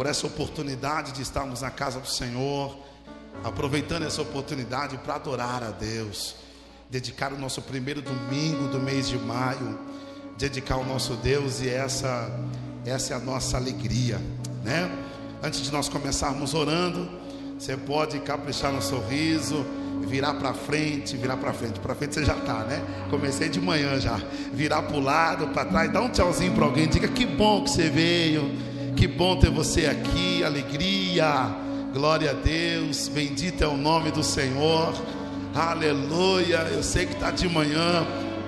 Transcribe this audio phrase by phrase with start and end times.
[0.00, 2.74] por essa oportunidade de estarmos na casa do Senhor,
[3.44, 6.36] aproveitando essa oportunidade para adorar a Deus,
[6.88, 9.78] dedicar o nosso primeiro domingo do mês de maio,
[10.38, 12.30] dedicar ao nosso Deus e essa
[12.86, 14.18] essa é a nossa alegria,
[14.64, 14.90] né?
[15.42, 17.06] Antes de nós começarmos orando,
[17.58, 19.66] você pode caprichar no sorriso,
[20.06, 22.82] virar para frente, virar para frente, para frente você já está, né?
[23.10, 24.18] Comecei de manhã já,
[24.50, 27.70] virar para o lado, para trás, dá um tchauzinho para alguém, diga que bom que
[27.70, 31.48] você veio, que bom ter você aqui, alegria,
[31.92, 34.92] glória a Deus, bendito é o nome do Senhor,
[35.54, 36.68] aleluia.
[36.72, 38.06] Eu sei que está de manhã,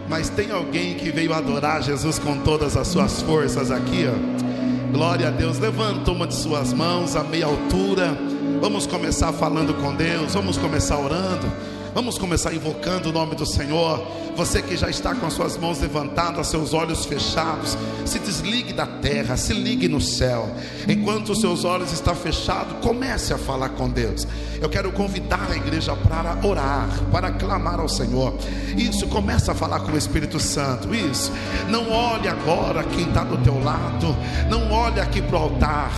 [0.09, 4.53] mas tem alguém que veio adorar Jesus com todas as suas forças aqui, ó.
[4.93, 5.59] Glória a Deus.
[5.59, 8.17] Levanta uma de suas mãos a meia altura.
[8.61, 11.51] Vamos começar falando com Deus, vamos começar orando.
[11.95, 14.03] Vamos começar invocando o nome do Senhor.
[14.35, 18.87] Você que já está com as suas mãos levantadas, seus olhos fechados, se desligue da
[18.87, 20.49] terra, se ligue no céu.
[20.89, 24.27] Enquanto os seus olhos estão fechados, comece a falar com Deus.
[24.59, 28.35] Eu quero convidar a igreja para orar, para clamar ao Senhor.
[28.75, 30.95] Isso, começa a falar com o Espírito Santo.
[30.95, 31.31] Isso.
[31.69, 34.17] Não olhe agora quem está do teu lado.
[34.49, 35.93] Não olhe aqui para o altar.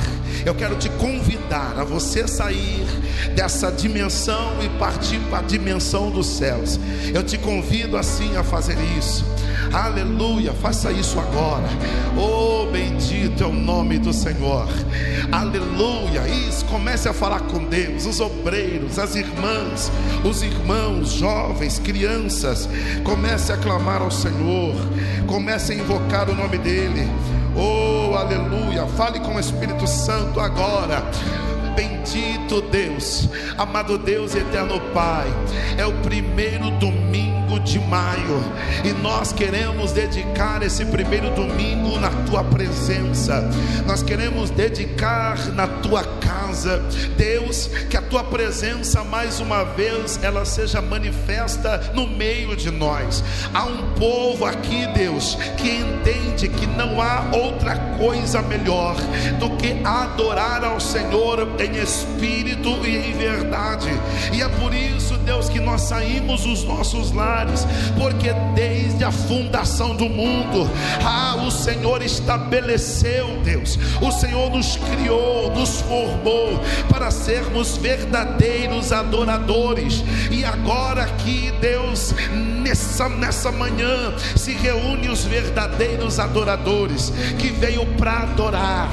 [0.45, 2.85] Eu quero te convidar a você sair
[3.35, 6.79] dessa dimensão e partir para a dimensão dos céus.
[7.13, 9.25] Eu te convido assim a fazer isso.
[9.73, 11.65] Aleluia, faça isso agora.
[12.17, 14.69] Oh, bendito é o nome do Senhor.
[15.33, 16.29] Aleluia.
[16.49, 19.91] Isso, comece a falar com Deus, os obreiros, as irmãs,
[20.25, 22.69] os irmãos, jovens, crianças.
[23.03, 24.75] Comece a clamar ao Senhor.
[25.27, 27.11] Comece a invocar o nome dEle.
[27.57, 28.87] Oh, aleluia.
[28.97, 31.03] Fale com o Espírito Santo agora.
[31.75, 35.27] Bendito Deus, amado Deus eterno Pai,
[35.77, 38.43] é o primeiro domingo de maio
[38.85, 43.49] e nós queremos dedicar esse primeiro domingo na tua presença,
[43.87, 46.83] nós queremos dedicar na tua casa,
[47.17, 53.23] Deus, que a tua presença mais uma vez ela seja manifesta no meio de nós.
[53.53, 58.97] Há um povo aqui, Deus, que entende que não há outra coisa melhor
[59.39, 63.89] do que adorar ao Senhor em espírito e em verdade,
[64.33, 67.44] e é por isso, Deus, que nós saímos dos nossos lares,
[67.99, 70.71] porque desde a fundação do mundo,
[71.05, 80.05] ah, o Senhor estabeleceu, Deus, o Senhor nos criou, nos formou para sermos verdadeiros adoradores,
[80.31, 82.15] e agora aqui, Deus,
[82.63, 88.89] nessa, nessa manhã, se reúne os verdadeiros adoradores que veio para adorar,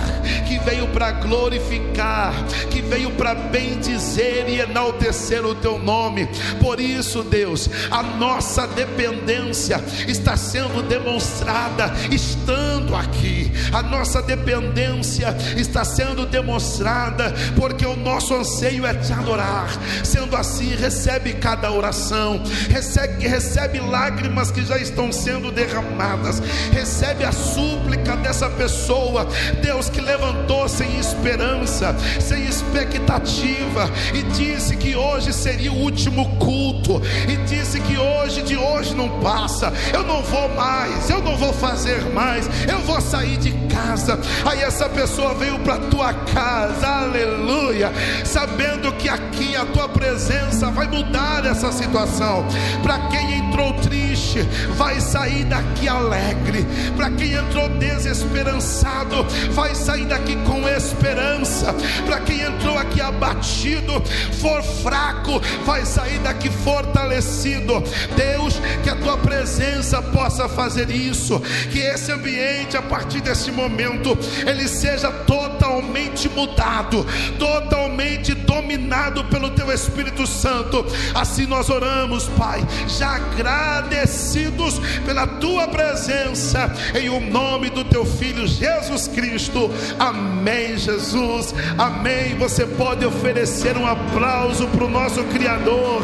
[0.48, 2.34] que veio para glorificar,
[2.70, 6.28] que veio para bendizer e enaltecer o teu nome.
[6.60, 8.41] Por isso, Deus, a nossa
[8.76, 13.52] dependência está sendo demonstrada estando aqui.
[13.72, 19.70] A nossa dependência está sendo demonstrada porque o nosso anseio é te adorar.
[20.04, 26.42] Sendo assim, recebe cada oração, recebe, recebe lágrimas que já estão sendo derramadas,
[26.72, 29.28] recebe a súplica dessa pessoa,
[29.62, 37.02] Deus que levantou sem esperança, sem expectativa e disse que hoje seria o último culto
[37.28, 39.74] e disse que hoje de hoje não passa.
[39.92, 42.48] Eu não vou mais, eu não vou fazer mais.
[42.70, 44.20] Eu vou sair de casa.
[44.46, 46.88] Aí essa pessoa veio para tua casa.
[46.88, 47.92] Aleluia.
[48.24, 52.46] Sabendo que aqui a tua presença vai mudar essa situação.
[52.84, 54.42] Para quem entrou triste,
[54.76, 56.66] vai sair daqui alegre.
[56.96, 61.74] Para quem entrou desesperançado, vai sair daqui com esperança.
[62.06, 64.02] Para quem entrou aqui abatido,
[64.40, 67.84] for fraco, vai sair daqui fortalecido.
[68.16, 71.40] Deus, que a tua presença possa fazer isso,
[71.72, 77.06] que esse ambiente a partir desse momento ele seja totalmente mudado,
[77.38, 80.86] totalmente dominado pelo teu Espírito Santo.
[81.14, 88.48] Assim nós oramos, Pai, já agradecidos pela tua presença em o nome do teu filho
[88.48, 89.72] Jesus Cristo.
[90.00, 91.54] Amém, Jesus.
[91.78, 92.36] Amém.
[92.38, 96.04] Você pode oferecer um aplauso para o nosso Criador.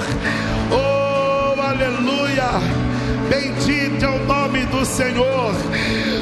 [0.72, 1.07] Oh,
[1.78, 2.50] aleluia!
[3.30, 5.54] Bendito é o nome do Senhor.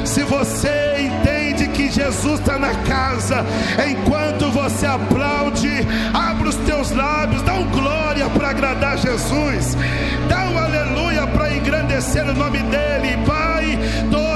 [0.04, 3.44] Se você entende que Jesus está na casa,
[3.88, 9.76] enquanto você aplaude, abre os teus lábios, dá um glória para agradar Jesus,
[10.28, 13.78] dá um aleluia para engrandecer o nome dEle, Pai.
[14.10, 14.35] Toda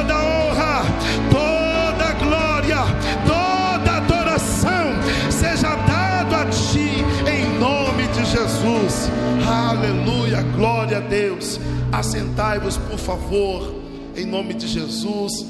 [9.46, 11.58] Aleluia, glória a Deus.
[11.92, 13.75] Assentai-vos, por favor,
[14.16, 15.46] em nome de Jesus.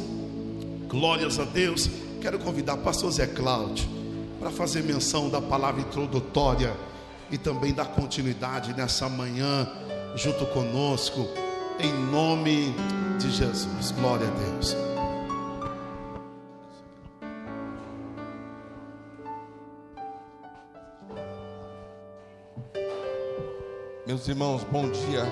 [0.89, 1.89] Glórias a Deus.
[2.21, 3.89] Quero convidar o pastor Zé Cláudio
[4.39, 6.73] para fazer menção da palavra introdutória
[7.31, 9.69] e também da continuidade nessa manhã
[10.17, 11.29] junto conosco,
[11.79, 12.75] em nome
[13.19, 13.93] de Jesus.
[13.93, 14.90] Glória a Deus.
[24.11, 25.23] Meus irmãos, bom dia.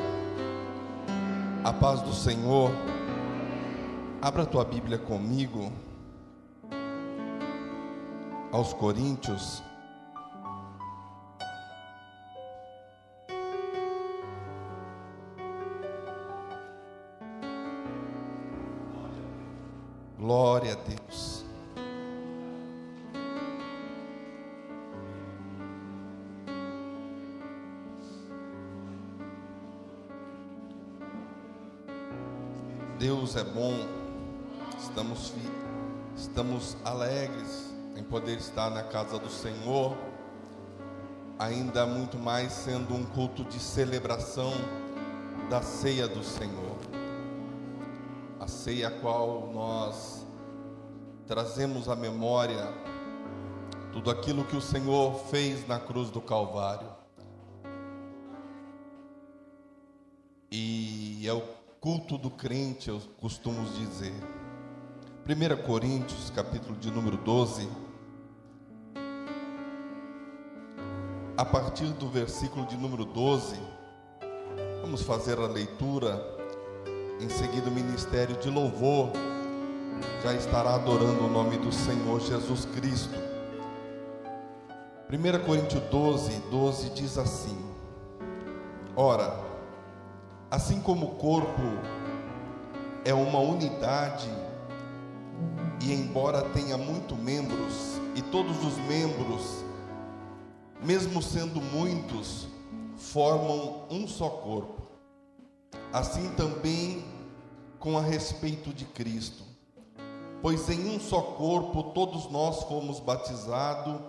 [1.64, 2.70] A paz do Senhor.
[4.22, 5.72] Abra a tua Bíblia comigo.
[8.52, 9.64] Aos Coríntios.
[20.16, 21.37] Glória a Deus.
[32.98, 33.74] Deus é bom,
[34.76, 35.32] estamos,
[36.16, 39.96] estamos alegres em poder estar na casa do Senhor,
[41.38, 44.50] ainda muito mais sendo um culto de celebração
[45.48, 46.76] da ceia do Senhor,
[48.40, 50.26] a ceia a qual nós
[51.24, 52.66] trazemos à memória
[53.92, 56.88] tudo aquilo que o Senhor fez na cruz do Calvário.
[60.50, 64.14] E é o culto do crente, eu costumo dizer.
[65.26, 67.68] 1 Coríntios, capítulo de número 12,
[71.36, 73.56] a partir do versículo de número 12,
[74.80, 76.20] vamos fazer a leitura,
[77.20, 79.12] em seguida o ministério de louvor
[80.22, 83.18] já estará adorando o nome do Senhor Jesus Cristo.
[85.10, 87.56] 1 Coríntios 12, 12 diz assim:
[88.96, 89.47] Ora,
[90.50, 91.62] Assim como o corpo
[93.04, 94.28] é uma unidade,
[95.84, 99.62] e embora tenha muitos membros, e todos os membros,
[100.82, 102.48] mesmo sendo muitos,
[102.96, 104.82] formam um só corpo.
[105.92, 107.04] Assim também
[107.78, 109.44] com a respeito de Cristo.
[110.40, 114.00] Pois em um só corpo todos nós fomos batizados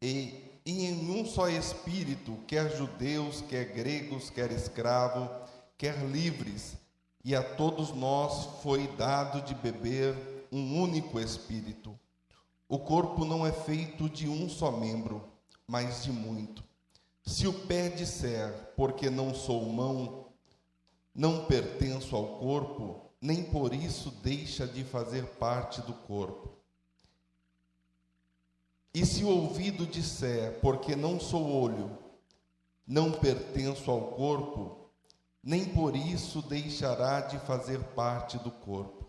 [0.00, 5.28] e, e em um só espírito, quer judeus, quer gregos, quer escravos,
[5.82, 6.76] quer livres,
[7.24, 11.98] e a todos nós foi dado de beber um único espírito.
[12.68, 15.24] O corpo não é feito de um só membro,
[15.66, 16.62] mas de muito.
[17.26, 20.26] Se o pé disser, porque não sou mão,
[21.12, 26.52] não pertenço ao corpo, nem por isso deixa de fazer parte do corpo.
[28.94, 31.98] E se o ouvido disser, porque não sou olho,
[32.86, 34.81] não pertenço ao corpo,
[35.42, 39.06] nem por isso deixará de fazer parte do corpo.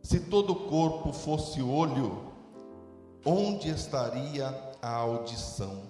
[0.00, 2.32] Se todo o corpo fosse olho,
[3.24, 4.48] onde estaria
[4.80, 5.82] a audição?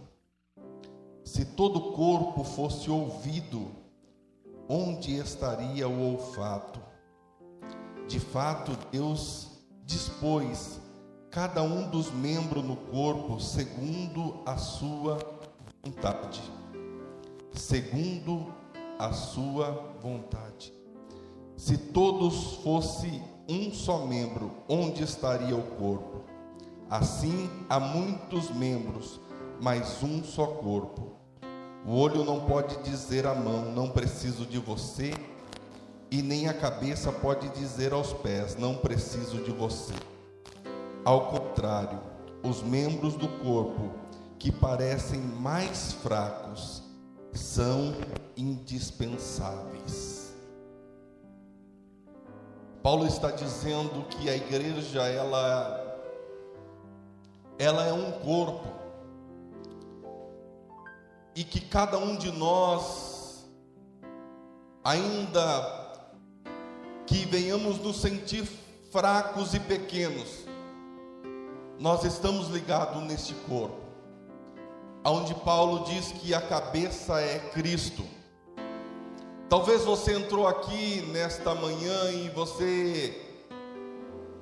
[1.24, 3.70] Se todo o corpo fosse ouvido,
[4.68, 6.80] onde estaria o olfato?
[8.08, 9.48] De fato, Deus
[9.84, 10.80] dispôs
[11.30, 15.18] cada um dos membros no corpo segundo a sua
[15.82, 16.42] vontade.
[17.52, 18.61] Segundo
[19.02, 20.72] a sua vontade.
[21.56, 26.22] Se todos fossem um só membro, onde estaria o corpo?
[26.88, 29.20] Assim há muitos membros,
[29.60, 31.16] mas um só corpo.
[31.84, 35.12] O olho não pode dizer à mão, não preciso de você,
[36.08, 39.94] e nem a cabeça pode dizer aos pés, não preciso de você.
[41.04, 41.98] Ao contrário,
[42.44, 43.90] os membros do corpo
[44.38, 46.91] que parecem mais fracos
[47.32, 47.94] são
[48.36, 50.32] indispensáveis.
[52.82, 55.80] Paulo está dizendo que a igreja ela
[57.58, 58.66] ela é um corpo
[61.34, 63.46] e que cada um de nós
[64.82, 65.80] ainda
[67.06, 68.44] que venhamos nos sentir
[68.90, 70.44] fracos e pequenos,
[71.78, 73.81] nós estamos ligados neste corpo
[75.10, 78.04] onde Paulo diz que a cabeça é Cristo.
[79.48, 83.20] Talvez você entrou aqui nesta manhã e você,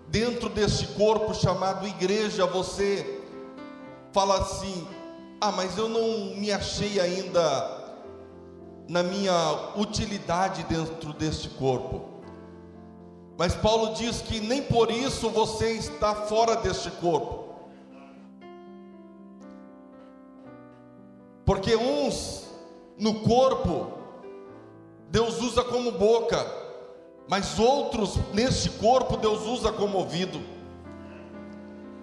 [0.09, 3.21] dentro deste corpo chamado igreja, você
[4.13, 4.87] fala assim:
[5.41, 7.79] ah, mas eu não me achei ainda
[8.89, 12.11] na minha utilidade dentro deste corpo.
[13.39, 17.50] Mas Paulo diz que nem por isso você está fora deste corpo.
[21.51, 22.45] Porque uns
[22.97, 23.91] no corpo
[25.11, 26.47] Deus usa como boca,
[27.27, 30.41] mas outros neste corpo Deus usa como ouvido.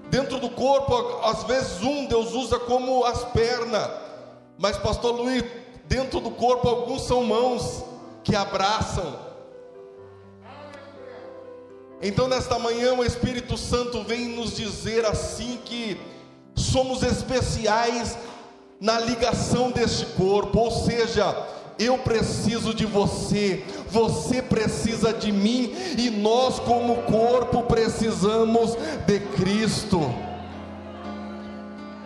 [0.09, 3.89] Dentro do corpo, às vezes um Deus usa como as pernas,
[4.57, 5.45] mas pastor Luiz,
[5.85, 7.85] dentro do corpo alguns são mãos
[8.25, 9.17] que abraçam.
[12.01, 15.97] Então nesta manhã o Espírito Santo vem nos dizer assim que
[16.53, 18.17] somos especiais
[18.79, 21.35] na ligação deste corpo, ou seja,
[21.79, 30.01] eu preciso de você, você precisa de mim e nós, como corpo, precisamos de Cristo.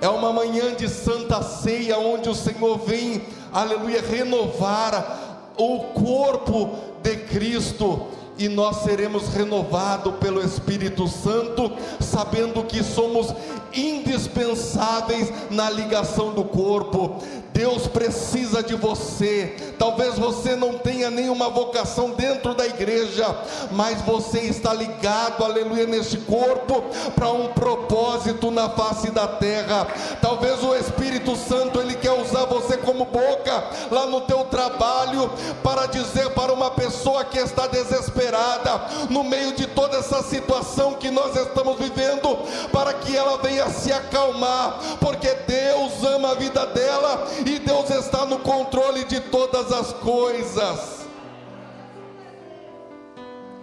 [0.02, 3.22] É uma manhã de santa ceia, onde o Senhor vem,
[3.54, 8.08] aleluia, renovar o corpo de Cristo
[8.42, 13.34] e nós seremos renovados pelo Espírito Santo, sabendo que somos
[13.72, 17.22] indispensáveis na ligação do corpo.
[17.62, 19.56] Deus precisa de você.
[19.78, 23.24] Talvez você não tenha nenhuma vocação dentro da igreja,
[23.70, 29.86] mas você está ligado, aleluia, neste corpo para um propósito na face da terra.
[30.20, 35.86] Talvez o Espírito Santo ele quer usar você como boca lá no teu trabalho para
[35.86, 41.36] dizer para uma pessoa que está desesperada no meio de toda essa situação que nós
[41.36, 42.40] estamos vivendo,
[42.72, 48.26] para que ela venha se acalmar, porque Deus ama a vida dela e Deus está
[48.26, 51.02] no controle de todas as coisas.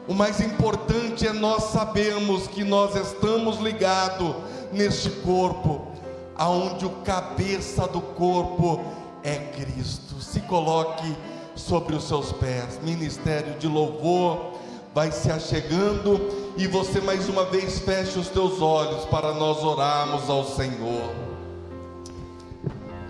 [0.06, 4.34] O mais importante é nós sabermos que nós estamos ligados
[4.72, 5.86] neste corpo,
[6.34, 8.82] aonde o cabeça do corpo
[9.22, 10.20] é Cristo.
[10.20, 11.14] Se coloque
[11.54, 12.80] sobre os seus pés.
[12.82, 14.54] Ministério de louvor
[14.94, 20.30] vai se achegando e você mais uma vez feche os teus olhos para nós orarmos
[20.30, 21.27] ao Senhor.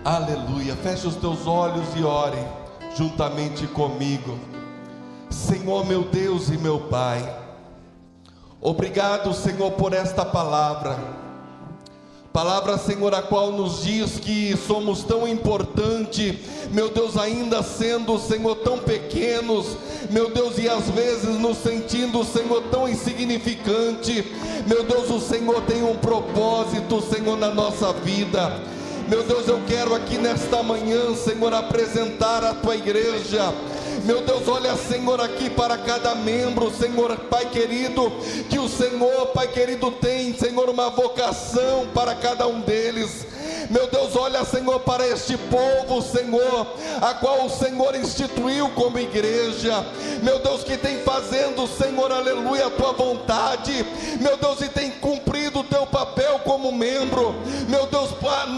[0.03, 0.75] Aleluia.
[0.77, 2.37] Feche os teus olhos e ore
[2.95, 4.39] juntamente comigo.
[5.29, 7.37] Senhor, meu Deus e meu Pai.
[8.61, 10.97] Obrigado, Senhor, por esta palavra.
[12.31, 16.35] Palavra, Senhor, a qual nos diz que somos tão importantes,
[16.71, 19.75] meu Deus, ainda sendo, Senhor, tão pequenos,
[20.09, 24.23] meu Deus, e às vezes nos sentindo, Senhor, tão insignificante.
[24.67, 28.78] Meu Deus, o Senhor tem um propósito, Senhor, na nossa vida.
[29.09, 33.51] Meu Deus, eu quero aqui nesta manhã, Senhor, apresentar a tua igreja.
[34.05, 38.11] Meu Deus, olha, Senhor, aqui para cada membro, Senhor, Pai querido,
[38.51, 43.25] que o Senhor, Pai querido, tem, Senhor, uma vocação para cada um deles.
[43.69, 49.85] Meu Deus, olha, Senhor, para este povo, Senhor, a qual o Senhor instituiu como igreja.
[50.23, 53.85] Meu Deus, que tem fazendo, Senhor, aleluia, a tua vontade.
[54.19, 57.35] Meu Deus, e tem cumprido o teu papel como membro.
[57.67, 58.09] Meu Deus,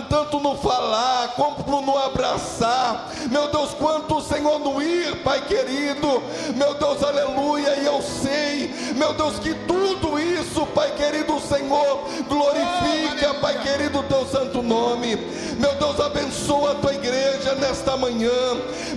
[0.10, 3.12] tanto no falar, como no abraçar.
[3.30, 6.22] Meu Deus, quanto, Senhor, no ir, Pai querido.
[6.56, 13.34] Meu Deus, aleluia, e eu sei, meu Deus, que tudo isso, Pai querido, Senhor, glorifica,
[13.42, 15.01] Pai querido, teu santo nome.
[15.02, 18.30] Meu Deus, abençoa a tua igreja nesta manhã.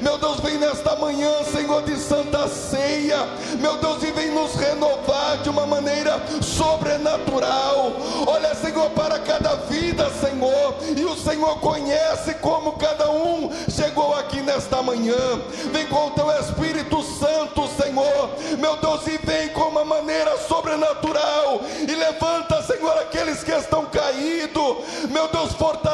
[0.03, 3.27] Meu Deus, vem nesta manhã, Senhor, de santa ceia.
[3.59, 7.93] Meu Deus, e vem nos renovar de uma maneira sobrenatural.
[8.27, 10.75] Olha, Senhor, para cada vida, Senhor.
[10.95, 15.41] E o Senhor conhece como cada um chegou aqui nesta manhã.
[15.73, 18.31] Vem com o teu Espírito Santo, Senhor.
[18.59, 21.63] Meu Deus, e vem com uma maneira sobrenatural.
[21.89, 24.77] E levanta, Senhor, aqueles que estão caídos.
[25.11, 25.94] Meu Deus, fortalece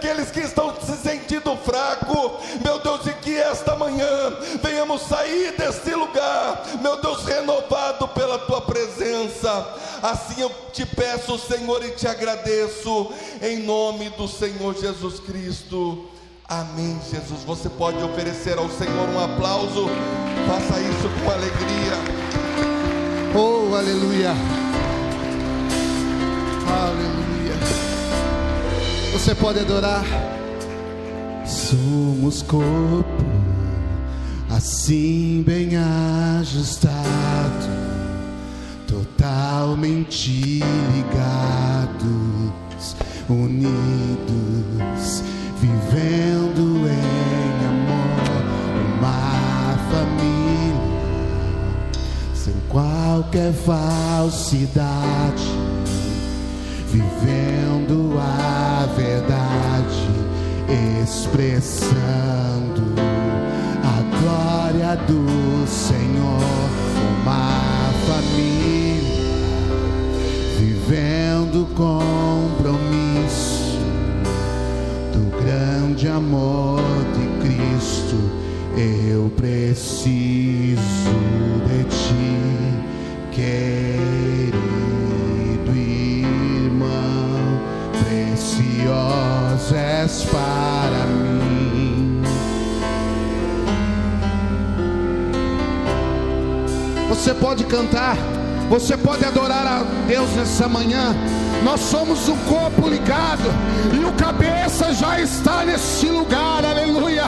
[0.00, 2.38] aqueles que estão se sentindo fraco.
[2.64, 4.08] Meu Deus, e que esta manhã
[4.62, 9.66] venhamos sair deste lugar, meu Deus, renovado pela tua presença.
[10.02, 16.08] Assim eu te peço, Senhor, e te agradeço, em nome do Senhor Jesus Cristo.
[16.48, 17.42] Amém, Jesus.
[17.44, 19.86] Você pode oferecer ao Senhor um aplauso,
[20.48, 22.20] faça isso com alegria.
[23.34, 24.30] Oh, aleluia.
[26.66, 27.39] Aleluia.
[29.12, 30.04] Você pode adorar.
[31.44, 33.24] Somos corpo,
[34.48, 35.70] assim bem
[36.38, 36.94] ajustado,
[38.86, 40.60] totalmente
[40.94, 41.94] ligados,
[43.28, 45.24] unidos,
[45.60, 48.20] vivendo em amor,
[48.98, 50.88] uma família,
[52.32, 54.80] sem qualquer falsidade,
[56.86, 57.99] vivendo
[58.82, 60.08] a verdade
[61.02, 62.94] expressando
[63.84, 66.40] a glória do Senhor,
[67.20, 69.20] uma família
[70.58, 72.58] vivendo compromisso
[75.12, 76.80] do grande amor
[77.14, 78.16] de Cristo.
[78.78, 80.80] Eu preciso
[81.66, 82.49] de ti,
[89.72, 92.22] és para mim.
[97.08, 98.16] Você pode cantar,
[98.68, 101.14] você pode adorar a Deus nessa manhã.
[101.64, 103.52] Nós somos o corpo ligado
[103.92, 107.24] e o cabeça já está neste lugar, aleluia.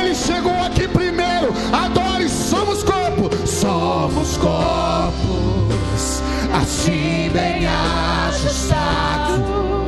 [0.00, 1.52] Ele chegou aqui primeiro.
[1.72, 6.22] Adore, somos corpo, somos corpos,
[6.52, 9.85] assim bem ajustados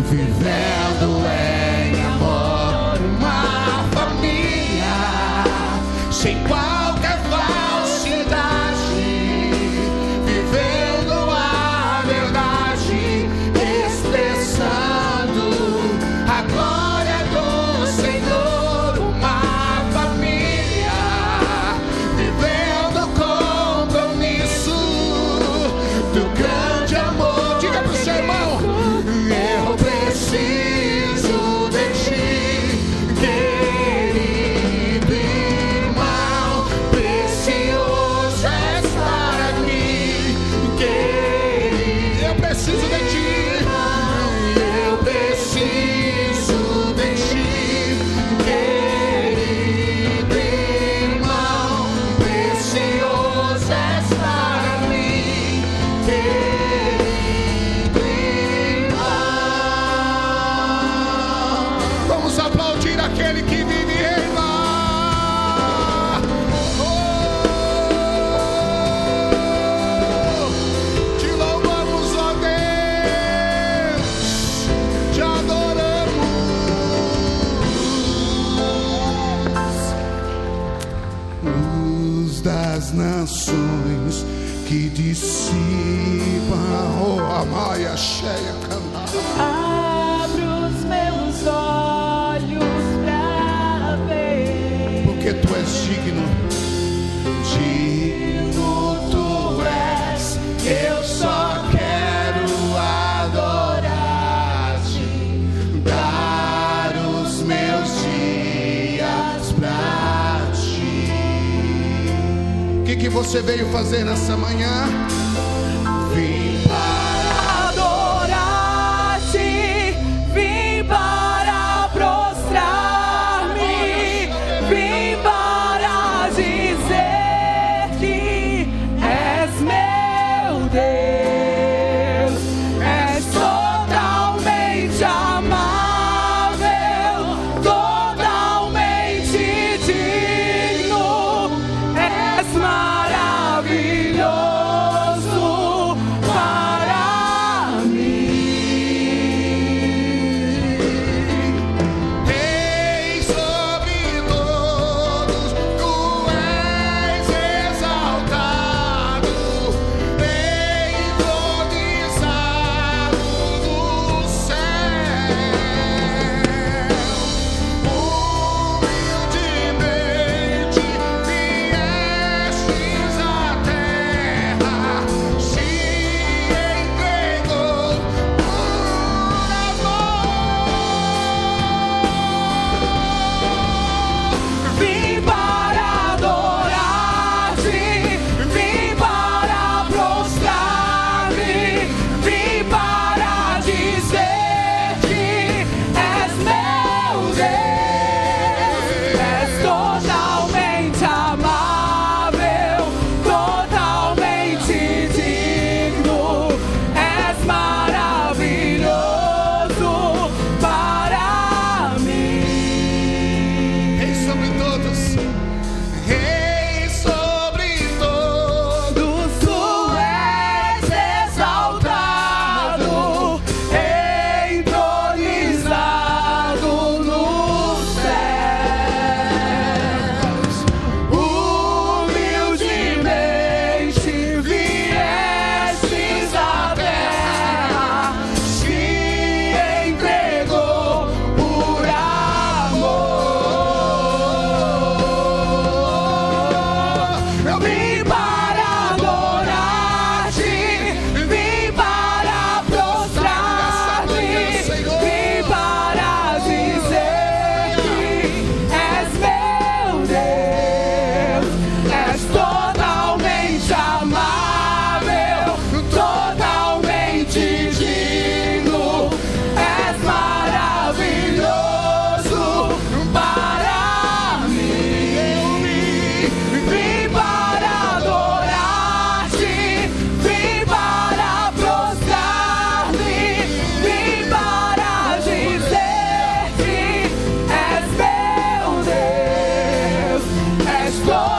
[0.00, 1.59] if you found the way.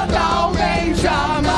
[0.07, 1.50] Dalmatia.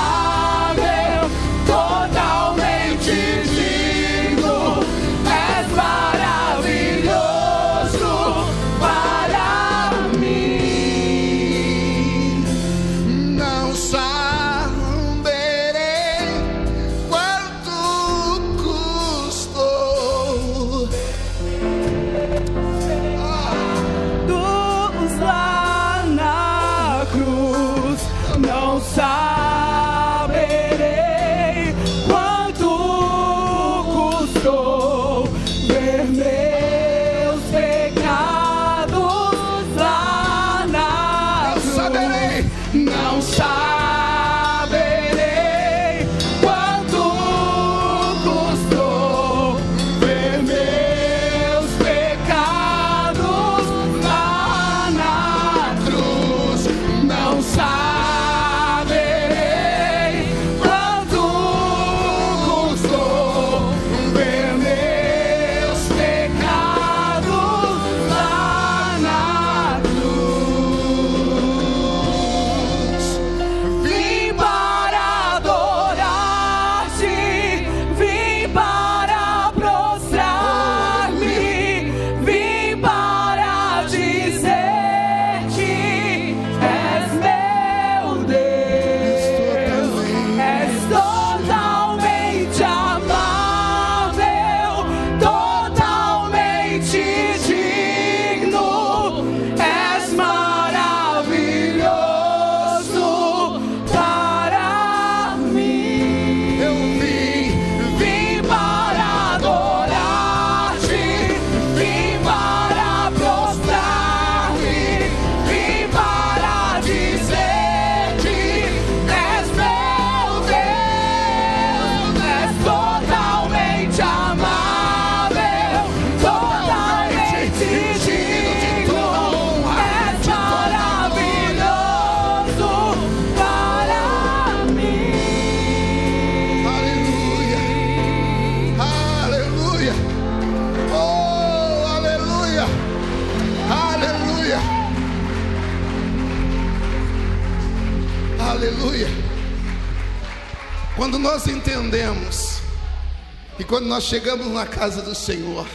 [153.73, 155.65] Quando nós chegamos na casa do Senhor,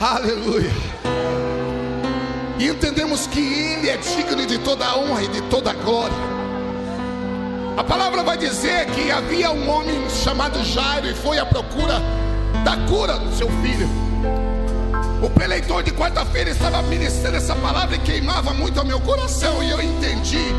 [0.00, 0.72] aleluia,
[2.58, 6.16] e entendemos que Ele é digno de toda a honra e de toda a glória.
[7.76, 12.02] A palavra vai dizer que havia um homem chamado Jairo e foi à procura
[12.64, 13.88] da cura do seu filho.
[15.22, 19.70] O preleitor de quarta-feira estava ministrando essa palavra e queimava muito ao meu coração, e
[19.70, 20.52] eu entendi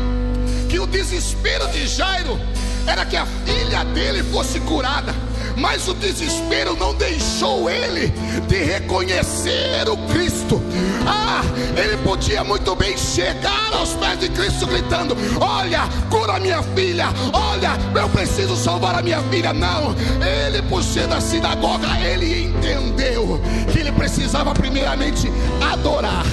[0.70, 2.40] que o desespero de Jairo
[2.86, 5.19] era que a filha dele fosse curada.
[5.60, 8.08] Mas o desespero não deixou ele
[8.48, 10.60] de reconhecer o Cristo.
[11.06, 11.42] Ah,
[11.76, 17.72] ele podia muito bem chegar aos pés de Cristo gritando: Olha, cura minha filha, olha,
[17.94, 19.52] eu preciso salvar a minha filha.
[19.52, 19.94] Não,
[20.46, 23.38] ele, por ser da sinagoga, ele entendeu
[23.70, 26.24] que ele precisava primeiramente adorar.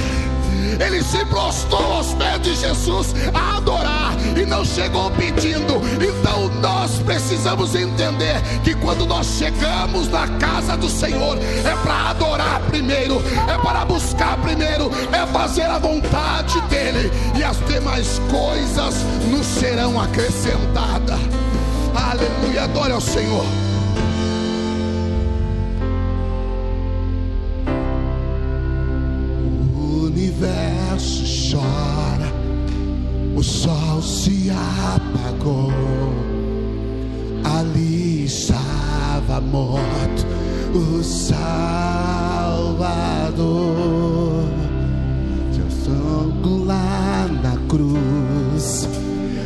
[0.80, 5.82] Ele se prostrou aos pés de Jesus a adorar e não chegou pedindo.
[6.02, 12.62] Então nós precisamos entender que quando nós chegamos na casa do Senhor é para adorar
[12.68, 18.96] primeiro, é para buscar primeiro, é fazer a vontade dele e as demais coisas
[19.30, 21.20] nos serão acrescentadas.
[21.96, 23.67] Aleluia, adore ao Senhor.
[39.52, 40.26] Morto
[40.74, 41.38] o Salvador.
[45.52, 48.88] Seu sangue lá na cruz,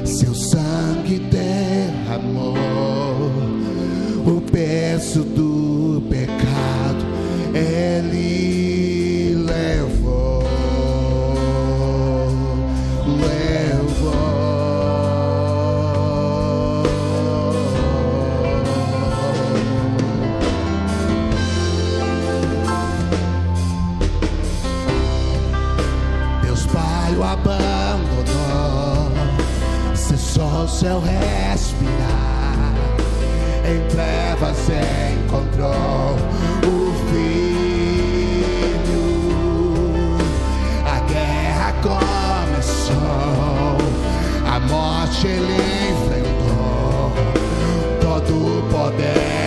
[0.06, 2.56] seu sangue derramou
[4.26, 5.81] o peso do
[30.82, 32.74] seu respirar.
[33.70, 34.68] Em trevas
[35.14, 36.16] encontrou
[36.66, 36.76] o
[37.12, 37.46] filho.
[40.84, 42.98] A guerra começou,
[44.52, 45.60] a morte ele
[45.92, 47.14] enfrentou.
[48.02, 49.41] Todo o poder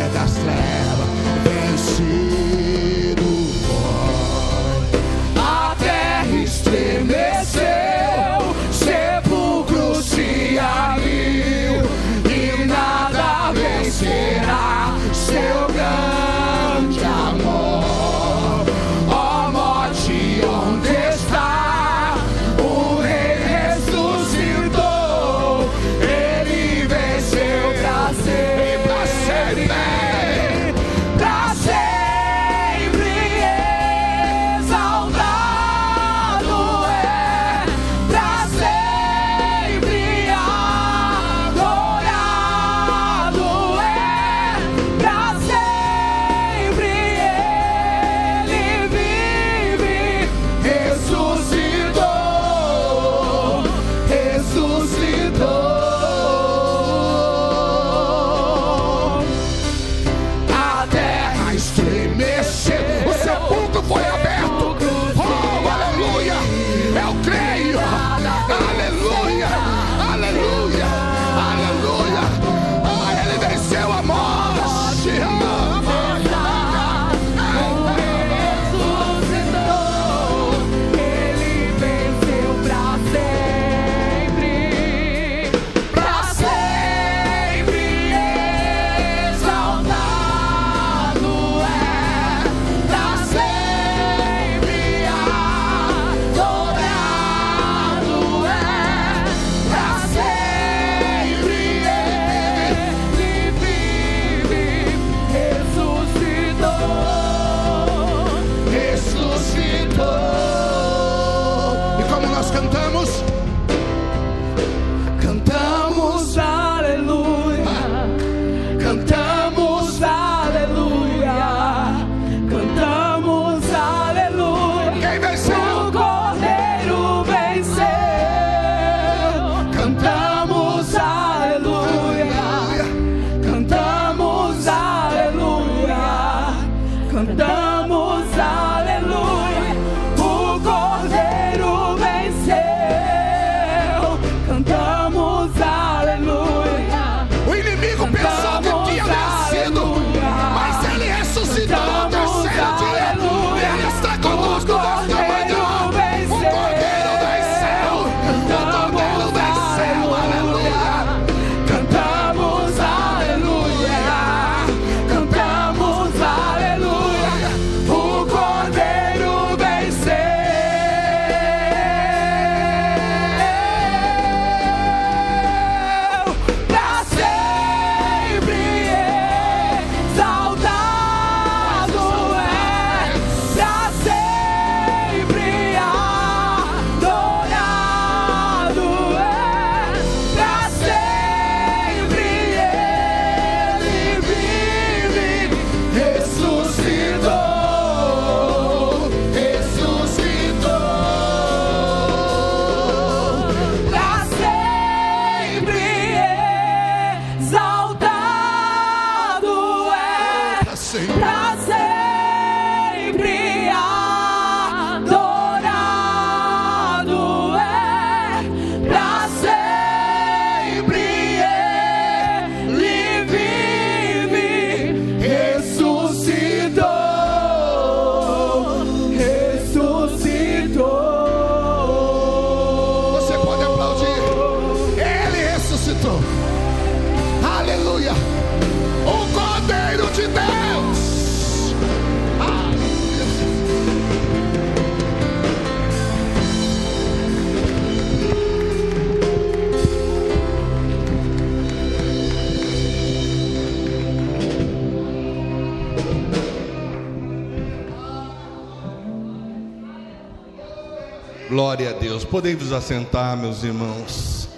[262.35, 262.45] Deus.
[262.45, 264.49] Podemos assentar, meus irmãos.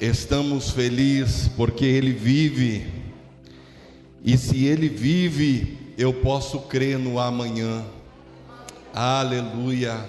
[0.00, 2.86] Estamos felizes porque Ele vive.
[4.24, 7.84] E se Ele vive, eu posso crer no amanhã.
[8.94, 10.08] Aleluia.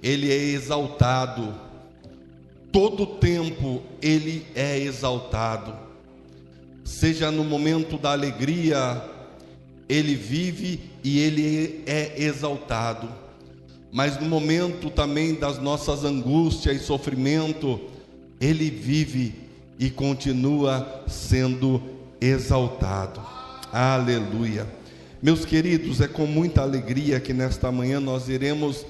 [0.00, 1.52] Ele é exaltado.
[2.70, 5.76] Todo tempo Ele é exaltado.
[6.84, 9.02] Seja no momento da alegria,
[9.88, 13.21] Ele vive e Ele é exaltado
[13.92, 17.78] mas no momento também das nossas angústias e sofrimento,
[18.40, 19.34] Ele vive
[19.78, 21.82] e continua sendo
[22.18, 23.20] exaltado.
[23.70, 24.66] Aleluia.
[25.22, 28.86] Meus queridos, é com muita alegria que nesta manhã nós iremos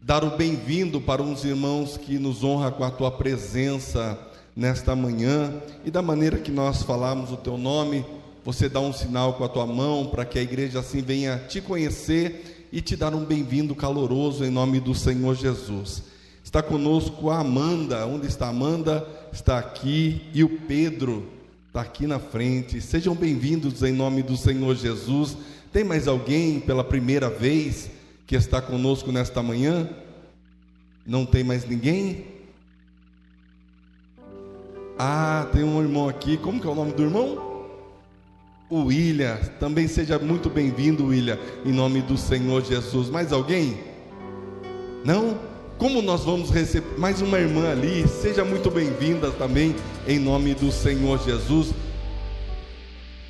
[0.00, 4.18] dar o bem-vindo para uns irmãos que nos honra com a tua presença
[4.56, 5.52] nesta manhã
[5.84, 8.04] e da maneira que nós falamos o teu nome,
[8.44, 11.60] você dá um sinal com a tua mão para que a igreja assim venha te
[11.60, 16.02] conhecer e te dar um bem-vindo caloroso em nome do Senhor Jesus.
[16.42, 19.06] Está conosco a Amanda, onde está a Amanda?
[19.32, 21.24] Está aqui, e o Pedro
[21.68, 22.80] está aqui na frente.
[22.80, 25.36] Sejam bem-vindos em nome do Senhor Jesus.
[25.72, 27.88] Tem mais alguém pela primeira vez
[28.26, 29.88] que está conosco nesta manhã?
[31.06, 32.26] Não tem mais ninguém?
[34.98, 36.36] Ah, tem um irmão aqui.
[36.36, 37.53] Como que é o nome do irmão?
[38.68, 39.36] O William.
[39.60, 43.10] Também seja muito bem-vindo, William, em nome do Senhor Jesus.
[43.10, 43.78] Mais alguém?
[45.04, 45.38] Não?
[45.76, 48.06] Como nós vamos receber mais uma irmã ali?
[48.08, 49.74] Seja muito bem-vinda também,
[50.06, 51.74] em nome do Senhor Jesus.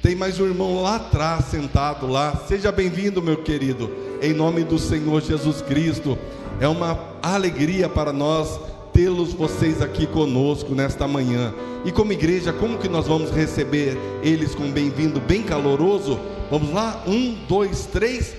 [0.02, 2.36] Tem mais um irmão lá atrás, sentado lá.
[2.46, 6.18] Seja bem-vindo, meu querido, em nome do Senhor Jesus Cristo.
[6.60, 8.60] É uma alegria para nós
[8.94, 11.52] tê-los vocês aqui conosco nesta manhã.
[11.84, 16.18] E como igreja, como que nós vamos receber eles com bem-vindo bem caloroso?
[16.48, 17.02] Vamos lá?
[17.06, 18.36] Um, dois, três.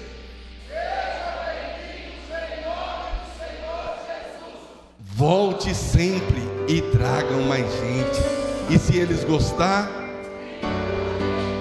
[4.98, 8.22] Volte sempre e tragam mais gente.
[8.70, 9.90] E se eles gostar,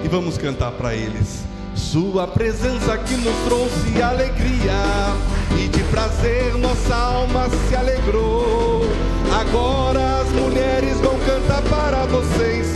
[0.03, 1.43] e vamos cantar para eles.
[1.75, 4.71] Sua presença que nos trouxe alegria
[5.59, 8.74] e de prazer nossa alma se alegrou.
[9.37, 12.73] Agora as mulheres vão cantar para vocês.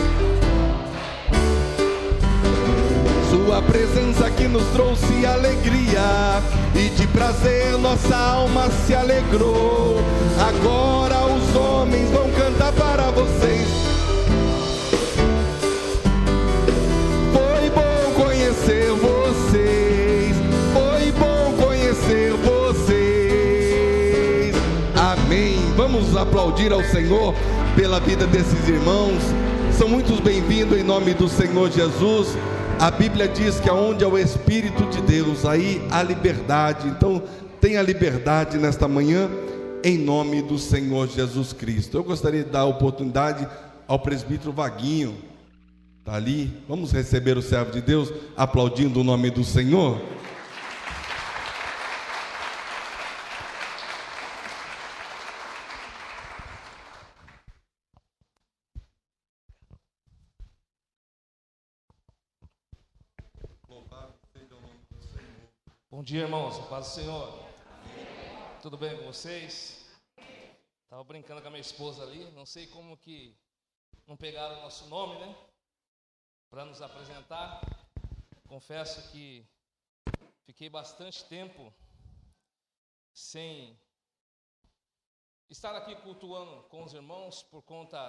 [3.30, 6.44] Sua presença que nos trouxe alegria
[6.76, 10.00] e de prazer nossa alma se alegrou.
[10.38, 13.79] Agora os homens vão cantar para vocês.
[26.10, 27.36] Vamos aplaudir ao Senhor
[27.76, 29.22] pela vida desses irmãos.
[29.78, 32.30] São muitos bem-vindos em nome do Senhor Jesus.
[32.80, 36.88] A Bíblia diz que aonde é o Espírito de Deus, aí há liberdade.
[36.88, 37.22] Então,
[37.62, 39.30] tenha liberdade nesta manhã,
[39.84, 41.96] em nome do Senhor Jesus Cristo.
[41.98, 43.48] Eu gostaria de dar a oportunidade
[43.88, 45.14] ao presbítero Vaguinho,
[46.00, 46.52] está ali.
[46.68, 50.02] Vamos receber o servo de Deus, aplaudindo o nome do Senhor.
[66.00, 66.58] Bom dia, irmãos.
[66.70, 67.28] Paz do Senhor.
[68.62, 69.86] Tudo bem com vocês?
[70.84, 72.24] Estava brincando com a minha esposa ali.
[72.32, 73.38] Não sei como que
[74.08, 75.36] não pegaram o nosso nome, né?
[76.50, 77.60] Para nos apresentar.
[78.48, 79.46] Confesso que
[80.46, 81.74] fiquei bastante tempo
[83.12, 83.78] sem
[85.50, 88.00] estar aqui cultuando com os irmãos por conta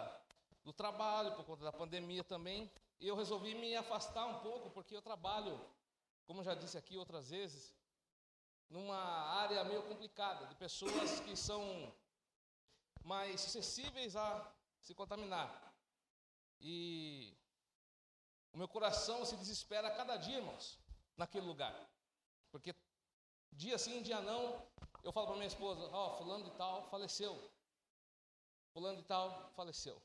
[0.63, 2.71] do trabalho, por conta da pandemia também.
[3.01, 5.61] E eu resolvi me afastar um pouco porque eu trabalho,
[6.25, 7.80] como já disse aqui outras vezes,
[8.71, 8.97] numa
[9.43, 11.93] área meio complicada, de pessoas que são
[13.03, 15.75] mais suscetíveis a se contaminar.
[16.61, 17.37] E
[18.53, 20.79] o meu coração se desespera a cada dia, irmãos,
[21.17, 21.75] naquele lugar.
[22.53, 22.75] Porque
[23.53, 24.65] dia sim, dia não,
[25.03, 27.51] eu falo para minha esposa, ó, oh, fulano de tal faleceu.
[28.73, 30.01] Fulano de tal faleceu.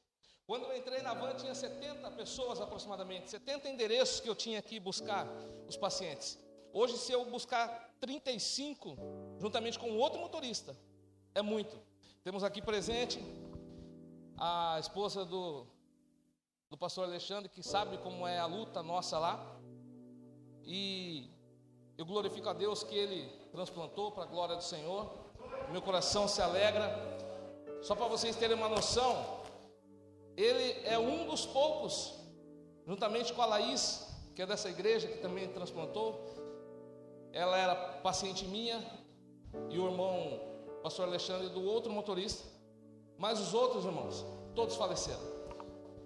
[0.47, 4.79] Quando eu entrei na van, tinha 70 pessoas aproximadamente, 70 endereços que eu tinha que
[4.79, 5.27] buscar
[5.67, 6.37] os pacientes.
[6.77, 7.67] Hoje, se eu buscar
[8.01, 8.97] 35,
[9.39, 10.75] juntamente com outro motorista,
[11.33, 11.75] é muito.
[12.21, 13.17] Temos aqui presente
[14.37, 15.65] a esposa do
[16.69, 19.57] do pastor Alexandre, que sabe como é a luta nossa lá.
[20.65, 21.29] E
[21.97, 25.09] eu glorifico a Deus que ele transplantou para a glória do Senhor.
[25.71, 26.91] Meu coração se alegra.
[27.81, 29.43] Só para vocês terem uma noção,
[30.35, 32.13] ele é um dos poucos,
[32.85, 34.05] juntamente com a Laís,
[34.35, 36.44] que é dessa igreja, que também transplantou.
[37.35, 38.81] Ela era paciente minha
[39.69, 40.39] e o irmão,
[40.81, 42.47] pastor Alexandre, do outro motorista.
[43.17, 44.25] Mas os outros irmãos,
[44.55, 45.19] todos faleceram.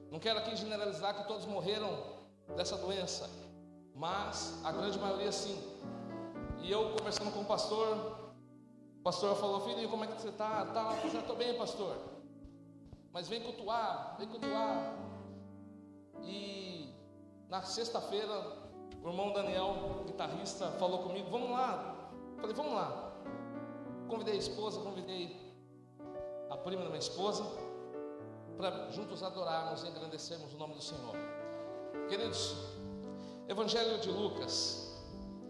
[0.09, 2.17] Não quero aqui generalizar que todos morreram
[2.55, 3.29] dessa doença,
[3.93, 5.55] mas a grande maioria sim.
[6.63, 8.31] E eu conversando com o pastor,
[8.99, 10.65] o pastor falou: Filho, como é que você está?
[10.65, 11.95] Tá, eu já estou bem, pastor.
[13.13, 14.97] Mas vem cultuar, vem cultuar.
[16.23, 16.91] E
[17.47, 18.58] na sexta-feira,
[19.03, 22.09] o irmão Daniel, guitarrista, falou comigo: Vamos lá.
[22.39, 23.13] Falei: Vamos lá.
[24.07, 25.37] Convidei a esposa, convidei
[26.49, 27.43] a prima da minha esposa,
[28.57, 31.15] para juntos adorarmos e engrandecermos o nome do Senhor.
[32.09, 32.55] Queridos,
[33.47, 34.99] Evangelho de Lucas,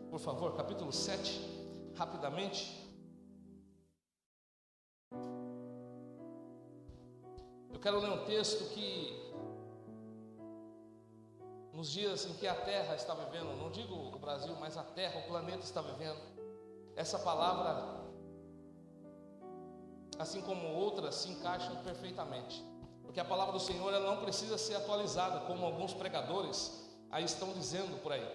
[0.10, 2.78] por favor, capítulo 7, rapidamente.
[7.72, 9.29] Eu quero ler um texto que,
[11.74, 15.20] nos dias em que a Terra está vivendo, não digo o Brasil, mas a Terra,
[15.20, 16.20] o planeta está vivendo,
[16.96, 18.00] essa palavra
[20.20, 22.64] assim como outras, se encaixam perfeitamente.
[23.04, 27.54] Porque a palavra do Senhor ela não precisa ser atualizada, como alguns pregadores aí estão
[27.54, 28.28] dizendo por aí.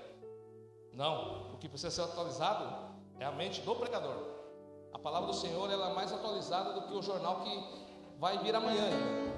[0.92, 4.16] Não, o que precisa ser atualizado é a mente do pregador.
[4.92, 7.84] A palavra do Senhor ela é mais atualizada do que o jornal que
[8.18, 8.88] vai vir amanhã.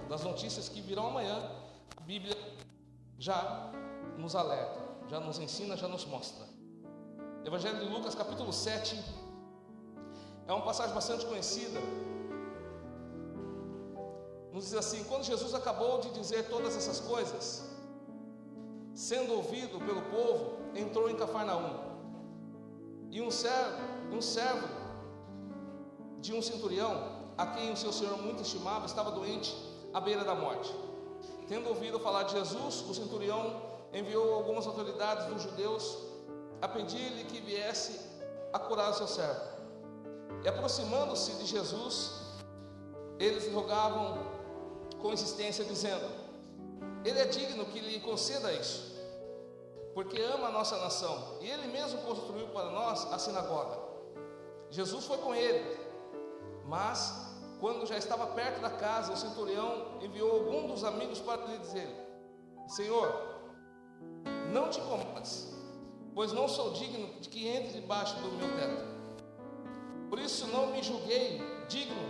[0.09, 1.51] Das notícias que virão amanhã,
[1.97, 2.37] a Bíblia
[3.19, 3.73] já
[4.17, 6.47] nos alerta, já nos ensina, já nos mostra.
[7.45, 9.03] Evangelho de Lucas, capítulo 7,
[10.47, 11.81] é uma passagem bastante conhecida,
[14.53, 17.65] nos diz assim: quando Jesus acabou de dizer todas essas coisas,
[18.95, 21.85] sendo ouvido pelo povo, entrou em Cafarnaum.
[23.11, 23.77] E um servo,
[24.13, 24.67] um servo
[26.21, 29.55] de um centurião, a quem o seu senhor muito estimava, estava doente
[29.93, 30.75] à beira da morte.
[31.47, 33.63] Tendo ouvido falar de Jesus, o centurião
[33.93, 35.99] enviou algumas autoridades dos judeus
[36.61, 38.01] a pedir-lhe que viesse
[38.53, 39.41] a curar o seu servo.
[40.43, 42.13] E aproximando-se de Jesus,
[43.19, 44.19] eles rogavam
[45.01, 46.07] com insistência, dizendo:
[47.05, 48.95] Ele é digno que lhe conceda isso,
[49.95, 53.79] porque ama a nossa nação, e ele mesmo construiu para nós a sinagoga.
[54.71, 55.79] Jesus foi com ele,
[56.65, 57.27] mas
[57.61, 61.89] quando já estava perto da casa, o centurião enviou algum dos amigos para lhe dizer:
[62.69, 63.36] Senhor,
[64.53, 65.55] não te incomodes,
[66.15, 68.85] pois não sou digno de que entre debaixo do meu teto.
[70.09, 72.03] Por isso não me julguei digno,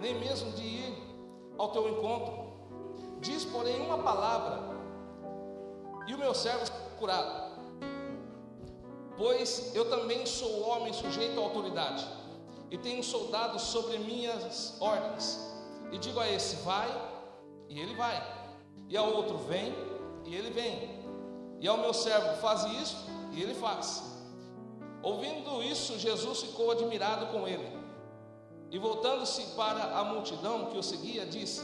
[0.00, 0.98] nem mesmo de ir
[1.56, 2.52] ao teu encontro.
[3.20, 4.74] Diz, porém, uma palavra,
[6.06, 7.54] e o meu servo será curado.
[9.16, 12.06] Pois eu também sou homem sujeito à autoridade,
[12.70, 15.38] e tenho soldados sobre minhas ordens.
[15.92, 16.88] E digo a esse: vai,
[17.68, 18.20] e ele vai.
[18.88, 19.72] E ao outro: vem,
[20.24, 21.03] e ele vem.
[21.60, 22.96] E ao meu servo: faz isso,
[23.32, 24.02] e ele faz.
[25.02, 27.84] Ouvindo isso, Jesus ficou admirado com ele.
[28.70, 31.62] E voltando-se para a multidão que o seguia, disse: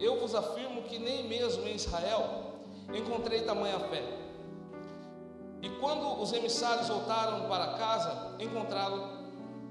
[0.00, 2.54] Eu vos afirmo que nem mesmo em Israel
[2.94, 4.02] encontrei tamanha fé.
[5.62, 9.26] E quando os emissários voltaram para casa, encontraram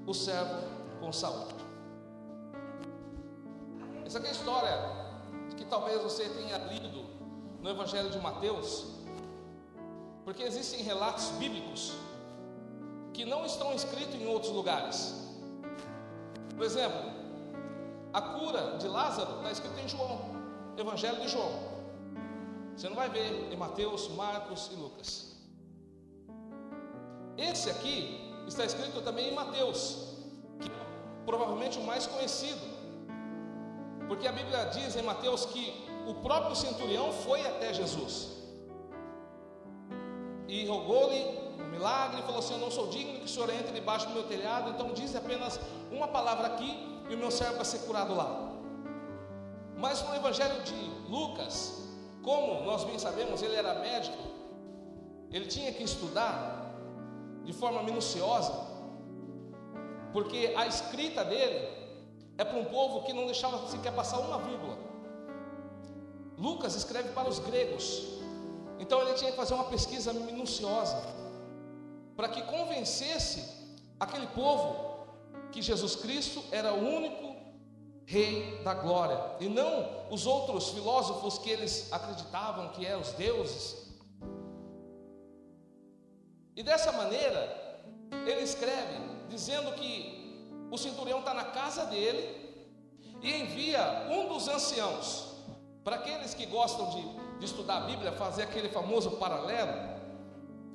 [0.06, 0.62] o servo
[1.00, 1.54] com saúde.
[4.04, 5.06] Essa é a história
[5.56, 7.04] que talvez você tenha lido
[7.60, 8.95] no Evangelho de Mateus,
[10.26, 11.92] porque existem relatos bíblicos
[13.14, 15.14] que não estão escritos em outros lugares.
[16.56, 17.00] Por exemplo,
[18.12, 20.18] a cura de Lázaro está escrito em João,
[20.76, 21.52] Evangelho de João.
[22.74, 25.36] Você não vai ver em Mateus, Marcos e Lucas.
[27.38, 30.08] Esse aqui está escrito também em Mateus,
[30.60, 30.74] que é
[31.24, 32.66] provavelmente o mais conhecido,
[34.08, 35.72] porque a Bíblia diz em Mateus que
[36.04, 38.35] o próprio centurião foi até Jesus
[40.48, 44.14] e rogou-lhe milagre, falou assim: Eu não sou digno que o senhor entre debaixo do
[44.14, 46.70] meu telhado, então diz apenas uma palavra aqui
[47.08, 48.52] e o meu servo vai ser curado lá.
[49.76, 51.86] Mas no Evangelho de Lucas,
[52.22, 54.18] como nós bem sabemos, ele era médico,
[55.30, 56.74] ele tinha que estudar
[57.44, 58.52] de forma minuciosa,
[60.12, 61.68] porque a escrita dele
[62.38, 64.76] é para um povo que não deixava sequer passar uma vírgula.
[66.36, 68.15] Lucas escreve para os gregos,
[68.78, 70.96] então ele tinha que fazer uma pesquisa minuciosa
[72.16, 73.44] para que convencesse
[73.98, 75.06] aquele povo
[75.52, 77.36] que Jesus Cristo era o único
[78.08, 83.84] Rei da glória, e não os outros filósofos que eles acreditavam que eram os deuses.
[86.54, 87.84] E dessa maneira,
[88.24, 88.96] ele escreve
[89.28, 92.64] dizendo que o centurião está na casa dele
[93.20, 95.34] e envia um dos anciãos.
[95.82, 97.02] Para aqueles que gostam de,
[97.38, 99.72] de estudar a Bíblia, fazer aquele famoso paralelo,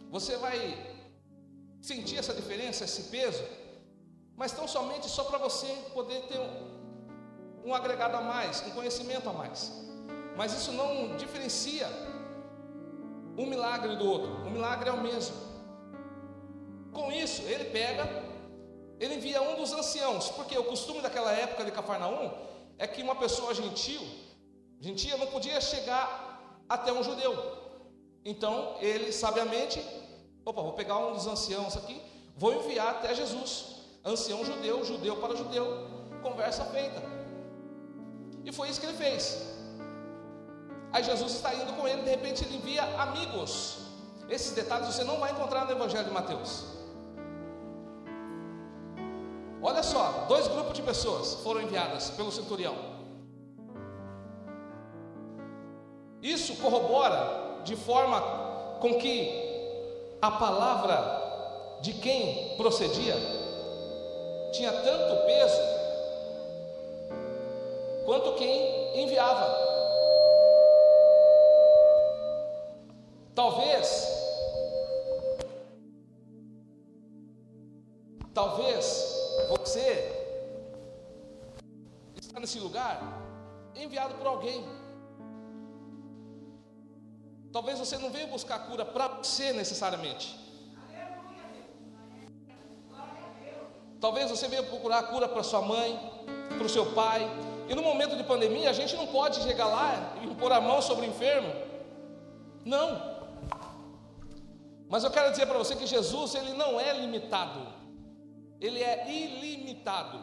[0.10, 0.58] você vai
[1.82, 3.44] sentir essa diferença, esse peso,
[4.36, 9.30] mas tão somente só para você poder ter um, um agregado a mais, um conhecimento
[9.30, 9.72] a mais.
[10.36, 11.88] Mas isso não diferencia
[13.38, 15.36] um milagre do outro, o milagre é o mesmo.
[16.92, 18.04] Com isso, ele pega,
[19.00, 22.32] ele envia um dos anciãos, porque o costume daquela época de Cafarnaum
[22.78, 24.02] é que uma pessoa gentil,
[24.80, 26.31] gentia, não podia chegar
[26.74, 27.34] até um judeu.
[28.24, 29.80] Então, ele sabiamente
[30.44, 32.02] Opa, vou pegar um dos anciãos aqui,
[32.36, 33.76] vou enviar até Jesus.
[34.04, 35.88] Ancião judeu, judeu para judeu,
[36.24, 37.02] conversa feita.
[38.44, 39.48] E foi isso que ele fez.
[40.92, 43.78] Aí Jesus está indo com ele, de repente ele envia amigos.
[44.28, 46.66] Esses detalhes você não vai encontrar no Evangelho de Mateus.
[49.62, 52.76] Olha só, dois grupos de pessoas foram enviadas pelo centurião.
[56.22, 58.22] Isso corrobora de forma
[58.80, 59.42] com que
[60.22, 63.16] a palavra de quem procedia
[64.52, 65.62] tinha tanto peso
[68.06, 69.72] quanto quem enviava.
[73.34, 74.08] Talvez,
[78.34, 79.16] talvez
[79.50, 80.12] você
[82.16, 83.02] está nesse lugar
[83.76, 84.81] enviado por alguém
[87.52, 90.40] Talvez você não veio buscar cura para você necessariamente.
[94.00, 96.00] Talvez você veio procurar cura para sua mãe,
[96.58, 97.30] para o seu pai.
[97.70, 100.82] E no momento de pandemia, a gente não pode chegar lá e pôr a mão
[100.82, 101.54] sobre o enfermo.
[102.66, 103.12] Não.
[104.90, 107.68] Mas eu quero dizer para você que Jesus, ele não é limitado.
[108.60, 110.20] Ele é ilimitado.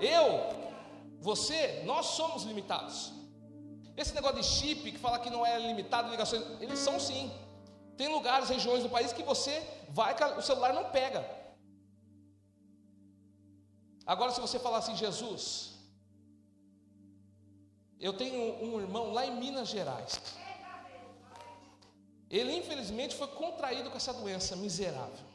[0.00, 0.48] Eu,
[1.20, 3.12] você, nós somos limitados.
[3.96, 7.30] Esse negócio de chip que fala que não é limitado ligações, eles são sim.
[7.96, 11.28] Tem lugares, regiões do país que você vai, o celular não pega.
[14.06, 15.74] Agora, se você falar assim, Jesus,
[18.00, 20.20] eu tenho um irmão lá em Minas Gerais.
[22.30, 25.26] Ele infelizmente foi contraído com essa doença miserável.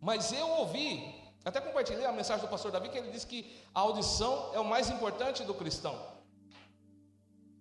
[0.00, 1.14] Mas eu ouvi,
[1.44, 4.64] até compartilhei a mensagem do pastor Davi, que ele disse que a audição é o
[4.64, 6.15] mais importante do cristão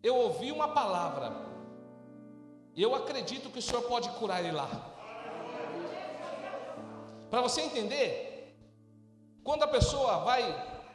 [0.07, 1.27] eu ouvi uma palavra,
[2.83, 4.69] eu acredito que o Senhor pode curar ele lá.
[7.31, 8.55] Para você entender,
[9.43, 10.43] quando a pessoa vai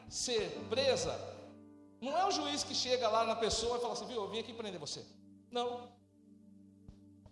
[0.09, 1.15] ser presa,
[2.01, 4.39] não é o juiz que chega lá na pessoa e fala assim: viu, eu vim
[4.39, 5.05] aqui prender você.
[5.51, 5.67] Não.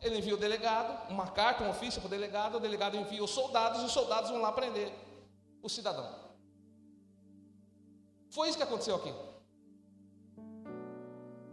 [0.01, 3.31] Ele envia o delegado, uma carta, um ofício para o delegado, o delegado envia os
[3.31, 4.93] soldados e os soldados vão lá prender
[5.62, 6.09] o cidadão.
[8.31, 9.12] Foi isso que aconteceu aqui.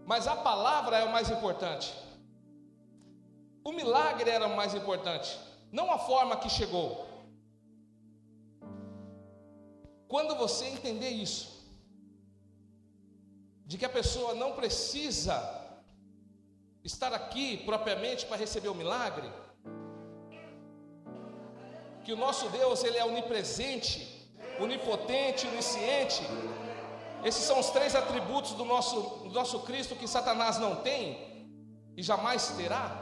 [0.05, 1.93] Mas a palavra é o mais importante.
[3.63, 5.39] O milagre era o mais importante,
[5.71, 7.07] não a forma que chegou.
[10.07, 11.55] Quando você entender isso,
[13.65, 15.35] de que a pessoa não precisa
[16.83, 19.27] estar aqui propriamente para receber o milagre,
[22.03, 24.29] que o nosso Deus ele é onipresente,
[24.59, 26.21] onipotente, onisciente,
[27.25, 31.49] esses são os três atributos do nosso, do nosso Cristo que Satanás não tem
[31.97, 33.01] e jamais terá.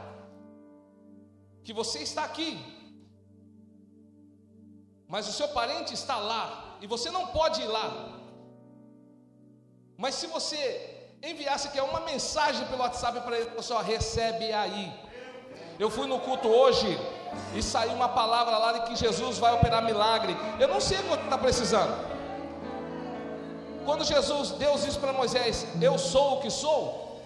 [1.62, 2.50] Que você está aqui,
[5.06, 8.18] mas o seu parente está lá e você não pode ir lá.
[9.98, 10.60] Mas se você
[11.22, 14.90] enviasse que é uma mensagem pelo WhatsApp para ele, só recebe aí.
[15.78, 16.98] Eu fui no culto hoje
[17.54, 20.34] e saiu uma palavra lá de que Jesus vai operar milagre.
[20.58, 22.13] Eu não sei quanto está precisando.
[23.84, 27.20] Quando Jesus, Deus disse para Moisés: Eu sou o que sou,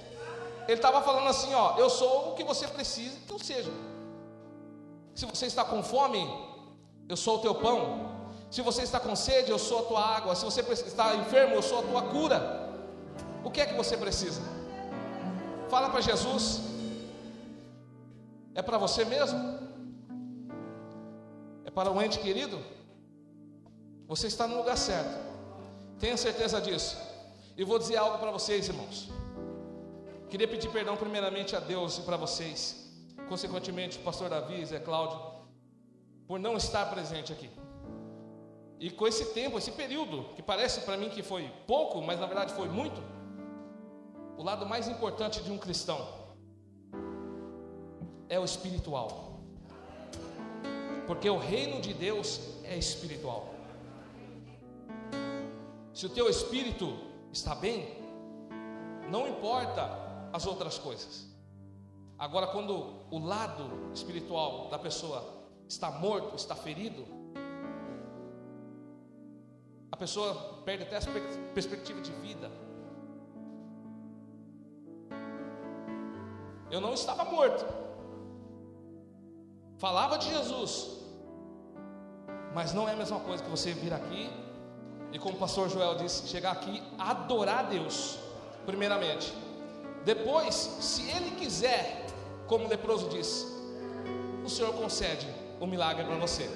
[0.66, 3.70] Ele estava falando assim: Ó, eu sou o que você precisa, então seja.
[5.14, 6.22] Se você está com fome,
[7.08, 8.18] eu sou o teu pão.
[8.50, 10.34] Se você está com sede, eu sou a tua água.
[10.34, 12.38] Se você está enfermo, eu sou a tua cura.
[13.44, 14.40] O que é que você precisa?
[15.68, 16.60] Fala para Jesus.
[18.54, 19.58] É para você mesmo?
[21.64, 22.58] É para o ente querido?
[24.06, 25.27] Você está no lugar certo.
[25.98, 26.96] Tenha certeza disso.
[27.56, 29.08] E vou dizer algo para vocês, irmãos.
[30.30, 32.88] Queria pedir perdão primeiramente a Deus e para vocês,
[33.28, 35.18] consequentemente, o pastor Davi Zé Cláudio,
[36.26, 37.50] por não estar presente aqui.
[38.78, 42.26] E com esse tempo, esse período, que parece para mim que foi pouco, mas na
[42.26, 43.02] verdade foi muito,
[44.36, 46.06] o lado mais importante de um cristão
[48.28, 49.40] é o espiritual.
[51.08, 53.57] Porque o reino de Deus é espiritual.
[55.98, 56.96] Se o teu espírito
[57.32, 57.98] está bem,
[59.10, 59.82] não importa
[60.32, 61.26] as outras coisas.
[62.16, 65.24] Agora, quando o lado espiritual da pessoa
[65.68, 67.04] está morto, está ferido,
[69.90, 71.00] a pessoa perde até a
[71.52, 72.48] perspectiva de vida.
[76.70, 77.66] Eu não estava morto,
[79.78, 81.00] falava de Jesus,
[82.54, 84.46] mas não é a mesma coisa que você vir aqui
[85.12, 88.18] e, como o pastor Joel disse, chegar aqui adorar a Deus,
[88.66, 89.32] primeiramente.
[90.04, 92.06] Depois, se ele quiser,
[92.46, 93.46] como o leproso disse,
[94.44, 95.26] o Senhor concede
[95.60, 96.48] o um milagre para você.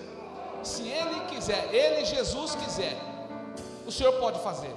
[0.62, 2.96] Se ele quiser, ele, Jesus, quiser,
[3.86, 4.74] o Senhor pode fazer.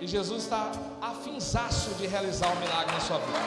[0.00, 3.38] E Jesus está afinzaço de realizar o um milagre na sua vida.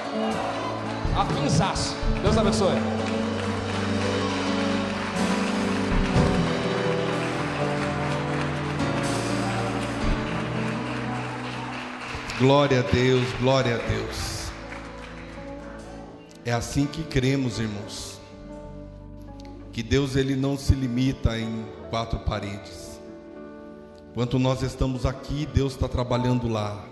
[1.18, 1.96] Afinzaço.
[2.22, 3.31] Deus abençoe.
[12.42, 14.48] Glória a Deus, glória a Deus.
[16.44, 18.20] É assim que cremos, irmãos.
[19.72, 23.00] Que Deus ele não se limita em quatro paredes.
[24.10, 26.84] Enquanto nós estamos aqui, Deus está trabalhando lá.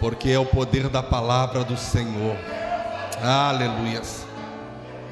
[0.00, 2.38] Porque é o poder da palavra do Senhor.
[3.22, 4.24] Aleluias.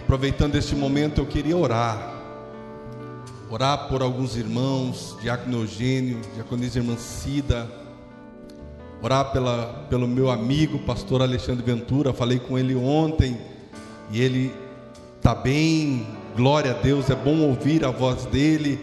[0.05, 2.14] Aproveitando este momento, eu queria orar.
[3.51, 7.80] Orar por alguns irmãos, Diácono Eugênio, Diaconisa Irmã Cida
[9.03, 12.12] orar pela, pelo meu amigo, pastor Alexandre Ventura.
[12.12, 13.38] Falei com ele ontem
[14.11, 14.53] e ele
[15.16, 18.78] está bem, glória a Deus, é bom ouvir a voz dele.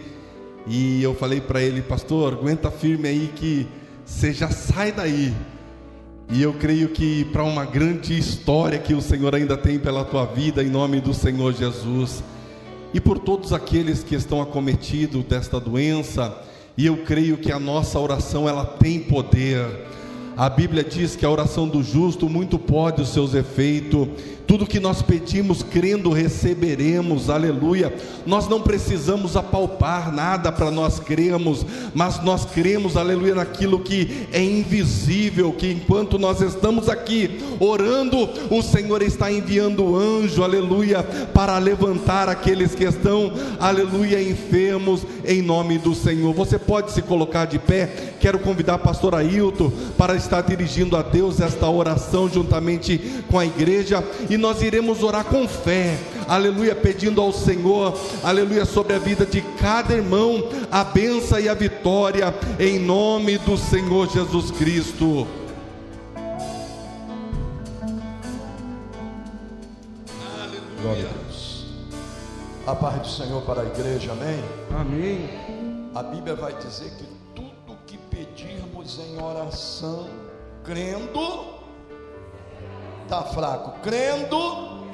[0.66, 3.66] E eu falei para ele, pastor, aguenta firme aí que
[4.04, 5.34] você já sai daí.
[6.30, 10.26] E eu creio que para uma grande história que o Senhor ainda tem pela tua
[10.26, 12.22] vida, em nome do Senhor Jesus.
[12.92, 16.36] E por todos aqueles que estão acometidos desta doença,
[16.76, 19.66] e eu creio que a nossa oração ela tem poder.
[20.38, 24.06] A Bíblia diz que a oração do justo muito pode os seus efeitos.
[24.46, 27.92] Tudo que nós pedimos, crendo, receberemos, aleluia.
[28.24, 34.42] Nós não precisamos apalpar nada para nós cremos, mas nós cremos, aleluia, naquilo que é
[34.42, 42.28] invisível, que enquanto nós estamos aqui orando, o Senhor está enviando anjo, aleluia, para levantar
[42.28, 46.32] aqueles que estão, aleluia, enfermos, em nome do Senhor.
[46.32, 51.02] Você pode se colocar de pé, quero convidar a pastor Ailton para estar dirigindo a
[51.02, 55.98] Deus esta oração juntamente com a igreja e nós iremos orar com fé,
[56.28, 61.54] aleluia, pedindo ao Senhor, aleluia, sobre a vida de cada irmão, a benção e a
[61.54, 65.26] vitória, em nome do Senhor Jesus Cristo.
[70.82, 71.66] Glória a Deus.
[72.66, 74.44] A paz do Senhor para a igreja, amém?
[74.78, 75.28] Amém.
[75.94, 77.04] A Bíblia vai dizer que
[77.34, 80.06] tudo que pedirmos em oração,
[80.68, 81.46] crendo,
[83.04, 84.86] está fraco, crendo.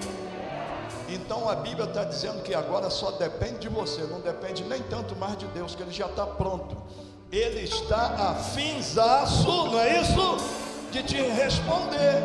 [1.09, 5.17] Então a Bíblia está dizendo que agora só depende de você, não depende nem tanto
[5.17, 6.77] mais de Deus, que Ele já está pronto.
[7.33, 10.37] Ele está afinzaço, não é isso?
[10.93, 12.23] De te responder.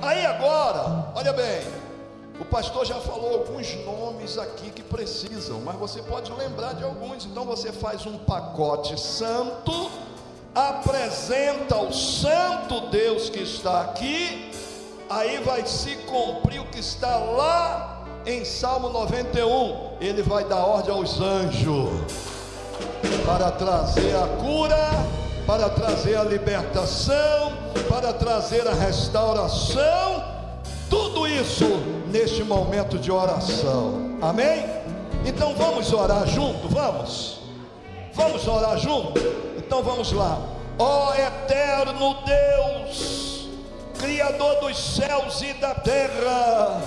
[0.00, 1.60] Aí agora, olha bem,
[2.40, 7.26] o pastor já falou alguns nomes aqui que precisam, mas você pode lembrar de alguns.
[7.26, 9.90] Então você faz um pacote santo,
[10.54, 14.52] apresenta o santo Deus que está aqui
[15.12, 19.96] aí vai se cumprir o que está lá em Salmo 91.
[20.00, 21.90] Ele vai dar ordem aos anjos
[23.26, 24.90] para trazer a cura,
[25.46, 27.52] para trazer a libertação,
[27.88, 30.24] para trazer a restauração.
[30.88, 31.66] Tudo isso
[32.10, 34.16] neste momento de oração.
[34.22, 34.64] Amém?
[35.26, 37.40] Então vamos orar junto, vamos.
[38.14, 39.20] Vamos orar junto.
[39.72, 40.38] Então vamos lá.
[40.78, 43.48] Ó oh, eterno Deus,
[43.98, 46.78] Criador dos céus e da terra,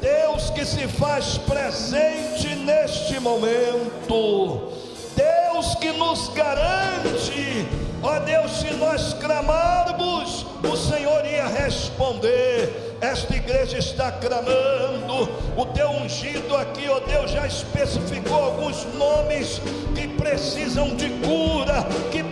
[0.00, 4.72] Deus que se faz presente neste momento,
[5.14, 7.68] Deus que nos garante,
[8.04, 15.28] ó Deus, se nós clamarmos, o Senhor ia responder esta igreja está clamando.
[15.56, 19.60] O teu ungido aqui, ó Deus, já especificou alguns nomes
[19.94, 22.22] que precisam de cura, que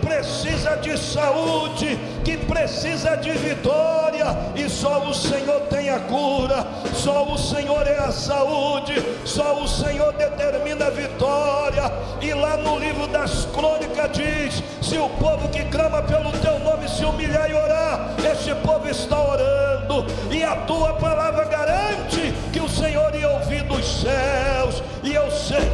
[0.63, 4.25] precisa de saúde, que precisa de vitória.
[4.55, 8.93] E Só o Senhor tem a cura, só o Senhor é a saúde,
[9.25, 11.91] só o Senhor determina a vitória.
[12.21, 16.87] E lá no livro das crônicas diz: se o povo que clama pelo teu nome
[16.87, 22.69] se humilhar e orar, este povo está orando, e a tua palavra garante que o
[22.69, 25.71] Senhor ia ouvir dos céus, e eu sei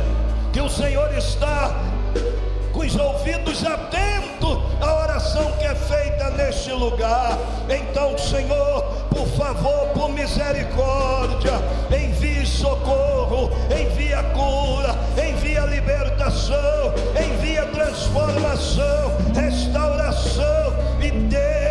[0.51, 1.75] que o Senhor está
[2.80, 7.38] com os ouvidos atentos à oração que é feita neste lugar.
[7.67, 11.51] Então, Senhor, por favor, por misericórdia,
[11.91, 21.68] envie socorro, envie a cura, envie a libertação, envie a transformação, restauração e vitória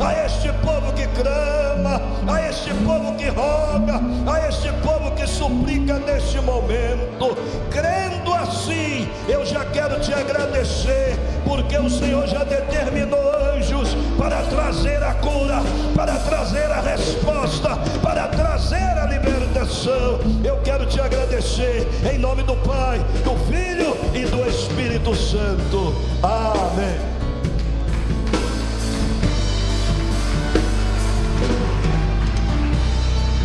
[0.00, 5.98] a este povo que clama, a este povo que roga, a este povo que suplica
[5.98, 7.36] neste momento.
[7.70, 13.20] Crendo assim, eu já quero te agradecer, porque o Senhor já determinou
[13.54, 15.60] anjos para trazer a cura,
[15.94, 20.18] para trazer a resposta, para trazer a libertação.
[20.42, 25.94] Eu quero te agradecer em nome do Pai, do Filho e do Espírito Santo.
[26.22, 27.19] Amém.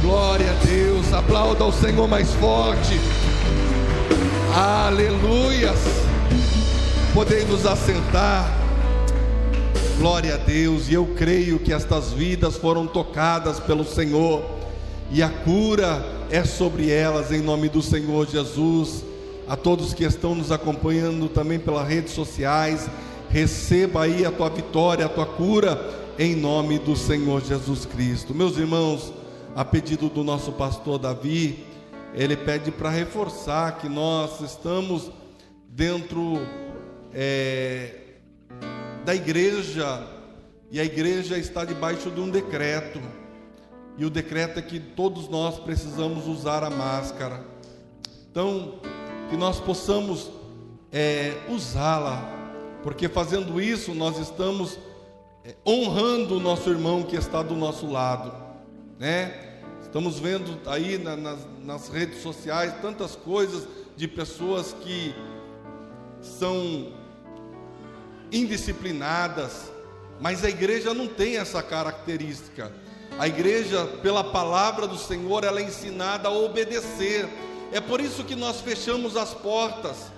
[0.05, 2.93] Glória a Deus, aplauda ao Senhor mais forte.
[4.55, 5.79] Aleluias.
[7.11, 8.55] Podem nos assentar.
[9.97, 14.45] Glória a Deus, e eu creio que estas vidas foram tocadas pelo Senhor,
[15.09, 19.03] e a cura é sobre elas, em nome do Senhor Jesus.
[19.47, 22.87] A todos que estão nos acompanhando também pelas redes sociais,
[23.27, 28.35] receba aí a tua vitória, a tua cura, em nome do Senhor Jesus Cristo.
[28.35, 29.14] Meus irmãos,
[29.55, 31.65] a pedido do nosso pastor Davi,
[32.13, 35.09] ele pede para reforçar que nós estamos
[35.69, 36.39] dentro
[37.13, 37.93] é,
[39.05, 40.05] da igreja
[40.69, 42.99] e a igreja está debaixo de um decreto.
[43.97, 47.45] E o decreto é que todos nós precisamos usar a máscara.
[48.29, 48.79] Então,
[49.29, 50.29] que nós possamos
[50.91, 52.21] é, usá-la,
[52.83, 54.77] porque fazendo isso nós estamos
[55.45, 58.33] é, honrando o nosso irmão que está do nosso lado,
[58.99, 59.44] né?
[59.95, 63.65] Estamos vendo aí na, nas, nas redes sociais tantas coisas
[63.95, 65.15] de pessoas que
[66.21, 66.91] são
[68.29, 69.71] indisciplinadas,
[70.19, 72.73] mas a igreja não tem essa característica.
[73.17, 77.29] A igreja, pela palavra do Senhor, ela é ensinada a obedecer.
[77.71, 80.11] É por isso que nós fechamos as portas.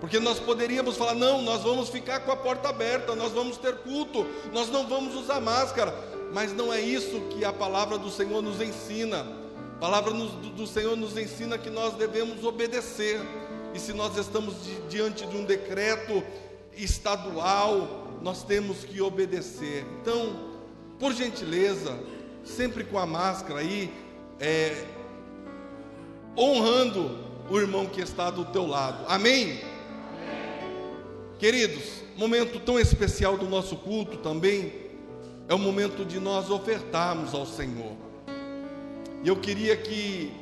[0.00, 3.78] Porque nós poderíamos falar: não, nós vamos ficar com a porta aberta, nós vamos ter
[3.78, 6.19] culto, nós não vamos usar máscara.
[6.32, 9.26] Mas não é isso que a palavra do Senhor nos ensina.
[9.76, 13.20] A palavra do Senhor nos ensina que nós devemos obedecer.
[13.74, 14.54] E se nós estamos
[14.88, 16.22] diante de um decreto
[16.76, 19.84] estadual, nós temos que obedecer.
[20.00, 20.36] Então,
[20.98, 21.98] por gentileza,
[22.44, 23.92] sempre com a máscara aí,
[24.38, 24.84] é,
[26.36, 27.18] honrando
[27.50, 29.04] o irmão que está do teu lado.
[29.08, 29.44] Amém?
[29.44, 29.60] Amém?
[31.38, 34.89] Queridos, momento tão especial do nosso culto também
[35.50, 37.96] é o momento de nós ofertarmos ao Senhor.
[39.24, 40.32] E eu queria que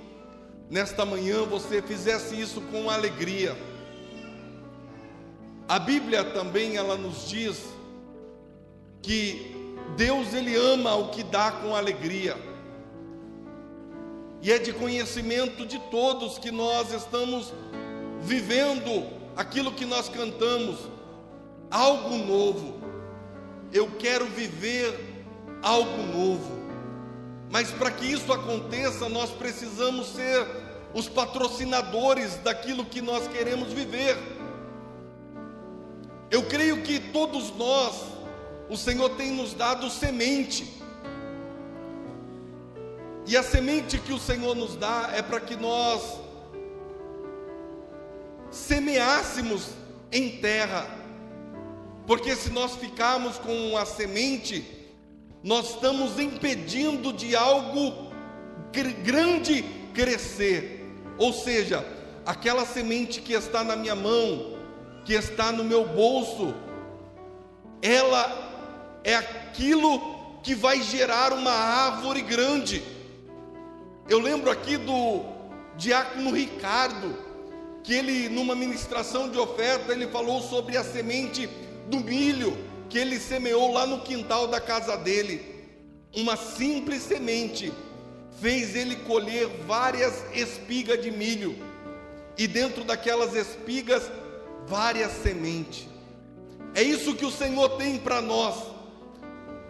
[0.69, 3.57] nesta manhã você fizesse isso com alegria.
[5.67, 7.59] A Bíblia também ela nos diz
[9.01, 12.37] que Deus ele ama o que dá com alegria.
[14.43, 17.51] E é de conhecimento de todos que nós estamos
[18.21, 20.81] vivendo aquilo que nós cantamos,
[21.71, 22.78] algo novo.
[23.73, 25.25] Eu quero viver
[25.63, 26.59] algo novo.
[27.51, 30.47] Mas para que isso aconteça, nós precisamos ser
[30.95, 34.17] os patrocinadores daquilo que nós queremos viver.
[36.31, 38.03] Eu creio que todos nós,
[38.69, 40.79] o Senhor tem nos dado semente.
[43.27, 46.19] E a semente que o Senhor nos dá é para que nós
[48.51, 49.71] semeássemos
[50.11, 50.98] em terra.
[52.09, 54.65] Porque se nós ficarmos com a semente,
[55.45, 58.11] nós estamos impedindo de algo
[59.05, 60.91] grande crescer.
[61.19, 61.87] Ou seja,
[62.25, 64.57] aquela semente que está na minha mão,
[65.05, 66.55] que está no meu bolso,
[67.83, 70.01] ela é aquilo
[70.43, 72.83] que vai gerar uma árvore grande.
[74.09, 75.27] Eu lembro aqui do
[75.77, 77.15] diácono Ricardo,
[77.85, 82.57] que ele, numa ministração de oferta, ele falou sobre a semente do milho
[82.89, 85.41] que ele semeou lá no quintal da casa dele.
[86.15, 87.73] Uma simples semente
[88.41, 91.57] fez ele colher várias espigas de milho,
[92.37, 94.11] e dentro daquelas espigas
[94.67, 95.89] várias sementes.
[96.75, 98.55] É isso que o Senhor tem para nós.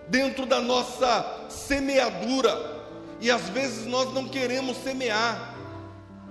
[0.09, 2.79] dentro da nossa semeadura.
[3.21, 5.55] E às vezes nós não queremos semear.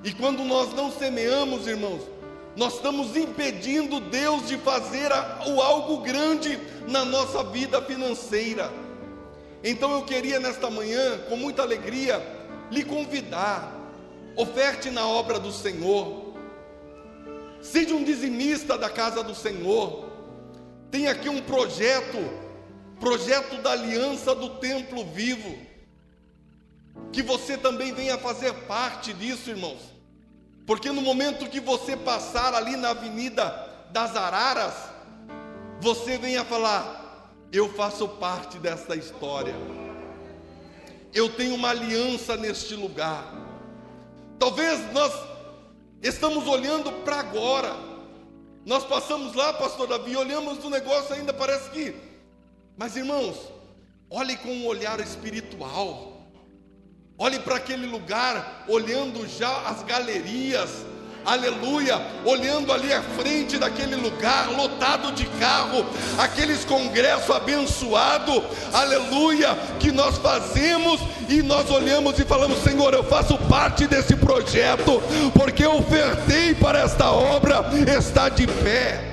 [0.04, 2.02] E quando nós não semeamos, irmãos,
[2.58, 5.12] nós estamos impedindo Deus de fazer
[5.46, 8.72] o algo grande na nossa vida financeira.
[9.64, 12.20] Então eu queria nesta manhã, com muita alegria,
[12.72, 13.72] lhe convidar,
[14.36, 16.34] oferte na obra do Senhor,
[17.62, 20.10] seja um dizimista da casa do Senhor,
[20.90, 22.18] tem aqui um projeto,
[23.00, 25.56] projeto da aliança do templo vivo,
[27.14, 29.97] que você também venha fazer parte disso, irmãos,
[30.68, 34.74] porque no momento que você passar ali na Avenida das Araras,
[35.80, 39.56] você venha falar: Eu faço parte dessa história,
[41.14, 43.34] eu tenho uma aliança neste lugar.
[44.38, 45.14] Talvez nós
[46.04, 47.74] estamos olhando para agora,
[48.66, 51.96] nós passamos lá, pastor Davi, olhamos o negócio ainda, parece que.
[52.76, 53.38] Mas irmãos,
[54.10, 56.17] olhe com um olhar espiritual.
[57.20, 60.70] Olhe para aquele lugar, olhando já as galerias,
[61.26, 65.84] aleluia, olhando ali à frente daquele lugar lotado de carro,
[66.20, 73.36] aqueles congressos abençoados, aleluia, que nós fazemos e nós olhamos e falamos: Senhor, eu faço
[73.50, 75.02] parte desse projeto,
[75.34, 77.66] porque eu ofertei para esta obra,
[77.98, 79.12] está de pé.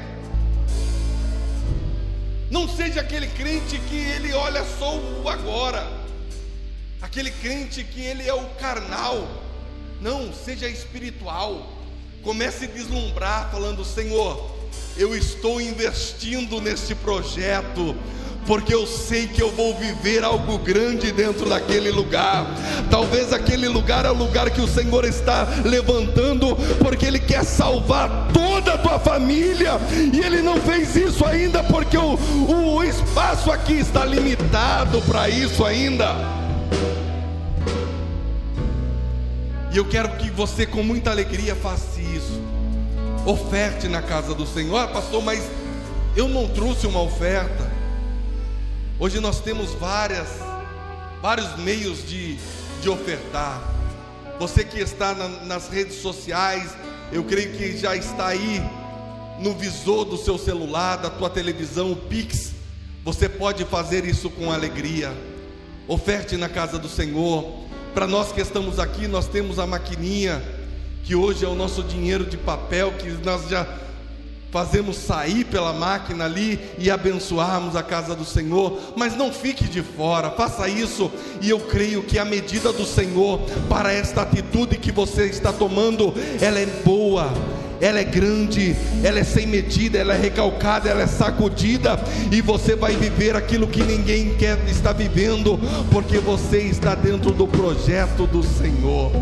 [2.50, 6.03] Não seja aquele crente que ele olha só o agora
[7.14, 9.24] aquele crente que ele é o carnal.
[10.00, 11.64] Não, seja espiritual.
[12.24, 14.50] Comece a deslumbrar, falando: Senhor,
[14.96, 17.94] eu estou investindo nesse projeto
[18.48, 22.46] porque eu sei que eu vou viver algo grande dentro daquele lugar.
[22.90, 28.28] Talvez aquele lugar é o lugar que o Senhor está levantando, porque Ele quer salvar
[28.34, 29.78] toda a tua família,
[30.12, 32.18] e Ele não fez isso ainda, porque o,
[32.50, 36.44] o espaço aqui está limitado para isso ainda.
[39.74, 42.40] E eu quero que você, com muita alegria, faça isso.
[43.26, 44.78] Oferte na casa do Senhor.
[44.78, 45.50] Ah, pastor, mas
[46.14, 47.68] eu não trouxe uma oferta.
[49.00, 50.28] Hoje nós temos várias,
[51.20, 52.38] vários meios de,
[52.80, 53.60] de ofertar.
[54.38, 56.70] Você que está na, nas redes sociais,
[57.10, 58.62] eu creio que já está aí
[59.40, 62.52] no visor do seu celular, da tua televisão, o Pix.
[63.02, 65.12] Você pode fazer isso com alegria.
[65.88, 67.64] Oferte na casa do Senhor.
[67.94, 70.42] Para nós que estamos aqui, nós temos a maquininha,
[71.04, 73.64] que hoje é o nosso dinheiro de papel, que nós já
[74.50, 79.80] fazemos sair pela máquina ali e abençoarmos a casa do Senhor, mas não fique de
[79.80, 81.08] fora, faça isso,
[81.40, 83.38] e eu creio que a medida do Senhor
[83.68, 87.32] para esta atitude que você está tomando, ela é boa,
[87.84, 92.00] ela é grande, ela é sem medida, ela é recalcada, ela é sacudida,
[92.32, 95.60] e você vai viver aquilo que ninguém quer estar vivendo,
[95.92, 99.12] porque você está dentro do projeto do Senhor.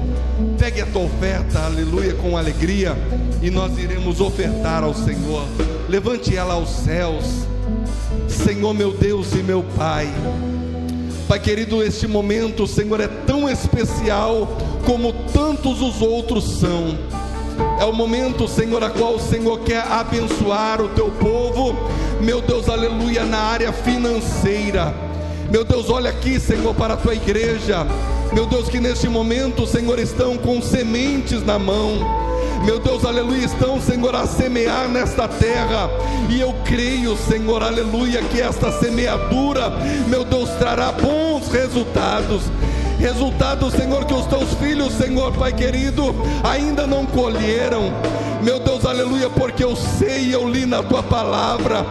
[0.56, 2.96] Pegue a tua oferta, aleluia, com alegria,
[3.42, 5.44] e nós iremos ofertar ao Senhor.
[5.88, 7.24] Levante ela aos céus,
[8.28, 10.08] Senhor meu Deus e meu Pai.
[11.26, 14.56] Pai querido, este momento, Senhor, é tão especial
[14.86, 17.21] como tantos os outros são.
[17.82, 21.76] É o momento, Senhor, a qual o Senhor quer abençoar o teu povo,
[22.20, 24.94] meu Deus, aleluia, na área financeira.
[25.50, 27.84] Meu Deus, olha aqui, Senhor, para a tua igreja.
[28.32, 31.98] Meu Deus, que neste momento, Senhor, estão com sementes na mão.
[32.64, 35.90] Meu Deus, aleluia, estão, Senhor, a semear nesta terra.
[36.30, 39.70] E eu creio, Senhor, aleluia, que esta semeadura,
[40.06, 42.44] meu Deus, trará bons resultados.
[43.02, 47.92] Resultado, Senhor, que os teus filhos, Senhor, Pai querido, ainda não colheram.
[48.42, 51.86] Meu Deus, aleluia, porque eu sei, eu li na tua palavra.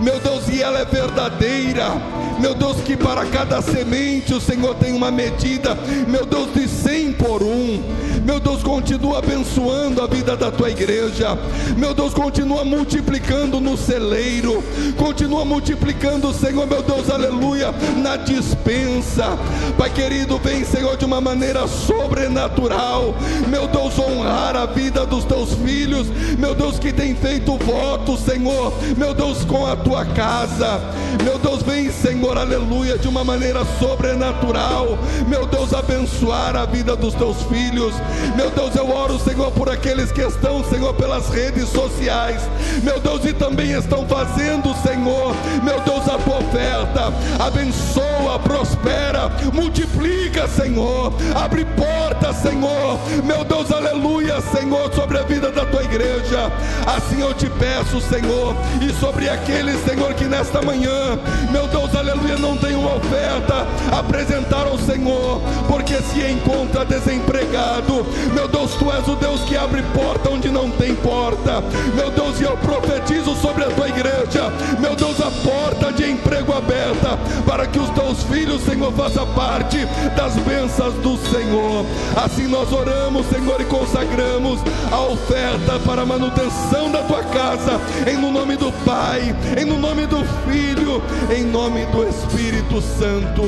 [0.00, 1.92] Meu Deus, e ela é verdadeira.
[2.40, 5.78] Meu Deus, que para cada semente o Senhor tem uma medida.
[6.08, 7.80] Meu Deus, de cem por um.
[8.24, 11.38] Meu Deus, continua abençoando a vida da tua igreja.
[11.76, 14.62] Meu Deus, continua multiplicando no celeiro.
[14.96, 19.38] Continua multiplicando, Senhor, meu Deus, aleluia, na dispensa.
[19.78, 23.14] Pai querido, vem, Senhor, de uma maneira sobrenatural.
[23.48, 25.91] Meu Deus, honrar a vida dos teus filhos.
[26.38, 28.72] Meu Deus, que tem feito voto, Senhor.
[28.96, 30.80] Meu Deus, com a tua casa.
[31.22, 34.98] Meu Deus, vem, Senhor, aleluia, de uma maneira sobrenatural.
[35.28, 37.94] Meu Deus, abençoar a vida dos teus filhos.
[38.36, 42.42] Meu Deus, eu oro, Senhor, por aqueles que estão, Senhor, pelas redes sociais.
[42.82, 47.12] Meu Deus, e também estão fazendo, Senhor, meu Deus, a tua oferta.
[47.38, 51.12] Abençoa, prospera, multiplica, Senhor.
[51.34, 52.98] Abre porta, Senhor.
[53.24, 56.50] Meu Deus, aleluia, Senhor, sobre a vida da tua igreja.
[56.86, 61.18] Assim eu te peço, Senhor, e sobre aqueles, Senhor, que nesta manhã,
[61.50, 63.66] meu Deus, aleluia não tem uma oferta
[63.96, 68.04] apresentar ao Senhor, porque se encontra desempregado.
[68.34, 71.62] Meu Deus, tu és o Deus que abre porta onde não tem porta.
[71.94, 76.52] Meu Deus, e eu profetizo sobre a tua igreja, meu Deus, a porta de emprego
[76.52, 81.86] aberta, para que os teus filhos, Senhor, façam parte das bênçãos do Senhor.
[82.16, 84.60] Assim nós oramos, Senhor, e consagramos
[84.90, 89.78] a oferta para a manutenção da tua casa, em no nome do Pai, em no
[89.78, 91.02] nome do Filho,
[91.34, 93.42] em nome do Espírito Santo.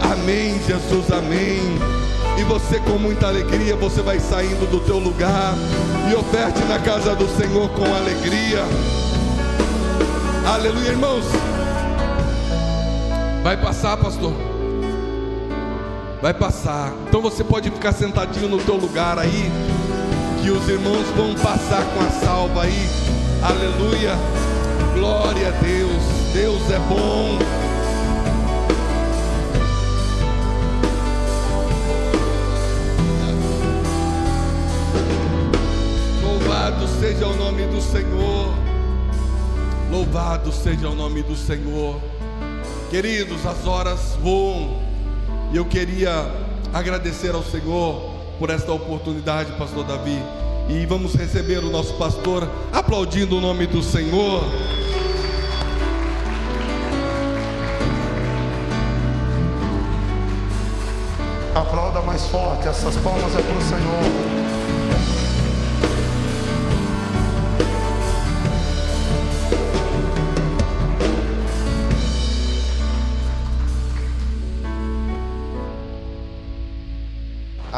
[0.00, 1.60] Amém, Jesus, amém.
[2.38, 5.54] E você com muita alegria, você vai saindo do teu lugar
[6.10, 8.62] e oferte na casa do Senhor com alegria.
[10.46, 11.24] Aleluia, irmãos.
[13.42, 14.32] Vai passar, pastor.
[16.20, 16.92] Vai passar.
[17.08, 19.50] Então você pode ficar sentadinho no teu lugar aí,
[20.42, 22.88] que os irmãos vão passar com a salva aí.
[23.42, 24.14] Aleluia.
[24.94, 26.02] Glória a Deus.
[26.32, 27.38] Deus é bom.
[36.22, 38.54] Louvado seja o nome do Senhor.
[39.90, 42.00] Louvado seja o nome do Senhor.
[42.90, 44.78] Queridos, as horas voam.
[45.52, 46.30] E eu queria
[46.72, 50.22] agradecer ao Senhor por esta oportunidade, pastor Davi.
[50.68, 54.44] E vamos receber o nosso pastor aplaudindo o nome do Senhor.
[61.54, 64.57] Aplauda mais forte, essas palmas é para o Senhor.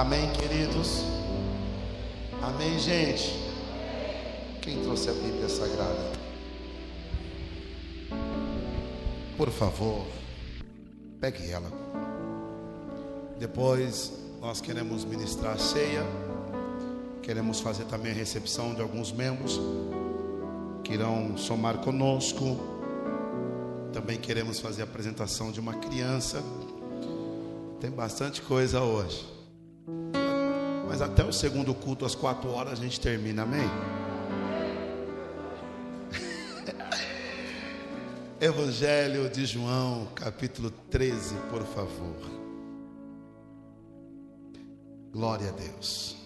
[0.00, 1.02] Amém, queridos?
[2.40, 3.38] Amém, gente?
[4.62, 6.12] Quem trouxe a Bíblia Sagrada?
[9.36, 10.06] Por favor,
[11.20, 11.70] pegue ela.
[13.38, 16.02] Depois nós queremos ministrar a ceia.
[17.22, 19.60] Queremos fazer também a recepção de alguns membros
[20.82, 22.56] que irão somar conosco.
[23.92, 26.42] Também queremos fazer a apresentação de uma criança.
[27.78, 29.39] Tem bastante coisa hoje.
[30.90, 33.60] Mas até o segundo culto, às quatro horas, a gente termina, amém?
[38.40, 42.16] Evangelho de João, capítulo 13, por favor.
[45.12, 46.16] Glória a Deus.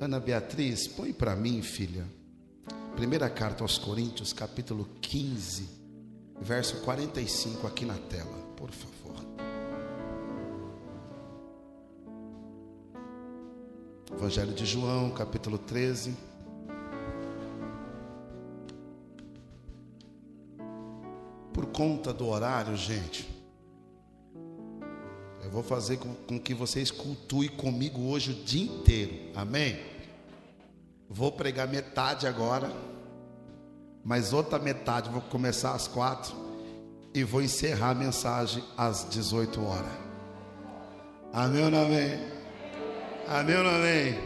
[0.00, 2.04] Ana Beatriz, põe para mim, filha.
[2.96, 5.68] Primeira carta aos Coríntios, capítulo 15,
[6.40, 9.05] verso 45 aqui na tela, por favor.
[14.16, 16.16] Evangelho de João, capítulo 13.
[21.52, 23.28] Por conta do horário, gente,
[25.44, 29.78] eu vou fazer com, com que vocês cultuem comigo hoje o dia inteiro, amém?
[31.10, 32.72] Vou pregar metade agora,
[34.02, 36.34] mas outra metade vou começar às quatro
[37.12, 39.92] e vou encerrar a mensagem às 18 horas.
[41.34, 42.35] Amém ou não amém?
[43.28, 44.16] Amém ou não amém?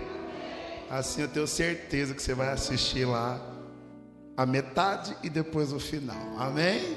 [0.90, 3.40] Assim eu tenho certeza que você vai assistir lá
[4.36, 6.18] a metade e depois o final.
[6.36, 6.96] Amém?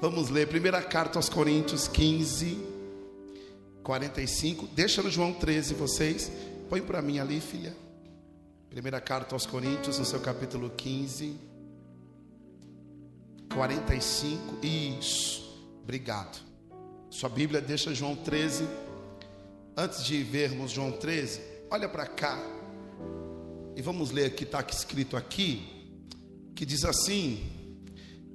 [0.00, 0.46] Vamos ler.
[0.46, 2.56] Primeira carta aos Coríntios 15,
[3.82, 4.68] 45.
[4.68, 6.30] Deixa no João 13, vocês.
[6.68, 7.74] Põe para mim ali, filha.
[8.70, 11.36] Primeira carta aos Coríntios, no seu capítulo 15,
[13.52, 14.64] 45.
[14.64, 15.66] Isso.
[15.82, 16.38] Obrigado.
[17.10, 18.68] Sua Bíblia deixa João 13
[19.78, 22.36] antes de vermos João 13, olha para cá.
[23.76, 25.62] E vamos ler que está escrito aqui,
[26.56, 27.46] que diz assim: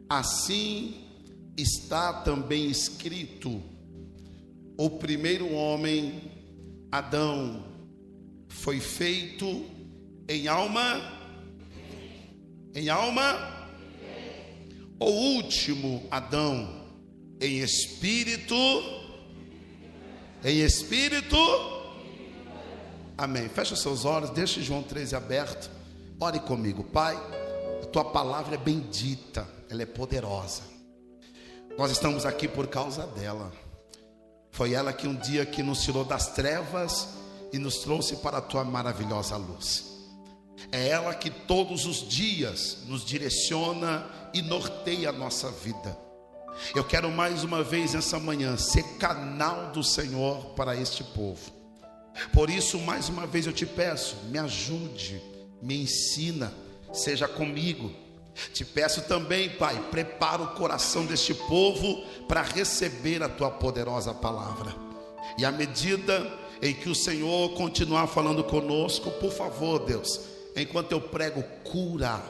[0.07, 1.03] Assim
[1.57, 3.61] está também escrito,
[4.77, 6.31] o primeiro homem,
[6.89, 7.65] Adão,
[8.47, 9.65] foi feito
[10.29, 11.01] em alma,
[12.73, 13.67] em alma,
[14.97, 16.87] o último Adão,
[17.41, 18.55] em espírito,
[20.43, 21.37] em espírito.
[23.17, 23.47] Amém.
[23.47, 25.69] Fecha seus olhos, deixe João 13 aberto.
[26.19, 27.15] Ore comigo, Pai.
[27.81, 30.61] A tua palavra é bendita, ela é poderosa.
[31.77, 33.51] Nós estamos aqui por causa dela.
[34.51, 37.09] Foi ela que um dia que nos tirou das trevas
[37.51, 39.93] e nos trouxe para a tua maravilhosa luz.
[40.71, 46.02] É ela que todos os dias nos direciona e norteia a nossa vida.
[46.75, 51.51] Eu quero mais uma vez nessa manhã ser canal do Senhor para este povo.
[52.31, 55.21] Por isso, mais uma vez eu te peço, me ajude,
[55.61, 56.53] me ensina,
[56.91, 57.91] seja comigo.
[58.51, 64.75] Te peço também, Pai, prepara o coração deste povo para receber a tua poderosa palavra.
[65.37, 66.31] E à medida
[66.61, 70.19] em que o Senhor continuar falando conosco, por favor, Deus,
[70.55, 72.21] enquanto eu prego, cura.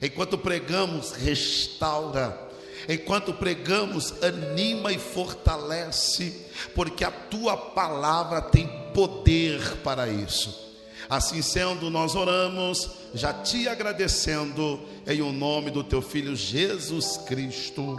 [0.00, 2.47] Enquanto pregamos, restaura.
[2.86, 10.68] Enquanto pregamos, anima e fortalece, porque a tua palavra tem poder para isso.
[11.08, 17.98] Assim sendo, nós oramos, já te agradecendo, em o nome do teu filho Jesus Cristo.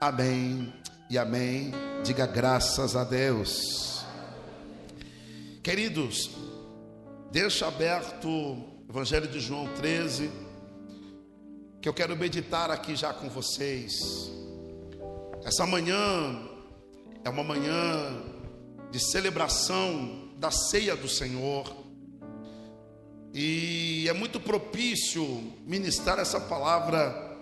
[0.00, 0.72] Amém
[1.10, 1.72] e amém.
[2.04, 4.04] Diga graças a Deus.
[5.60, 6.30] Queridos,
[7.32, 10.30] deixa aberto o Evangelho de João 13,
[11.80, 13.92] que eu quero meditar aqui já com vocês.
[15.44, 15.96] Essa manhã
[17.24, 18.22] é uma manhã
[18.90, 21.70] de celebração da ceia do Senhor.
[23.32, 27.36] E é muito propício ministrar essa palavra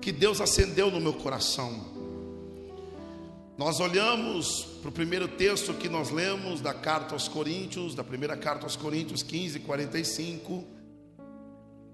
[0.00, 1.92] que Deus acendeu no meu coração.
[3.56, 8.36] Nós olhamos para o primeiro texto que nós lemos da carta aos Coríntios, da primeira
[8.36, 10.64] carta aos Coríntios 15, 45,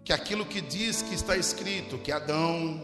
[0.05, 2.81] que aquilo que diz que está escrito, que Adão,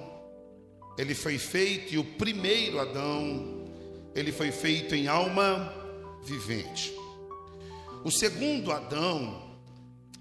[0.99, 3.65] ele foi feito, e o primeiro Adão,
[4.15, 5.73] ele foi feito em alma
[6.25, 6.95] vivente.
[8.05, 9.43] O segundo Adão,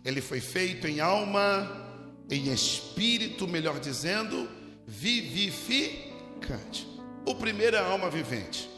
[0.03, 1.83] ele foi feito em alma,
[2.29, 4.49] em espírito, melhor dizendo,
[4.87, 6.87] vivificante.
[7.25, 8.69] O primeiro é alma vivente.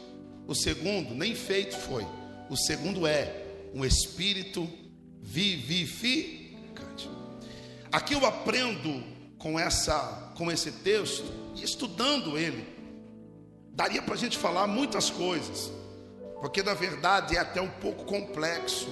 [0.46, 2.06] O segundo, nem feito foi.
[2.48, 3.44] O segundo é
[3.74, 4.68] um espírito
[5.20, 7.08] vivificante.
[7.92, 9.02] Aqui eu aprendo
[9.38, 11.24] com essa, com esse texto
[11.54, 12.66] e estudando ele.
[13.72, 15.70] Daria para a gente falar muitas coisas,
[16.40, 18.88] porque na verdade é até um pouco complexo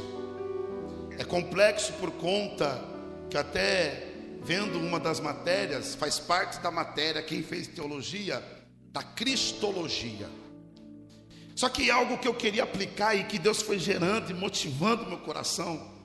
[1.19, 2.85] é complexo por conta
[3.31, 8.43] que até vendo uma das matérias, faz parte da matéria quem fez teologia
[8.93, 10.29] da cristologia.
[11.55, 15.07] Só que é algo que eu queria aplicar e que Deus foi gerando e motivando
[15.07, 15.96] meu coração.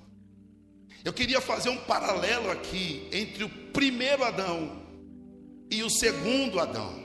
[1.04, 4.84] Eu queria fazer um paralelo aqui entre o primeiro Adão
[5.70, 7.02] e o segundo Adão.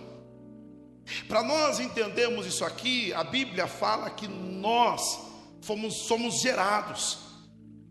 [1.29, 5.21] Para nós entendermos isso aqui, a Bíblia fala que nós
[5.63, 7.19] fomos somos gerados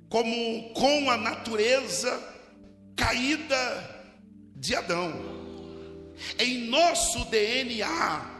[0.09, 2.21] como com a natureza
[2.95, 4.03] caída
[4.55, 5.13] de Adão.
[6.39, 8.31] Em nosso DNA,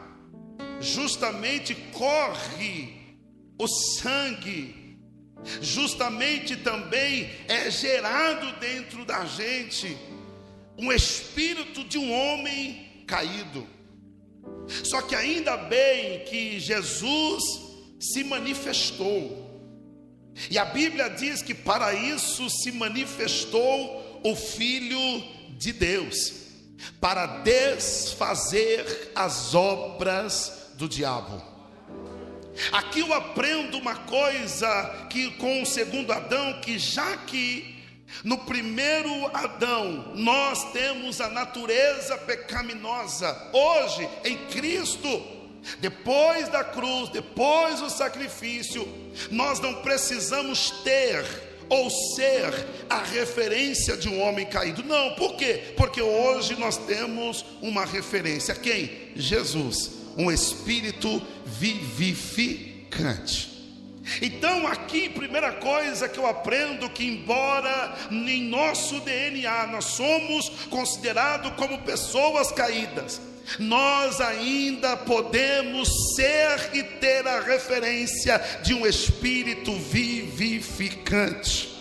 [0.80, 3.18] justamente corre
[3.58, 4.85] o sangue,
[5.62, 9.98] justamente também é gerado dentro da gente
[10.78, 13.68] um espírito de um homem caído.
[14.84, 17.44] Só que ainda bem que Jesus
[18.00, 19.44] se manifestou.
[20.50, 25.24] E a Bíblia diz que para isso se manifestou o Filho
[25.58, 26.34] de Deus,
[27.00, 31.55] para desfazer as obras do diabo.
[32.72, 37.76] Aqui eu aprendo uma coisa que com o segundo Adão, que já que
[38.24, 45.36] no primeiro Adão nós temos a natureza pecaminosa, hoje em Cristo
[45.80, 48.88] depois da cruz, depois do sacrifício,
[49.32, 51.26] nós não precisamos ter
[51.68, 52.54] ou ser
[52.88, 54.84] a referência de um homem caído.
[54.84, 55.74] Não, por quê?
[55.76, 58.54] Porque hoje nós temos uma referência.
[58.54, 59.12] Quem?
[59.16, 63.56] Jesus, um espírito vivificante.
[64.22, 71.52] Então, aqui, primeira coisa que eu aprendo que embora em nosso DNA nós somos considerados
[71.56, 73.20] como pessoas caídas,
[73.60, 81.74] nós ainda podemos ser e ter a referência de um espírito vivificante.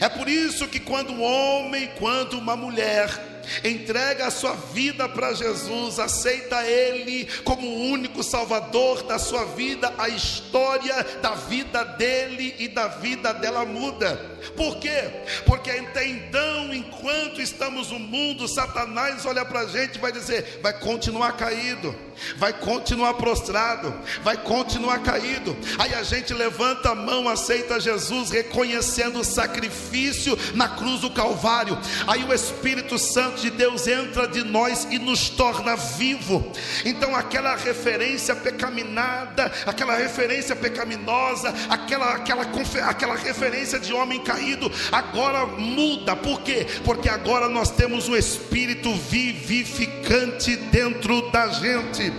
[0.00, 5.32] É por isso que quando um homem, quando uma mulher entrega a sua vida para
[5.32, 12.54] Jesus, aceita Ele como o único Salvador da sua vida, a história da vida dele
[12.58, 14.37] e da vida dela muda.
[14.56, 15.10] Por quê?
[15.46, 20.60] Porque até então, enquanto estamos no mundo, Satanás olha para a gente e vai dizer:
[20.62, 21.94] vai continuar caído,
[22.36, 25.56] vai continuar prostrado, vai continuar caído.
[25.78, 31.78] Aí a gente levanta a mão, aceita Jesus, reconhecendo o sacrifício na cruz do Calvário.
[32.06, 36.52] Aí o Espírito Santo de Deus entra de nós e nos torna vivo.
[36.84, 42.44] Então aquela referência pecaminada, aquela referência pecaminosa, aquela aquela
[42.88, 46.14] aquela referência de homem caído, agora muda.
[46.14, 46.66] Por quê?
[46.84, 52.12] Porque agora nós temos um espírito vivificante dentro da gente.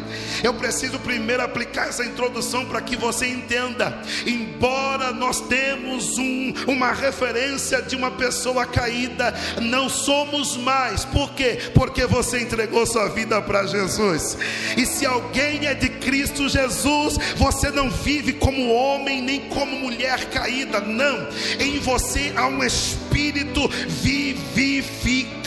[0.44, 4.02] Eu preciso primeiro aplicar essa introdução para que você entenda.
[4.26, 11.06] Embora nós temos um, uma referência de uma pessoa caída, não somos mais.
[11.06, 11.60] Por quê?
[11.76, 14.38] Porque você entregou sua vida para Jesus.
[14.76, 20.26] E se alguém é de Cristo Jesus, você não vive como homem nem como mulher
[20.30, 21.27] caída, não.
[21.60, 21.99] Em você
[22.36, 25.40] há um espírito vivificante.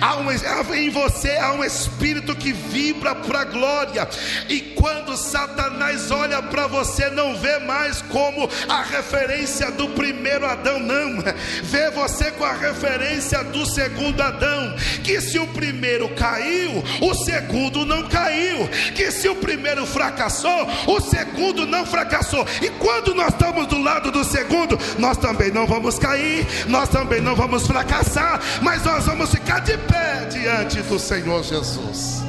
[0.00, 0.30] Há um,
[0.74, 4.08] em você há um espírito que vibra para a glória.
[4.48, 10.80] E quando Satanás olha para você, não vê mais como a referência do primeiro Adão,
[10.80, 11.22] não.
[11.62, 14.74] Vê você com a referência do segundo Adão.
[15.04, 18.66] Que se o primeiro caiu, o segundo não caiu.
[18.94, 22.46] Que se o primeiro fracassou, o segundo não fracassou.
[22.62, 27.20] E quando nós estamos do lado do segundo, nós também não vamos cair, nós também
[27.20, 32.22] não vamos fracassar, mas nós vamos ficar de pé diante do Senhor Jesus.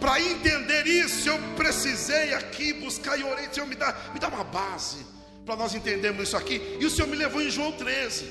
[0.00, 4.44] Para entender isso, eu precisei aqui buscar e orei, Senhor, me dá, me dá uma
[4.44, 4.98] base
[5.46, 6.76] para nós entendermos isso aqui.
[6.78, 8.24] E o Senhor me levou em João 13.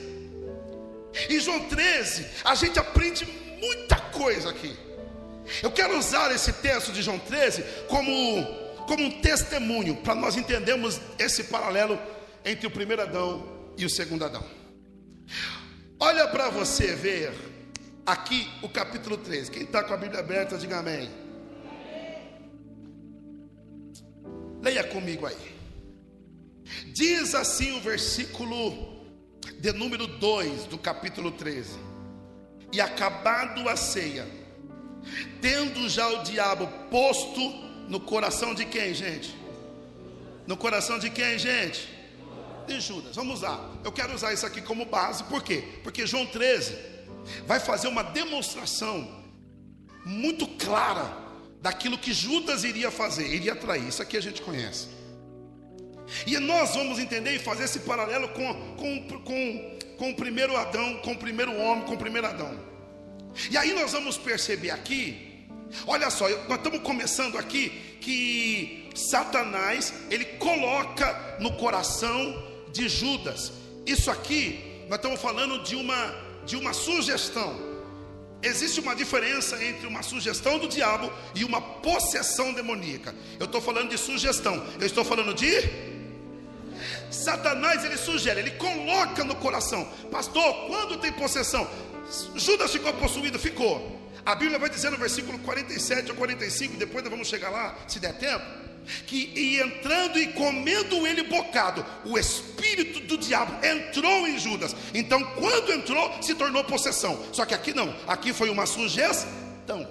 [1.29, 3.27] Em João 13, a gente aprende
[3.59, 4.75] muita coisa aqui.
[5.61, 8.45] Eu quero usar esse texto de João 13 como,
[8.87, 11.99] como um testemunho para nós entendermos esse paralelo
[12.45, 14.43] entre o primeiro Adão e o segundo Adão.
[15.99, 17.33] Olha para você ver
[18.05, 19.51] aqui o capítulo 13.
[19.51, 21.09] Quem está com a Bíblia aberta, diga amém.
[24.61, 25.53] Leia comigo aí.
[26.93, 28.93] Diz assim o versículo
[29.59, 31.77] de número 2 do capítulo 13:
[32.71, 34.27] E acabado a ceia,
[35.41, 37.39] tendo já o diabo posto
[37.89, 39.35] no coração de quem, gente?
[40.47, 41.89] No coração de quem, gente?
[42.67, 43.15] De Judas.
[43.15, 43.71] Vamos lá.
[43.83, 45.63] Eu quero usar isso aqui como base, por quê?
[45.83, 46.75] Porque João 13
[47.45, 49.23] vai fazer uma demonstração
[50.05, 51.17] muito clara
[51.61, 53.87] daquilo que Judas iria fazer, iria trair.
[53.87, 54.87] Isso aqui a gente conhece.
[56.27, 60.97] E nós vamos entender e fazer esse paralelo com, com, com, com o primeiro Adão,
[60.97, 62.59] com o primeiro homem, com o primeiro Adão.
[63.49, 65.47] E aí nós vamos perceber aqui,
[65.87, 73.53] olha só, nós estamos começando aqui que Satanás ele coloca no coração de Judas.
[73.85, 76.13] Isso aqui nós estamos falando de uma
[76.45, 77.71] de uma sugestão.
[78.41, 83.15] Existe uma diferença entre uma sugestão do diabo e uma possessão demoníaca.
[83.39, 84.61] Eu estou falando de sugestão.
[84.77, 85.47] Eu estou falando de
[87.09, 91.65] Satanás ele sugere, ele coloca no coração, pastor, quando tem possessão,
[92.35, 94.01] Judas ficou possuído, ficou.
[94.25, 97.99] A Bíblia vai dizer no versículo 47 ou 45, depois nós vamos chegar lá, se
[97.99, 98.43] der tempo,
[99.05, 104.75] que e entrando e comendo ele bocado, o espírito do diabo entrou em Judas.
[104.93, 107.19] Então, quando entrou, se tornou possessão.
[107.31, 109.87] Só que aqui não, aqui foi uma sugestão.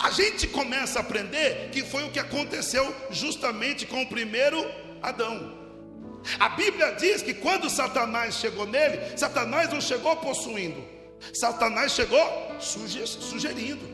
[0.00, 4.64] A gente começa a aprender que foi o que aconteceu justamente com o primeiro
[5.02, 5.62] Adão.
[6.40, 10.82] A Bíblia diz que quando Satanás chegou nele, Satanás não chegou possuindo,
[11.34, 13.86] Satanás chegou sugerindo,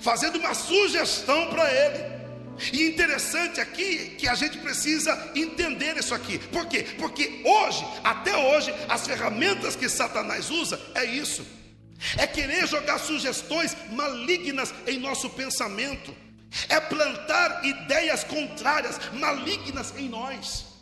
[0.00, 2.15] fazendo uma sugestão para ele.
[2.72, 6.38] E interessante aqui que a gente precisa entender isso aqui.
[6.38, 6.86] Por quê?
[6.98, 11.44] Porque hoje, até hoje, as ferramentas que Satanás usa é isso.
[12.16, 16.14] É querer jogar sugestões malignas em nosso pensamento.
[16.68, 20.76] É plantar ideias contrárias, malignas em nós.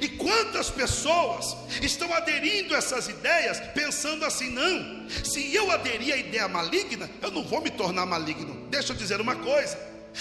[0.00, 6.16] E quantas pessoas estão aderindo a essas ideias, pensando assim: não, se eu aderir à
[6.16, 8.68] ideia maligna, eu não vou me tornar maligno.
[8.70, 9.76] Deixa eu dizer uma coisa: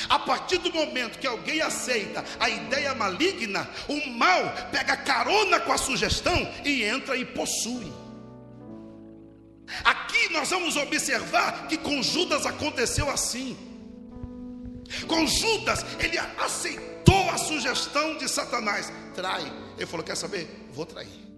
[0.10, 5.72] a partir do momento que alguém aceita a ideia maligna, o mal pega carona com
[5.72, 7.92] a sugestão e entra e possui.
[9.84, 13.58] Aqui nós vamos observar que com Judas aconteceu assim.
[15.08, 19.52] Com Judas, ele aceitou a sugestão de Satanás, trai.
[19.78, 20.68] Ele falou: Quer saber?
[20.74, 21.32] Vou trair.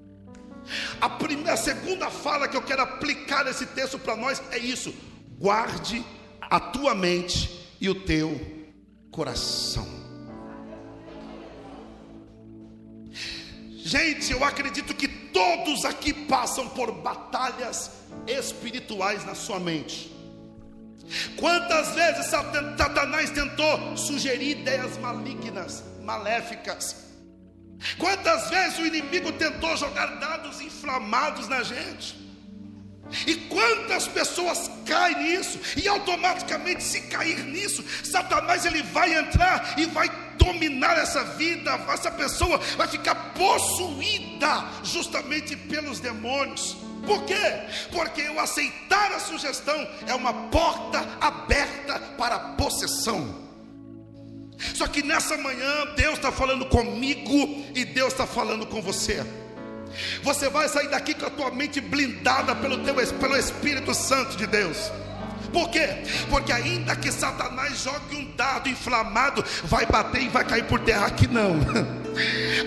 [0.99, 4.93] A, primeira, a segunda fala que eu quero aplicar nesse texto para nós é isso:
[5.37, 6.03] guarde
[6.41, 8.39] a tua mente e o teu
[9.11, 9.85] coração.
[13.75, 17.91] Gente, eu acredito que todos aqui passam por batalhas
[18.25, 20.09] espirituais na sua mente.
[21.35, 27.03] Quantas vezes Satanás tentou sugerir ideias malignas, maléficas?
[27.97, 32.22] Quantas vezes o inimigo tentou jogar dados inflamados na gente?
[33.93, 35.59] Quantas pessoas caem nisso?
[35.77, 42.09] E automaticamente, se cair nisso, Satanás ele vai entrar e vai dominar essa vida, essa
[42.09, 46.75] pessoa vai ficar possuída justamente pelos demônios.
[47.05, 47.35] Por quê?
[47.91, 53.43] Porque eu aceitar a sugestão é uma porta aberta para a possessão.
[54.73, 59.23] Só que nessa manhã Deus está falando comigo e Deus está falando com você.
[60.21, 64.47] Você vai sair daqui com a tua mente blindada pelo, teu, pelo Espírito Santo de
[64.47, 64.91] Deus.
[65.51, 66.03] Por quê?
[66.29, 71.05] Porque ainda que Satanás jogue um dado inflamado, vai bater e vai cair por terra.
[71.05, 71.53] Aqui não.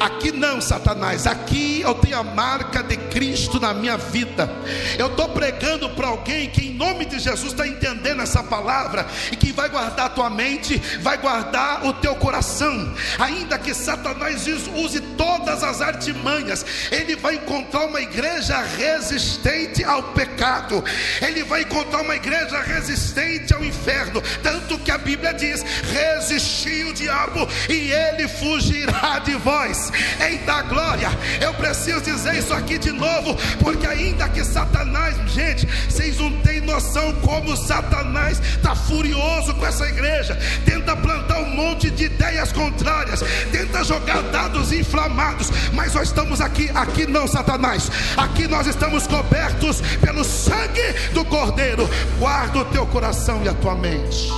[0.01, 1.27] Aqui não, Satanás.
[1.27, 4.51] Aqui eu tenho a marca de Cristo na minha vida.
[4.99, 9.37] Eu estou pregando para alguém que, em nome de Jesus, está entendendo essa palavra e
[9.37, 12.95] que vai guardar a tua mente, vai guardar o teu coração.
[13.19, 20.85] Ainda que Satanás use todas as artimanhas, ele vai encontrar uma igreja resistente ao pecado,
[21.23, 24.23] ele vai encontrar uma igreja resistente ao inferno.
[24.43, 29.93] Tanto que a Bíblia diz: resistir o diabo e ele fugirá de vós.
[30.21, 31.09] Eita glória,
[31.41, 36.61] eu preciso dizer isso aqui de novo, porque ainda que Satanás, gente, vocês não têm
[36.61, 43.23] noção como Satanás está furioso com essa igreja, tenta plantar um monte de ideias contrárias,
[43.51, 49.81] tenta jogar dados inflamados, mas nós estamos aqui, aqui não, Satanás, aqui nós estamos cobertos
[50.01, 51.89] pelo sangue do Cordeiro.
[52.19, 54.29] Guarda o teu coração e a tua mente.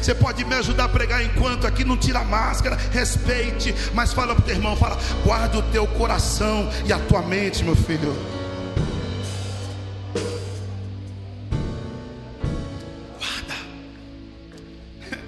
[0.00, 4.34] Você pode me ajudar a pregar enquanto aqui não tira a máscara, respeite, mas fala
[4.34, 8.16] para o teu irmão, fala, guarda o teu coração e a tua mente, meu filho.
[13.18, 13.54] Guarda.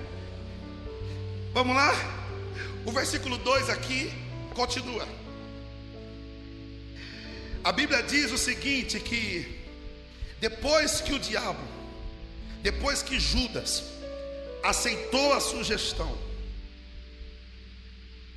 [1.52, 1.94] Vamos lá?
[2.86, 4.10] O versículo 2 aqui
[4.54, 5.06] continua.
[7.62, 9.60] A Bíblia diz o seguinte: que
[10.40, 11.60] depois que o diabo,
[12.62, 13.91] depois que Judas
[14.62, 16.16] aceitou a sugestão.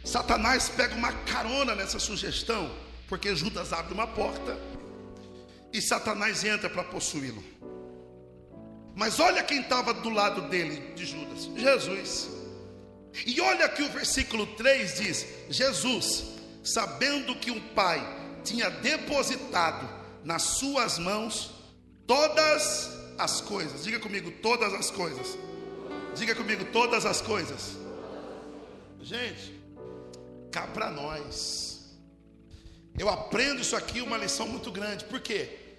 [0.04, 2.72] Satanás pega uma carona nessa sugestão,
[3.08, 4.58] porque Judas abre uma porta
[5.74, 7.44] e Satanás entra para possuí-lo.
[8.96, 12.30] Mas olha quem estava do lado dele, de Judas: Jesus.
[13.26, 16.24] E olha que o versículo 3 diz: Jesus,
[16.64, 18.02] sabendo que o Pai
[18.44, 19.90] tinha depositado
[20.24, 21.52] nas suas mãos
[22.06, 25.38] todas as coisas, diga comigo, todas as coisas
[26.16, 27.78] Diga comigo, todas as coisas.
[29.02, 29.54] Gente,
[30.50, 31.98] cá para nós.
[32.98, 35.04] Eu aprendo isso aqui, uma lição muito grande.
[35.06, 35.78] Por quê?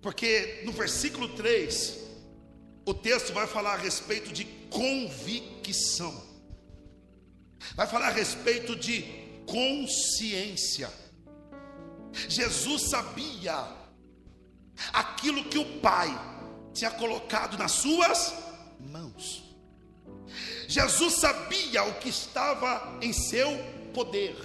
[0.00, 1.98] Porque no versículo 3,
[2.86, 6.24] o texto vai falar a respeito de convicção.
[7.74, 9.02] Vai falar a respeito de
[9.46, 10.90] consciência.
[12.28, 13.68] Jesus sabia
[14.92, 16.08] aquilo que o Pai
[16.72, 18.32] tinha colocado nas suas
[18.80, 19.45] mãos.
[20.68, 23.56] Jesus sabia o que estava em seu
[23.94, 24.36] poder.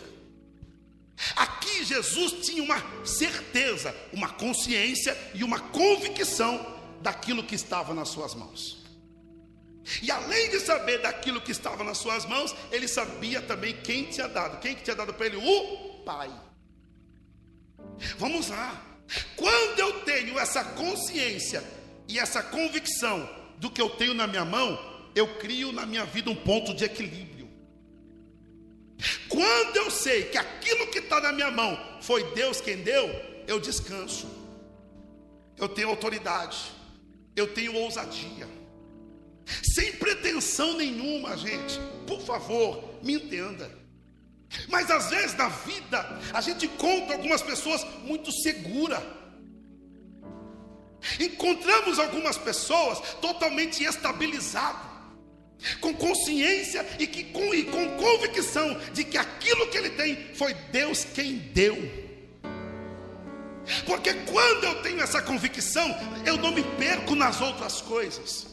[1.35, 8.33] Aqui Jesus tinha uma certeza, uma consciência e uma convicção daquilo que estava nas suas
[8.33, 8.81] mãos.
[10.01, 14.27] E além de saber daquilo que estava nas suas mãos, ele sabia também quem tinha
[14.27, 14.59] dado.
[14.59, 15.37] Quem que tinha dado para ele?
[15.37, 16.31] O Pai.
[18.17, 18.81] Vamos lá.
[19.35, 21.63] Quando eu tenho essa consciência
[22.07, 26.29] e essa convicção do que eu tenho na minha mão, eu crio na minha vida
[26.29, 27.49] um ponto de equilíbrio.
[29.27, 33.09] Quando eu sei que aquilo que está na minha mão foi Deus quem deu,
[33.47, 34.27] eu descanso,
[35.57, 36.71] eu tenho autoridade,
[37.35, 38.47] eu tenho ousadia,
[39.63, 43.71] sem pretensão nenhuma, gente, por favor, me entenda.
[44.67, 49.01] Mas às vezes na vida a gente encontra algumas pessoas muito seguras.
[51.19, 54.90] Encontramos algumas pessoas totalmente estabilizadas
[55.79, 60.53] com consciência e, que, com, e com convicção de que aquilo que ele tem foi
[60.71, 61.77] Deus quem deu.
[63.85, 65.87] Porque quando eu tenho essa convicção,
[66.25, 68.47] eu não me perco nas outras coisas.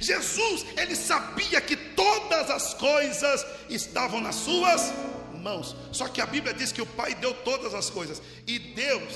[0.00, 4.92] Jesus, ele sabia que todas as coisas estavam nas suas
[5.40, 5.74] mãos.
[5.92, 8.20] Só que a Bíblia diz que o Pai deu todas as coisas.
[8.46, 9.14] E Deus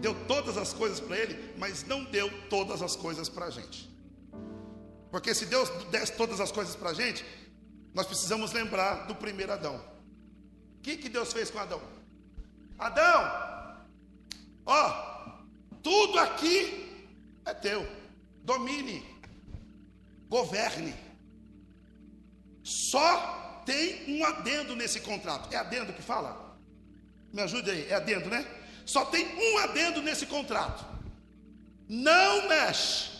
[0.00, 3.91] deu todas as coisas para ele, mas não deu todas as coisas para a gente.
[5.12, 7.22] Porque se Deus desse todas as coisas para a gente,
[7.92, 9.76] nós precisamos lembrar do primeiro Adão.
[10.78, 11.82] O que, que Deus fez com Adão?
[12.78, 13.84] Adão,
[14.64, 15.42] ó,
[15.82, 17.06] tudo aqui
[17.44, 17.86] é teu.
[18.42, 19.04] Domine,
[20.30, 20.94] governe.
[22.64, 25.52] Só tem um adendo nesse contrato.
[25.52, 26.58] É adendo que fala?
[27.30, 28.46] Me ajude aí, é adendo, né?
[28.86, 30.86] Só tem um adendo nesse contrato.
[31.86, 33.12] Não mexe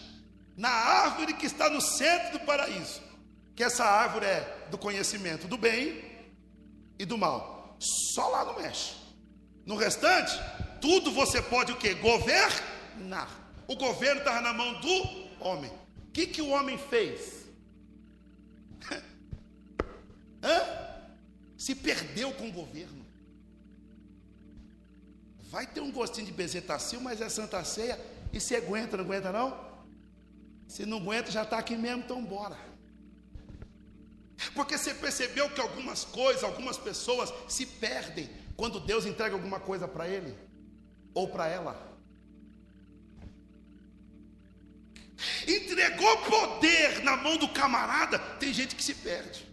[0.56, 3.00] na árvore que está no centro do paraíso.
[3.54, 6.02] que essa árvore é do conhecimento do bem
[6.98, 7.76] e do mal.
[7.78, 8.94] Só lá não mexe.
[9.66, 10.32] No restante,
[10.80, 11.94] tudo você pode o que?
[11.94, 13.28] Governar.
[13.68, 15.70] O governo estava na mão do homem.
[15.70, 17.46] O que, que o homem fez?
[20.42, 20.62] Hã?
[21.56, 23.04] Se perdeu com o governo.
[25.50, 28.00] Vai ter um gostinho de bezetacil, mas é Santa Ceia.
[28.32, 29.71] E se aguenta, não aguenta não?
[30.72, 32.58] Se não aguenta, já está aqui mesmo, então bora.
[34.54, 39.86] Porque você percebeu que algumas coisas, algumas pessoas se perdem quando Deus entrega alguma coisa
[39.86, 40.34] para ele
[41.12, 41.74] ou para ela.
[45.46, 49.46] Entregou poder na mão do camarada, tem gente que se perde.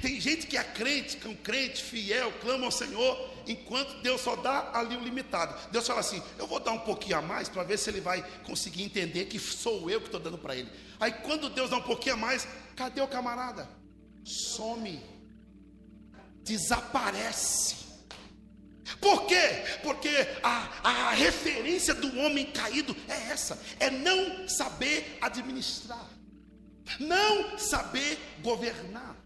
[0.00, 4.20] Tem gente que é crente, que é um crente fiel, clama ao Senhor, enquanto Deus
[4.20, 5.54] só dá ali o limitado.
[5.70, 8.22] Deus fala assim: eu vou dar um pouquinho a mais para ver se ele vai
[8.44, 10.70] conseguir entender que sou eu que estou dando para ele.
[10.98, 13.68] Aí quando Deus dá um pouquinho a mais, cadê o camarada?
[14.24, 15.02] Some,
[16.42, 17.86] desaparece.
[19.00, 19.64] Por quê?
[19.82, 20.10] Porque
[20.42, 26.08] a, a referência do homem caído é essa: é não saber administrar,
[27.00, 29.25] não saber governar.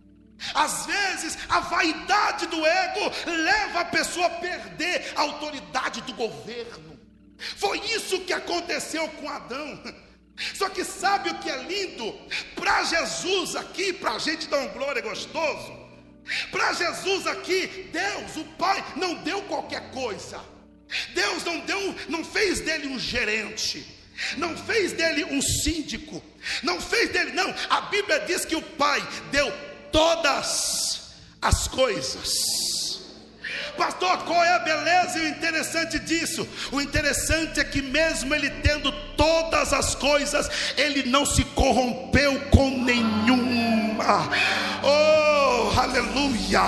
[0.55, 6.99] Às vezes, a vaidade do ego leva a pessoa a perder a autoridade do governo.
[7.39, 9.83] Foi isso que aconteceu com Adão.
[10.55, 12.19] Só que sabe o que é lindo?
[12.55, 15.79] Para Jesus aqui, para a gente dar um glória gostoso.
[16.51, 20.41] Para Jesus aqui, Deus, o Pai, não deu qualquer coisa.
[21.15, 23.87] Deus não deu, não fez dele um gerente,
[24.37, 26.23] não fez dele um síndico,
[26.63, 27.55] não fez dele, não.
[27.69, 29.53] A Bíblia diz que o Pai deu
[29.93, 31.01] todas
[31.41, 32.71] as coisas.
[33.77, 36.47] Pastor, qual é a beleza e o interessante disso?
[36.71, 42.71] O interessante é que, mesmo ele tendo todas as coisas, ele não se corrompeu com
[42.83, 44.29] nenhuma.
[44.83, 46.61] Oh, aleluia!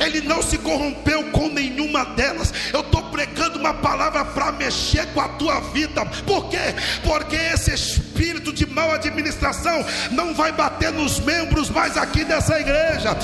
[0.00, 2.52] Ele não se corrompeu com nenhuma delas.
[2.72, 6.04] Eu estou pregando uma palavra para mexer com a tua vida.
[6.26, 6.74] Por quê?
[7.04, 8.11] Porque esse espírito
[8.52, 13.16] de mal administração não vai bater nos membros mais aqui dessa igreja.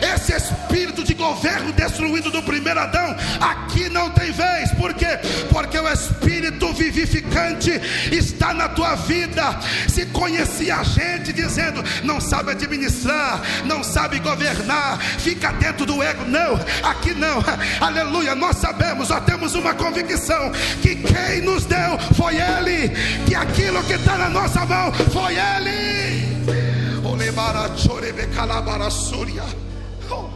[0.00, 4.70] Esse espírito de governo destruído do primeiro Adão, aqui não tem vez.
[4.72, 5.18] Por quê?
[5.50, 7.70] Porque o espírito vivificante
[8.12, 9.58] está na tua vida.
[9.88, 16.24] Se conhecia a gente dizendo, não sabe administrar, não sabe governar, fica dentro do ego.
[16.26, 17.42] Não, aqui não.
[17.80, 18.34] Aleluia.
[18.34, 22.88] Nós sabemos, nós temos uma convicção que quem nos deu foi Ele,
[23.26, 26.36] que aquilo que está na nossa mão foi Ele.
[30.10, 30.28] Oh.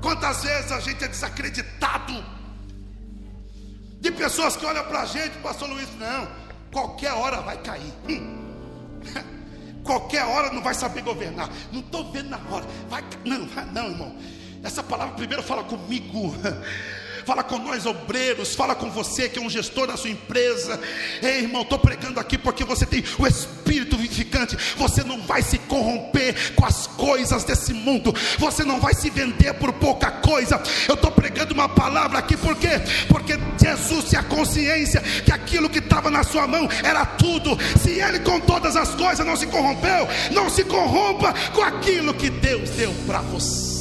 [0.00, 2.24] Quantas vezes a gente é desacreditado
[4.00, 6.26] de pessoas que olham para a gente, pastor Luiz, não,
[6.72, 7.92] qualquer hora vai cair.
[8.08, 8.42] Hum.
[9.84, 11.50] Qualquer hora não vai saber governar.
[11.70, 12.64] Não estou vendo na hora.
[12.88, 14.16] Vai, não, não, irmão.
[14.62, 16.34] Essa palavra primeiro fala comigo.
[17.24, 20.80] fala com nós obreiros, fala com você que é um gestor da sua empresa.
[21.22, 24.56] Ei, irmão, estou pregando aqui porque você tem o Espírito vivificante.
[24.76, 28.14] Você não vai se corromper com as coisas desse mundo.
[28.38, 30.60] Você não vai se vender por pouca coisa.
[30.88, 32.68] Eu estou pregando uma palavra aqui porque
[33.08, 37.56] porque Jesus tinha consciência que aquilo que estava na sua mão era tudo.
[37.80, 42.30] Se Ele com todas as coisas não se corrompeu, não se corrompa com aquilo que
[42.30, 43.73] Deus deu para você.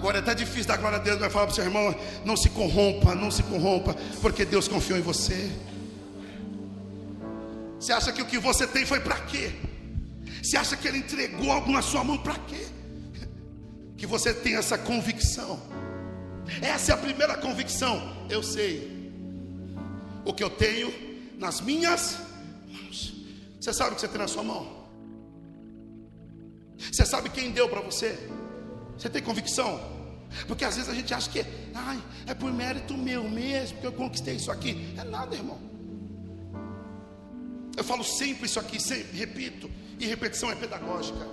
[0.00, 1.94] Agora é até difícil dar glória a Deus, vai falar para o seu irmão:
[2.24, 5.52] não se corrompa, não se corrompa, porque Deus confiou em você.
[7.78, 9.52] Você acha que o que você tem foi para quê?
[10.42, 12.66] Você acha que Ele entregou algo na sua mão para quê?
[13.98, 15.60] Que você tem essa convicção.
[16.62, 18.26] Essa é a primeira convicção.
[18.30, 19.12] Eu sei
[20.24, 20.90] o que eu tenho
[21.38, 22.16] nas minhas
[22.66, 23.12] mãos.
[23.60, 24.88] Você sabe o que você tem na sua mão?
[26.90, 28.18] Você sabe quem deu para você?
[29.00, 29.80] Você tem convicção?
[30.46, 31.44] Porque às vezes a gente acha que
[31.74, 34.94] ai, é por mérito meu mesmo que eu conquistei isso aqui.
[34.98, 35.58] É nada, irmão.
[37.76, 41.26] Eu falo sempre isso aqui, sempre repito, e repetição é pedagógica.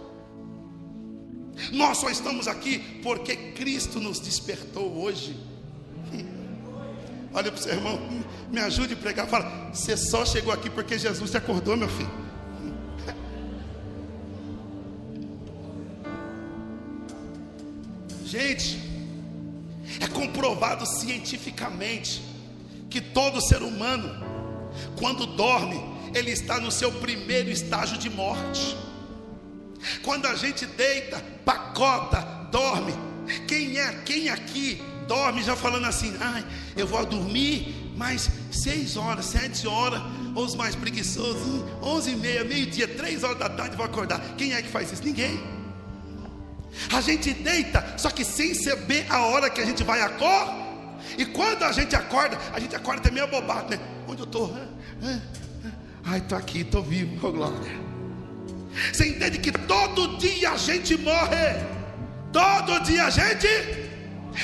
[1.73, 5.38] Nós só estamos aqui porque Cristo nos despertou hoje.
[7.34, 7.99] Olha para o seu irmão,
[8.49, 9.27] me ajude a pregar.
[9.27, 12.26] Fala, você só chegou aqui porque Jesus te acordou, meu filho.
[18.27, 18.77] Gente,
[20.01, 22.21] é comprovado cientificamente
[22.89, 24.21] que todo ser humano,
[24.97, 25.81] quando dorme,
[26.13, 28.75] ele está no seu primeiro estágio de morte.
[30.03, 32.19] Quando a gente deita, pacota,
[32.51, 32.93] dorme.
[33.47, 36.45] Quem é, quem aqui dorme já falando assim, ai,
[36.75, 40.01] eu vou dormir mais seis horas, sete horas,
[40.35, 44.19] Ou os mais preguiçosos, 11 e meia, meio-dia, 3 horas da tarde vou acordar.
[44.37, 45.03] Quem é que faz isso?
[45.05, 45.56] Ninguém.
[46.91, 50.67] A gente deita, só que sem saber a hora que a gente vai acordar.
[51.17, 53.79] E quando a gente acorda, a gente acorda até meio abobado, né?
[54.07, 54.55] Onde eu estou?
[56.03, 57.87] Ai, estou aqui, estou vivo, oh, glória.
[58.93, 61.65] Você entende que todo dia a gente morre?
[62.31, 63.47] Todo dia a gente.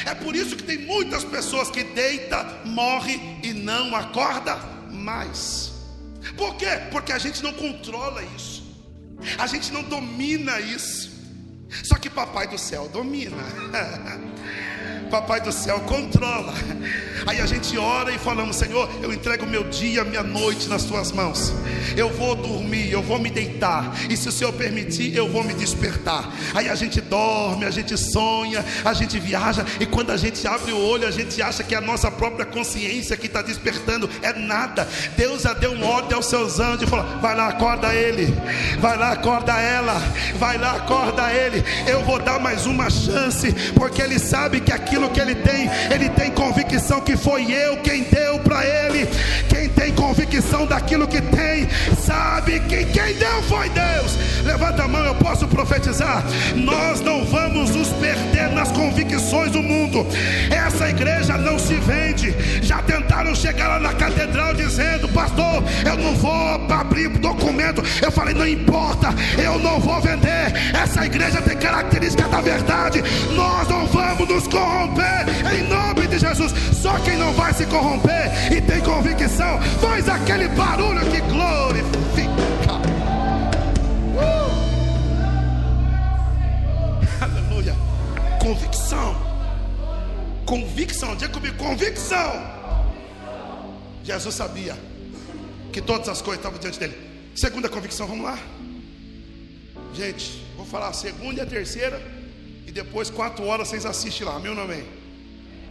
[0.05, 4.55] É por isso que tem muitas pessoas que deita, morre e não acorda
[4.91, 5.71] mais.
[6.35, 6.81] Por quê?
[6.91, 8.63] Porque a gente não controla isso.
[9.37, 11.12] A gente não domina isso.
[11.81, 13.37] Só que papai do céu domina.
[15.13, 16.55] Papai do céu controla.
[17.27, 21.11] Aí a gente ora e falamos: Senhor, eu entrego meu dia, minha noite nas tuas
[21.11, 21.53] mãos.
[21.95, 23.93] Eu vou dormir, eu vou me deitar.
[24.09, 26.33] E se o Senhor permitir, eu vou me despertar.
[26.55, 29.63] Aí a gente dorme, a gente sonha, a gente viaja.
[29.79, 32.45] E quando a gente abre o olho, a gente acha que é a nossa própria
[32.45, 34.09] consciência que está despertando.
[34.23, 34.87] É nada.
[35.15, 38.33] Deus já deu um ordem aos seus anjos e falou: Vai lá, acorda ele.
[38.79, 39.93] Vai lá, acorda ela.
[40.39, 41.63] Vai lá, acorda ele.
[41.87, 45.69] Eu vou dar mais uma chance, porque ele sabe que aquilo aquilo que ele tem,
[45.91, 49.07] ele tem convicção que foi eu quem deu para ele.
[49.49, 51.67] Quem tem convicção daquilo que tem,
[51.97, 54.17] sabe que quem deu foi Deus.
[54.43, 56.23] Levanta a mão, eu posso profetizar.
[56.55, 60.05] Nós não vamos nos perder nas convicções do mundo.
[60.51, 62.33] Essa igreja não se vende.
[62.61, 67.83] Já tentaram chegar lá na catedral dizendo, pastor, eu não vou abrir documento.
[68.01, 69.09] Eu falei, não importa,
[69.41, 70.53] eu não vou vender.
[70.73, 73.03] Essa igreja tem característica da verdade.
[73.35, 76.51] Nós não vamos nos corromper corromper, em nome de Jesus.
[76.75, 82.73] Só quem não vai se corromper e tem convicção, faz aquele barulho que glorifica.
[84.15, 84.43] Uh!
[87.21, 87.75] Aleluia.
[88.41, 89.15] Convicção.
[90.45, 92.51] Convicção, diga comigo, convicção.
[94.03, 94.77] Jesus sabia
[95.71, 96.97] que todas as coisas estavam diante dele.
[97.35, 98.37] Segunda convicção, vamos lá.
[99.95, 102.01] Gente, vou falar a segunda e a terceira
[102.71, 104.83] depois, quatro horas, vocês assistem lá, meu nome.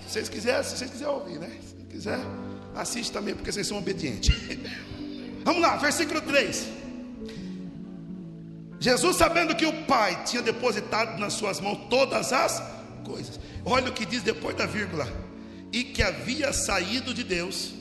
[0.03, 1.51] Se vocês quiserem, se vocês quiserem ouvir, né?
[1.61, 2.19] Se quiser,
[2.75, 4.35] assiste também, porque vocês são obedientes.
[5.45, 6.69] Vamos lá, versículo 3.
[8.79, 12.63] Jesus, sabendo que o Pai tinha depositado nas suas mãos todas as
[13.05, 15.07] coisas, olha o que diz depois da vírgula,
[15.73, 17.73] e que havia saído de Deus,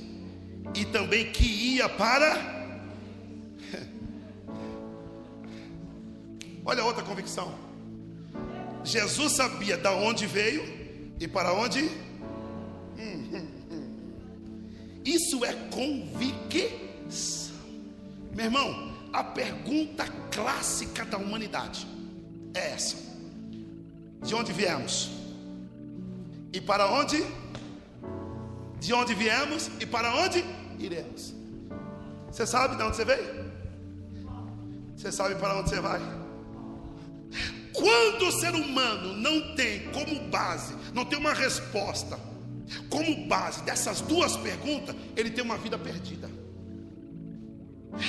[0.76, 2.38] e também que ia para.
[6.64, 7.71] Olha outra convicção.
[8.84, 10.64] Jesus sabia de onde veio
[11.20, 11.90] e para onde.
[15.06, 17.52] Isso é convicção.
[18.34, 21.88] Meu irmão, a pergunta clássica da humanidade
[22.54, 22.98] é essa:
[24.24, 25.10] De onde viemos?
[26.54, 27.24] E para onde?
[28.80, 30.44] De onde viemos e para onde
[30.80, 31.34] iremos?
[32.32, 33.52] Você sabe de onde você veio?
[34.96, 36.21] Você sabe para onde você vai?
[37.74, 42.20] Quando o ser humano não tem como base, não tem uma resposta,
[42.90, 46.30] como base dessas duas perguntas, ele tem uma vida perdida.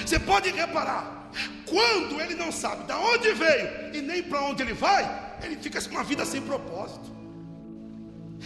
[0.04, 1.30] Você pode reparar,
[1.66, 5.80] quando ele não sabe de onde veio e nem para onde ele vai, ele fica
[5.80, 7.10] com uma vida sem propósito.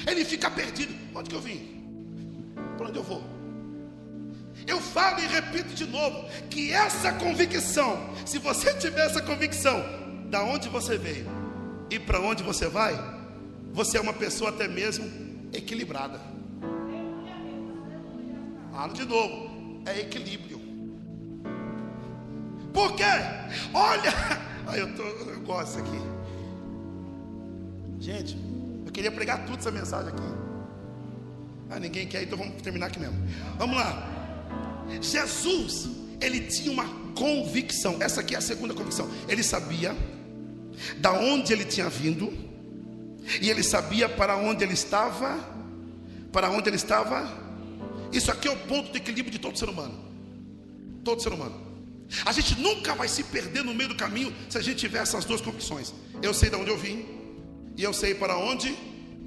[0.07, 0.95] Ele fica perdido.
[1.15, 2.53] Onde que eu vim?
[2.77, 3.23] Para onde eu vou?
[4.67, 9.83] Eu falo e repito de novo que essa convicção, se você tiver essa convicção,
[10.31, 11.27] da onde você veio
[11.91, 12.95] e para onde você vai,
[13.73, 15.07] você é uma pessoa até mesmo
[15.53, 16.21] equilibrada.
[18.73, 20.61] Falo de novo, é equilíbrio.
[22.73, 23.05] Por quê?
[23.73, 24.13] Olha,
[24.77, 25.99] eu, tô, eu gosto aqui.
[27.99, 28.37] Gente,
[28.85, 30.23] eu queria pregar tudo essa mensagem aqui.
[31.71, 33.17] Ah, ninguém quer, então vamos terminar aqui mesmo.
[33.59, 34.07] Vamos lá.
[35.01, 35.89] Jesus,
[36.21, 36.85] ele tinha uma
[37.15, 37.97] convicção.
[38.01, 39.09] Essa aqui é a segunda convicção.
[39.29, 39.97] Ele sabia
[40.99, 42.33] da onde ele tinha vindo,
[43.41, 45.39] e ele sabia para onde ele estava,
[46.33, 47.29] para onde ele estava.
[48.13, 49.95] Isso aqui é o ponto de equilíbrio de todo ser humano.
[51.05, 51.67] Todo ser humano.
[52.25, 55.25] A gente nunca vai se perder no meio do caminho se a gente tiver essas
[55.25, 55.93] duas convicções.
[56.23, 57.05] Eu sei de onde eu vim
[57.77, 58.77] e eu sei para onde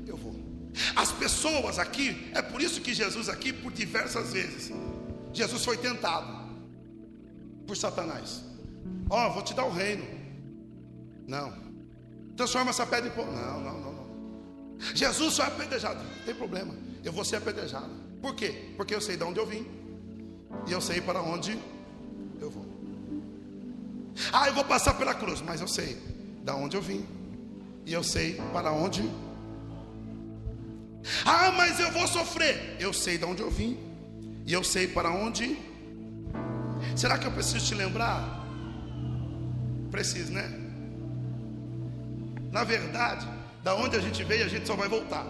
[0.07, 0.39] eu vou.
[0.95, 4.71] As pessoas aqui, é por isso que Jesus aqui por diversas vezes
[5.34, 6.49] Jesus foi tentado
[7.67, 8.43] por Satanás.
[9.09, 10.05] Ó, oh, vou te dar o reino.
[11.30, 11.53] Não.
[12.35, 13.26] Transforma essa pedra em pão.
[13.26, 14.10] Não, não, não, não.
[14.93, 16.03] Jesus foi apedrejado.
[16.03, 16.76] Não tem problema.
[17.03, 17.89] Eu vou ser apedrejado.
[18.22, 18.73] Por quê?
[18.76, 19.65] Porque eu sei de onde eu vim.
[20.68, 21.57] E eu sei para onde
[22.41, 22.65] eu vou.
[24.34, 25.41] Ah, eu vou passar pela cruz.
[25.41, 25.97] Mas eu sei
[26.43, 27.06] de onde eu vim.
[27.85, 29.10] E eu sei para onde.
[31.26, 32.76] Ah, mas eu vou sofrer.
[32.80, 33.77] Eu sei de onde eu vim.
[34.45, 35.57] E eu sei para onde
[36.95, 38.45] Será que eu preciso te lembrar?
[39.91, 40.68] Preciso, né?
[42.51, 43.27] Na verdade,
[43.63, 45.26] da onde a gente veio, a gente só vai voltar.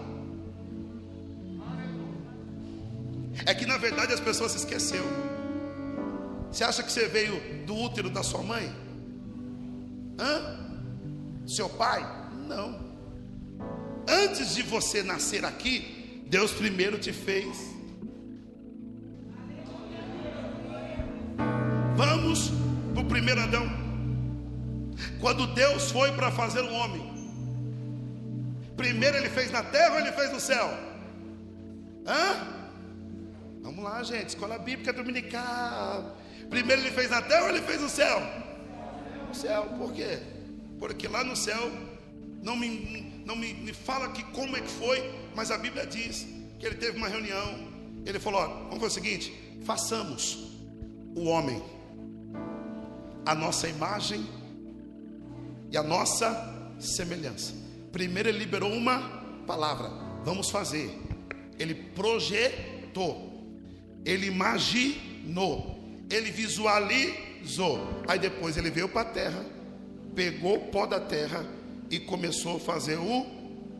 [3.46, 5.04] É que na verdade as pessoas se esqueceu.
[6.50, 8.70] Você acha que você veio do útero da sua mãe?
[10.18, 10.58] Hã?
[11.46, 12.04] Seu pai?
[12.48, 12.90] Não.
[14.08, 17.56] Antes de você nascer aqui, Deus primeiro te fez.
[21.96, 22.50] Vamos
[22.94, 23.66] para o primeiro Adão.
[25.20, 27.09] Quando Deus foi para fazer o homem,
[28.80, 30.66] primeiro ele fez na terra ou ele fez no céu?
[32.06, 32.24] Hã?
[33.60, 36.16] Vamos lá, gente, escola bíblica dominical.
[36.48, 38.18] Primeiro ele fez na terra ou ele fez no céu?
[39.28, 40.18] No céu, por quê?
[40.78, 41.70] Porque lá no céu,
[42.42, 44.98] não me, não me, me fala que como é que foi,
[45.36, 46.26] mas a Bíblia diz
[46.58, 47.68] que ele teve uma reunião.
[48.06, 50.56] Ele falou: ó, vamos fazer o seguinte: façamos
[51.14, 51.62] o homem,
[53.26, 54.26] a nossa imagem
[55.70, 56.26] e a nossa
[56.80, 57.60] semelhança.
[57.92, 58.98] Primeiro ele liberou uma
[59.46, 59.90] palavra,
[60.24, 60.90] vamos fazer.
[61.58, 63.30] Ele projetou
[64.04, 65.78] ele imaginou,
[66.10, 68.02] ele visualizou.
[68.06, 69.44] Aí depois ele veio para a terra,
[70.14, 71.44] pegou o pó da terra
[71.90, 73.26] e começou a fazer o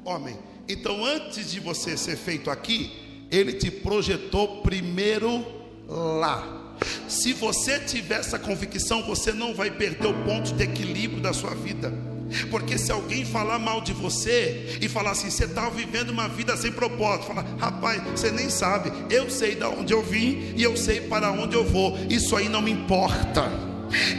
[0.05, 0.37] homem.
[0.69, 5.45] Então, antes de você ser feito aqui, ele te projetou primeiro
[5.89, 6.77] lá.
[7.09, 11.55] Se você tiver essa convicção, você não vai perder o ponto de equilíbrio da sua
[11.55, 11.93] vida.
[12.51, 16.57] Porque se alguém falar mal de você e falar assim, você está vivendo uma vida
[16.57, 20.77] sem propósito, fala, rapaz, você nem sabe, eu sei de onde eu vim e eu
[20.77, 23.70] sei para onde eu vou, isso aí não me importa.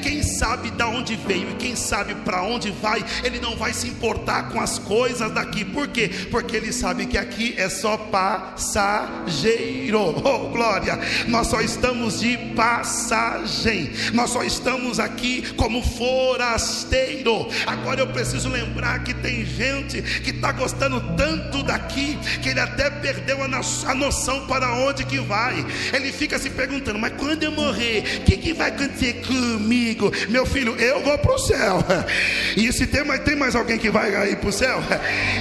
[0.02, 3.88] Quem sabe da onde veio e quem sabe para onde vai, ele não vai se
[3.88, 5.64] importar com as coisas daqui.
[5.64, 6.10] Por quê?
[6.30, 9.22] Porque ele sabe que aqui é só passageiro.
[10.24, 11.00] Oh, glória!
[11.28, 13.92] Nós só estamos de passagem.
[14.14, 17.48] Nós só estamos aqui como forasteiro.
[17.66, 22.90] Agora eu preciso lembrar que tem gente que está gostando tanto daqui que ele até
[22.90, 25.66] perdeu a noção para onde que vai.
[25.94, 29.61] Ele fica se perguntando: mas quando eu morrer, o que, que vai acontecer comigo?
[30.30, 31.84] Meu filho, eu vou para o céu.
[32.58, 34.82] E se tem mais, tem mais alguém que vai aí para o céu,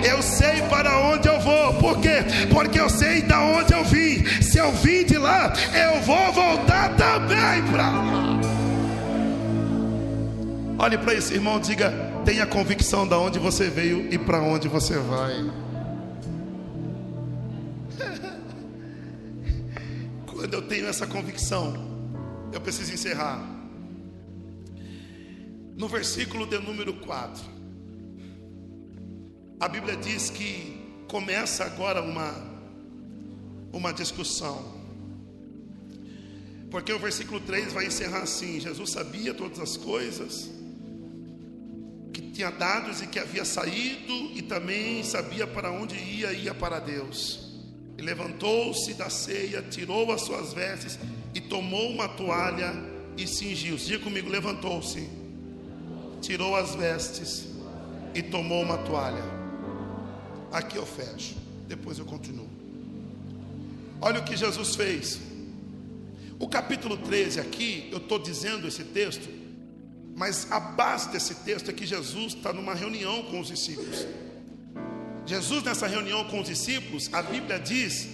[0.08, 1.74] eu sei para onde eu vou.
[1.74, 2.24] Por quê?
[2.50, 4.24] Porque eu sei da onde eu vim.
[4.42, 8.40] Se eu vim de lá, eu vou voltar também para lá.
[10.78, 11.92] Olhe para esse irmão, diga:
[12.24, 15.50] tenha convicção de onde você veio e para onde você vai.
[20.26, 21.74] Quando eu tenho essa convicção,
[22.52, 23.59] eu preciso encerrar
[25.80, 27.42] no versículo de número 4,
[29.58, 30.78] a Bíblia diz que
[31.08, 32.34] começa agora uma,
[33.72, 34.78] uma discussão.
[36.70, 40.50] Porque o versículo 3 vai encerrar assim: Jesus sabia todas as coisas
[42.12, 46.78] que tinha dados e que havia saído, e também sabia para onde ia, ia para
[46.78, 47.58] Deus.
[47.96, 50.98] E levantou-se da ceia, tirou as suas vestes
[51.34, 52.70] e tomou uma toalha
[53.16, 53.86] e cingiu-se.
[53.86, 55.19] Diga comigo: levantou-se
[56.20, 57.46] tirou as vestes
[58.14, 59.22] e tomou uma toalha.
[60.52, 61.36] Aqui eu fecho,
[61.66, 62.48] depois eu continuo.
[64.00, 65.20] Olha o que Jesus fez.
[66.38, 69.28] O capítulo 13 aqui, eu estou dizendo esse texto,
[70.16, 74.06] mas a base desse texto é que Jesus está numa reunião com os discípulos.
[75.26, 78.08] Jesus, nessa reunião com os discípulos, a Bíblia diz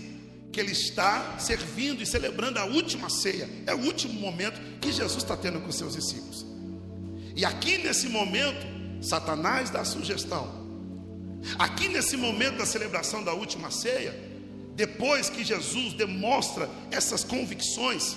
[0.53, 3.49] que ele está servindo e celebrando a última ceia.
[3.67, 6.46] É o último momento que Jesus está tendo com os seus discípulos.
[7.37, 8.67] E aqui nesse momento,
[9.01, 10.67] Satanás dá sugestão.
[11.59, 14.19] Aqui nesse momento da celebração da última ceia,
[14.75, 18.17] depois que Jesus demonstra essas convicções,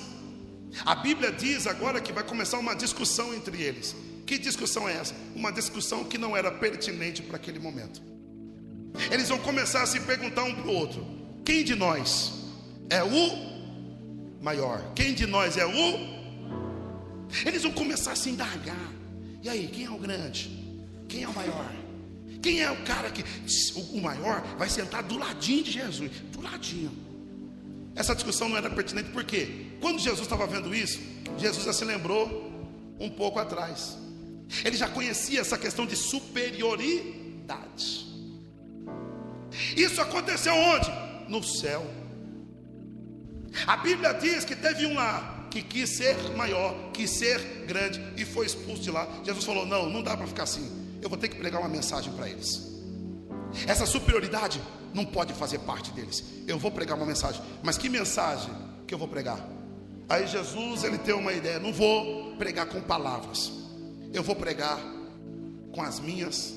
[0.86, 3.96] a Bíblia diz agora que vai começar uma discussão entre eles.
[4.26, 5.14] Que discussão é essa?
[5.36, 8.02] Uma discussão que não era pertinente para aquele momento.
[9.12, 11.06] Eles vão começar a se perguntar um para o outro:
[11.44, 12.34] quem de nós
[12.90, 14.94] é o maior?
[14.94, 16.20] Quem de nós é o?
[17.46, 19.00] Eles vão começar a se indagar.
[19.42, 20.50] E aí, quem é o grande?
[21.08, 21.72] Quem é o maior?
[22.42, 23.24] Quem é o cara que
[23.76, 26.12] o maior vai sentar do ladinho de Jesus?
[26.32, 26.92] Do ladinho.
[27.96, 31.00] Essa discussão não era pertinente porque quando Jesus estava vendo isso,
[31.38, 32.50] Jesus já se lembrou
[33.00, 33.98] um pouco atrás.
[34.64, 38.08] Ele já conhecia essa questão de superioridade.
[39.76, 40.90] Isso aconteceu onde?
[41.28, 41.86] No céu.
[43.66, 48.26] A Bíblia diz que teve um lá que quis ser maior, quis ser grande e
[48.26, 49.08] foi expulso de lá.
[49.24, 50.70] Jesus falou: Não, não dá para ficar assim.
[51.02, 52.70] Eu vou ter que pregar uma mensagem para eles.
[53.68, 54.62] Essa superioridade
[54.94, 56.24] não pode fazer parte deles.
[56.48, 58.54] Eu vou pregar uma mensagem, mas que mensagem
[58.86, 59.40] que eu vou pregar?
[60.08, 63.52] Aí Jesus ele tem uma ideia: não vou pregar com palavras,
[64.14, 64.80] eu vou pregar
[65.72, 66.54] com as minhas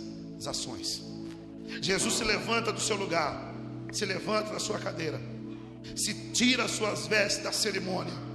[0.46, 1.02] ações.
[1.80, 3.54] Jesus se levanta do seu lugar,
[3.92, 5.20] se levanta da sua cadeira,
[5.94, 8.31] se tira as suas vestes da cerimônia.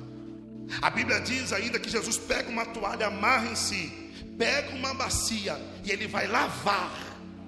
[0.81, 3.91] A Bíblia diz ainda que Jesus pega uma toalha, amarra em si,
[4.37, 6.91] pega uma bacia e ele vai lavar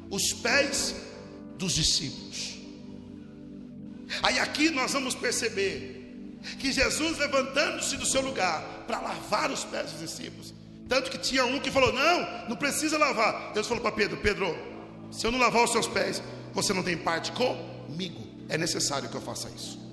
[0.10, 0.96] os pés
[1.58, 2.58] dos discípulos.
[4.24, 9.92] Aí aqui nós vamos perceber que Jesus levantando-se do seu lugar para lavar os pés
[9.92, 10.54] dos discípulos,
[10.88, 13.54] tanto que tinha um que falou: Não, não precisa lavar.
[13.54, 14.58] Deus falou para Pedro: Pedro,
[15.12, 16.24] se eu não lavar os seus pés,
[16.54, 18.28] você não tem parte comigo.
[18.48, 19.89] É necessário que eu faça isso.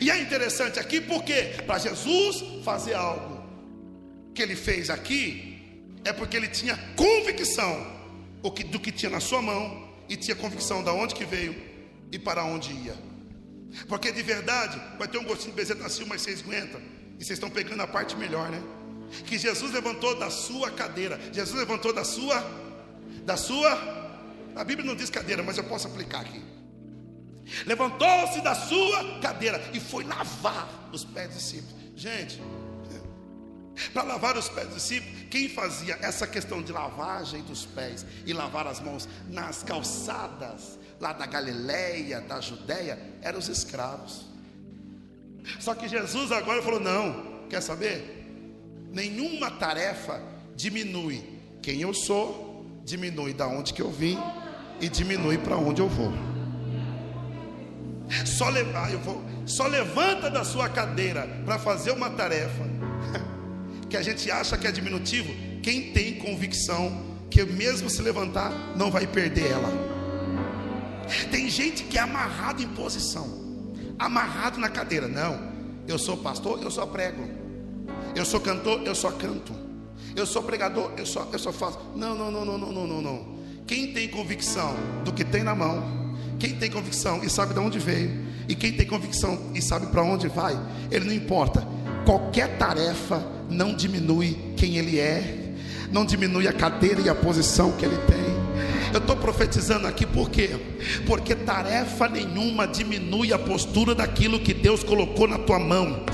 [0.00, 3.44] E é interessante aqui porque para Jesus fazer algo
[4.34, 5.54] que ele fez aqui,
[6.04, 7.94] é porque ele tinha convicção
[8.70, 11.54] do que tinha na sua mão e tinha convicção de onde que veio
[12.12, 12.94] e para onde ia.
[13.88, 16.80] Porque de verdade vai ter um gostinho de bezetacil, mas vocês aguentam.
[17.18, 18.62] E vocês estão pegando a parte melhor, né?
[19.26, 21.18] Que Jesus levantou da sua cadeira.
[21.32, 22.44] Jesus levantou da sua,
[23.24, 23.72] da sua.
[24.54, 26.40] A Bíblia não diz cadeira, mas eu posso aplicar aqui.
[27.66, 31.74] Levantou-se da sua cadeira e foi lavar os pés dos discípulos.
[31.96, 32.42] Gente,
[33.92, 38.32] para lavar os pés dos discípulos, quem fazia essa questão de lavagem dos pés e
[38.32, 44.26] lavar as mãos nas calçadas lá da Galileia, da Judéia, eram os escravos.
[45.60, 48.22] Só que Jesus agora falou: não, quer saber?
[48.92, 50.22] Nenhuma tarefa
[50.54, 51.22] diminui
[51.60, 54.18] quem eu sou, diminui da onde que eu vim
[54.80, 56.33] e diminui para onde eu vou.
[58.24, 62.64] Só levar, eu vou, só levanta da sua cadeira para fazer uma tarefa
[63.88, 65.32] que a gente acha que é diminutivo,
[65.62, 69.94] quem tem convicção que mesmo se levantar não vai perder ela.
[71.30, 73.26] Tem gente que é amarrado em posição,
[73.98, 75.08] amarrado na cadeira.
[75.08, 75.52] Não,
[75.88, 77.28] eu sou pastor, eu só prego.
[78.14, 79.52] Eu sou cantor, eu só canto.
[80.14, 81.78] Eu sou pregador, eu só, eu só faço.
[81.96, 83.34] Não, não, não, não, não, não, não, não.
[83.66, 84.74] Quem tem convicção
[85.04, 86.03] do que tem na mão,
[86.44, 88.10] quem tem convicção e sabe de onde veio,
[88.46, 90.54] e quem tem convicção e sabe para onde vai,
[90.90, 91.66] ele não importa.
[92.04, 95.54] Qualquer tarefa não diminui quem ele é,
[95.90, 98.23] não diminui a cadeira e a posição que ele tem.
[98.94, 100.50] Eu estou profetizando aqui por quê?
[101.04, 106.04] Porque tarefa nenhuma diminui a postura daquilo que Deus colocou na tua mão.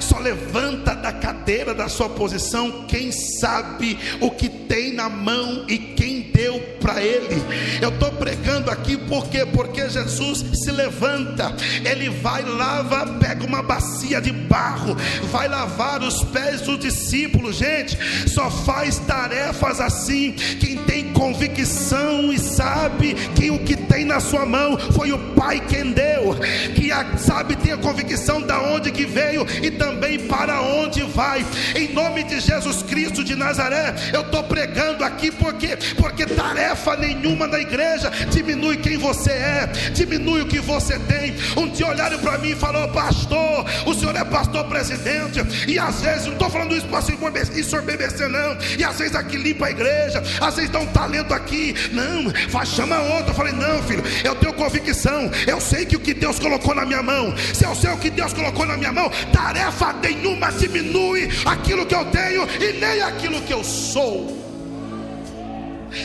[0.00, 5.78] Só levanta da cadeira da sua posição quem sabe o que tem na mão e
[5.78, 7.40] quem deu para ele.
[7.80, 11.54] Eu estou pregando aqui porque porque Jesus se levanta,
[11.84, 14.96] ele vai lava, pega uma bacia de barro,
[15.30, 17.56] vai lavar os pés dos discípulos.
[17.56, 17.96] Gente,
[18.28, 24.46] só faz tarefas assim quem tem convicção e sabe que o que tem na sua
[24.46, 26.36] mão foi o Pai quem deu,
[26.74, 31.44] que sabe tem a convicção da onde que veio e também para onde vai.
[31.74, 37.46] Em nome de Jesus Cristo de Nazaré, eu estou pregando aqui porque porque tarefa nenhuma
[37.46, 41.34] na igreja diminui quem você é, diminui o que você tem.
[41.56, 45.40] Um dia olharam para mim e falou: "Pastor, o senhor é pastor presidente".
[45.66, 47.00] E às vezes não estou falando isso para
[47.94, 48.56] BBC não.
[48.78, 51.74] E às vezes aqui limpa a igreja, às vezes dá um talento aqui.
[51.92, 53.30] Não, não, faz, chama outro.
[53.30, 55.30] Eu falei, não, filho, eu tenho convicção.
[55.46, 58.10] Eu sei que o que Deus colocou na minha mão, se eu sei o que
[58.10, 63.40] Deus colocou na minha mão, tarefa nenhuma diminui aquilo que eu tenho e nem aquilo
[63.42, 64.42] que eu sou.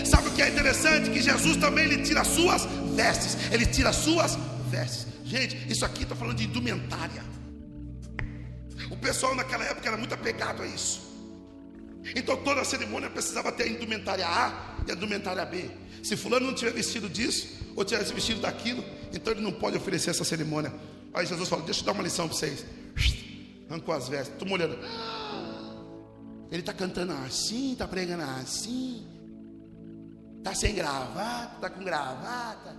[0.06, 1.10] Sabe o que é interessante?
[1.10, 4.38] Que Jesus também ele tira as suas vestes, ele tira as suas
[4.69, 5.07] vestes.
[5.26, 7.23] Gente, isso aqui está falando de indumentária.
[8.90, 11.10] O pessoal naquela época era muito apegado a isso.
[12.15, 15.69] Então toda a cerimônia precisava ter a indumentária A e a indumentária B.
[16.04, 20.10] Se fulano não tiver vestido disso, ou tivesse vestido daquilo, então ele não pode oferecer
[20.10, 20.74] essa cerimônia.
[21.14, 22.66] Aí Jesus fala: Deixa eu dar uma lição para vocês.
[23.70, 24.78] Arrancou as vestes, estou molhando.
[26.52, 29.06] Ele está cantando assim, está pregando assim.
[30.40, 32.76] Está sem gravata, está com gravata,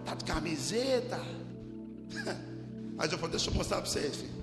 [0.00, 1.20] está de camiseta.
[2.98, 4.42] Aí eu falo, deixa eu mostrar para vocês, filho.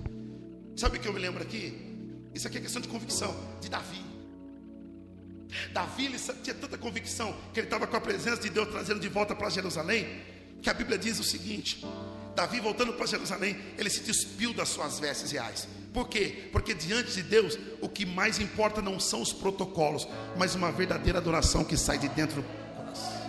[0.76, 1.90] Sabe o que eu me lembro aqui?
[2.34, 4.09] Isso aqui é questão de convicção, de Davi.
[5.72, 9.08] Davi ele tinha tanta convicção que ele estava com a presença de Deus trazendo de
[9.08, 10.22] volta para Jerusalém,
[10.62, 11.84] que a Bíblia diz o seguinte:
[12.34, 15.68] Davi voltando para Jerusalém, ele se despiu das suas vestes reais.
[15.92, 16.48] Por quê?
[16.52, 20.06] Porque diante de Deus, o que mais importa não são os protocolos,
[20.36, 23.20] mas uma verdadeira adoração que sai de dentro do coração.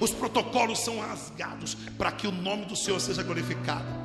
[0.00, 4.01] Os protocolos são rasgados para que o nome do Senhor seja glorificado.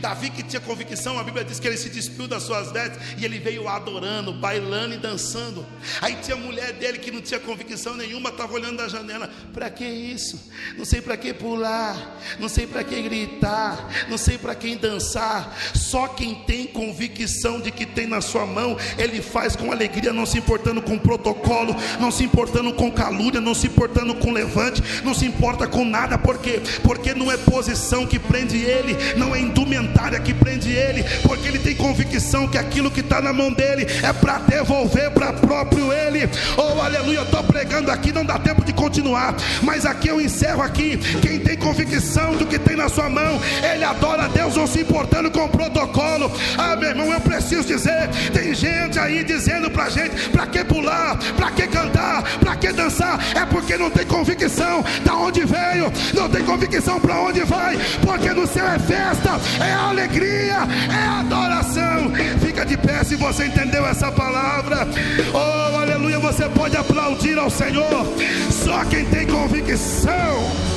[0.00, 3.24] Davi que tinha convicção, a Bíblia diz que ele se despiu das suas vestes e
[3.24, 5.64] ele veio adorando, bailando e dançando.
[6.00, 9.30] Aí tinha a mulher dele que não tinha convicção nenhuma, estava olhando da janela.
[9.52, 10.50] Para que isso?
[10.76, 15.56] Não sei para que pular, não sei para que gritar, não sei para quem dançar.
[15.74, 20.26] Só quem tem convicção de que tem na sua mão, ele faz com alegria, não
[20.26, 25.14] se importando com protocolo, não se importando com calúnia, não se importando com levante, não
[25.14, 26.60] se importa com nada, por quê?
[26.82, 29.40] Porque não é posição que prende ele, não é
[29.70, 33.86] indumentária que prende ele, porque ele tem convicção que aquilo que está na mão dele
[34.02, 36.28] é para devolver para próprio ele.
[36.56, 40.62] Oh, aleluia, eu estou pregando aqui, não dá tempo de continuar, mas aqui eu encerro
[40.62, 40.96] aqui.
[41.22, 43.40] Quem tem convicção do que tem na sua mão,
[43.72, 46.30] ele adora a Deus, não se importando com o protocolo.
[46.58, 51.16] Ah, meu irmão, eu preciso dizer, tem gente aí dizendo para gente, para que pular,
[51.36, 56.28] para que cantar, para que dançar, é porque não tem convicção da onde veio, não
[56.28, 59.30] tem convicção para onde vai, porque no céu é festa,
[59.60, 60.58] é alegria,
[60.90, 62.12] é adoração.
[62.40, 64.86] Fica de pé se você entendeu essa palavra.
[65.32, 68.06] Oh, aleluia, você pode aplaudir ao Senhor.
[68.50, 70.70] Só quem tem convicção.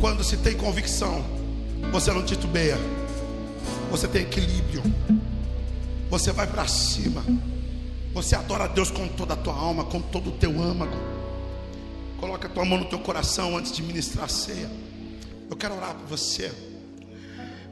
[0.00, 1.24] Quando se tem convicção,
[1.92, 2.78] você não titubeia,
[3.90, 4.82] você tem equilíbrio,
[6.08, 7.24] você vai para cima,
[8.14, 10.96] você adora a Deus com toda a tua alma, com todo o teu âmago.
[12.18, 14.70] Coloca a tua mão no teu coração antes de ministrar a ceia.
[15.48, 16.52] Eu quero orar por você.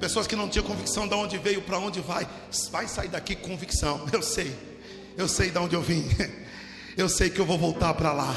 [0.01, 2.27] Pessoas que não tinham convicção de onde veio, para onde vai,
[2.71, 4.07] vai sair daqui com convicção.
[4.13, 4.55] Eu sei,
[5.17, 6.05] eu sei de onde eu vim,
[6.97, 8.35] eu sei que eu vou voltar para lá.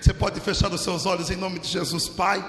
[0.00, 2.42] Você pode fechar os seus olhos em nome de Jesus, Pai.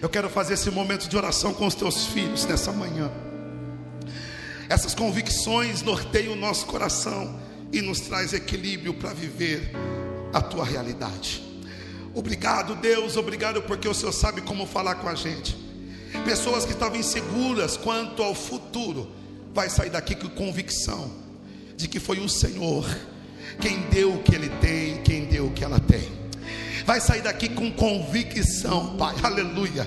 [0.00, 3.10] Eu quero fazer esse momento de oração com os teus filhos nessa manhã.
[4.68, 7.40] Essas convicções norteiam o nosso coração
[7.72, 9.72] e nos traz equilíbrio para viver
[10.34, 11.42] a tua realidade.
[12.14, 15.56] Obrigado, Deus, obrigado porque o Senhor sabe como falar com a gente.
[16.24, 19.10] Pessoas que estavam inseguras quanto ao futuro,
[19.54, 21.10] vai sair daqui com convicção
[21.76, 22.86] de que foi o Senhor
[23.60, 26.25] quem deu o que ele tem, quem deu o que ela tem
[26.86, 29.86] vai sair daqui com convicção, Pai, aleluia,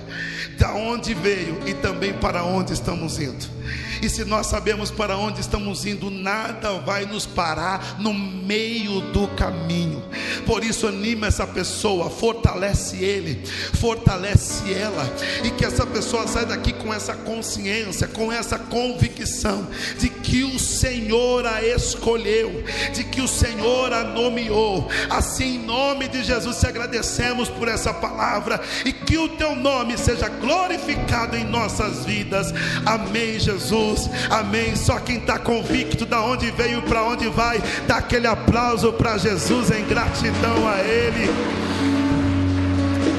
[0.58, 3.60] da onde veio e também para onde estamos indo.
[4.02, 9.28] E se nós sabemos para onde estamos indo, nada vai nos parar no meio do
[9.28, 10.02] caminho.
[10.46, 13.42] Por isso, anima essa pessoa, fortalece ele,
[13.74, 15.06] fortalece ela,
[15.44, 19.66] e que essa pessoa saia daqui com essa consciência, com essa convicção
[19.98, 22.64] de que o Senhor a escolheu,
[22.94, 24.88] de que o Senhor a nomeou.
[25.10, 29.96] Assim, em nome de Jesus, te agradecemos por essa palavra e que o teu nome
[29.96, 32.52] seja glorificado em nossas vidas.
[32.84, 34.10] Amém, Jesus.
[34.28, 34.74] Amém.
[34.74, 39.70] Só quem está convicto da onde veio para onde vai, dá aquele aplauso para Jesus
[39.70, 41.30] em gratidão a Ele.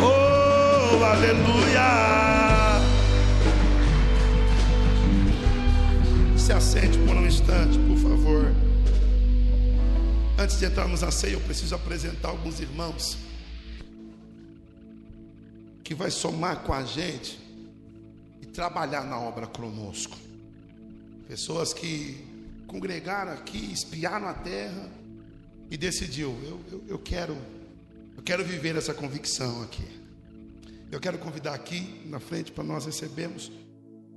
[0.02, 2.82] Oh, aleluia.
[6.36, 8.52] Se assente por um instante, por favor.
[10.38, 13.31] Antes de entrarmos na ceia, eu preciso apresentar alguns irmãos
[15.92, 17.38] que vai somar com a gente
[18.42, 20.18] e trabalhar na obra conosco.
[21.28, 22.26] Pessoas que
[22.66, 24.90] congregaram aqui, espiaram a terra
[25.70, 27.38] e decidiu, eu, eu, eu quero,
[28.16, 29.84] eu quero viver essa convicção aqui.
[30.90, 33.52] Eu quero convidar aqui na frente para nós recebermos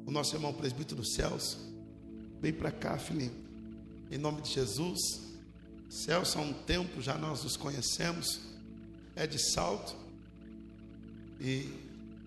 [0.06, 1.58] o nosso irmão presbítero céus.
[2.40, 3.34] Vem para cá, filhinho.
[4.12, 5.00] Em nome de Jesus.
[5.90, 8.42] Celso, há um tempo já nós nos conhecemos.
[9.16, 10.03] É de salto.
[11.44, 11.70] E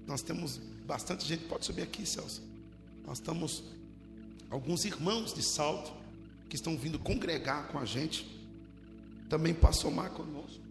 [0.06, 1.45] nós temos bastante gente.
[1.45, 2.44] Pode subir aqui, Celso.
[3.03, 3.64] Nós estamos
[4.48, 5.91] alguns irmãos de salto
[6.48, 8.27] que estão vindo congregar com a gente.
[9.27, 10.61] Também para somar conosco.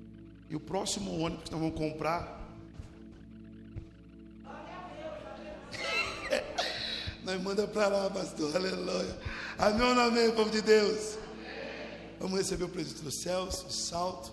[0.48, 2.46] E o próximo ônibus que nós vamos comprar.
[7.24, 8.54] Nós manda para lá, pastor.
[8.54, 9.18] Aleluia.
[9.58, 11.18] Amém amém, povo de Deus?
[12.20, 14.30] Vamos receber o presente dos céus, o salto.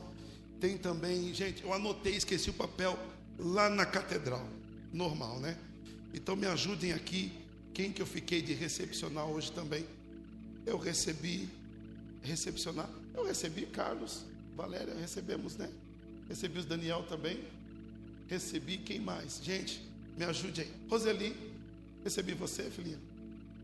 [0.60, 2.96] Tem também, gente, eu anotei, esqueci o papel
[3.38, 4.48] lá na catedral.
[4.92, 5.58] Normal, né?
[6.14, 7.32] Então me ajudem aqui.
[7.74, 9.86] Quem que eu fiquei de recepcionar hoje também?
[10.66, 11.50] Eu recebi,
[12.22, 12.90] recepcionar.
[13.14, 14.24] Eu recebi Carlos,
[14.56, 15.70] Valéria, recebemos, né?
[16.30, 17.44] Recebi os Daniel também.
[18.28, 19.42] Recebi quem mais?
[19.44, 19.82] Gente,
[20.18, 20.72] me ajude aí.
[20.90, 21.36] Roseli,
[22.04, 23.00] recebi você, filhinha.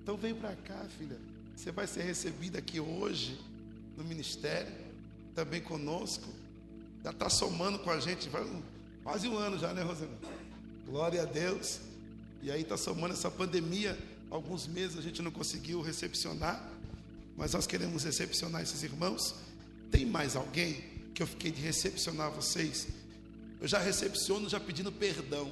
[0.01, 1.17] Então vem para cá, filha.
[1.55, 3.39] Você vai ser recebida aqui hoje
[3.95, 4.73] no ministério,
[5.35, 6.27] também conosco.
[7.03, 8.43] Já está somando com a gente, vai
[9.03, 10.11] quase um ano já, né, Roseli?
[10.85, 11.79] Glória a Deus.
[12.41, 13.97] E aí está somando essa pandemia,
[14.29, 16.71] alguns meses a gente não conseguiu recepcionar,
[17.35, 19.35] mas nós queremos recepcionar esses irmãos.
[19.91, 22.87] Tem mais alguém que eu fiquei de recepcionar vocês?
[23.59, 25.51] Eu já recepciono já pedindo perdão,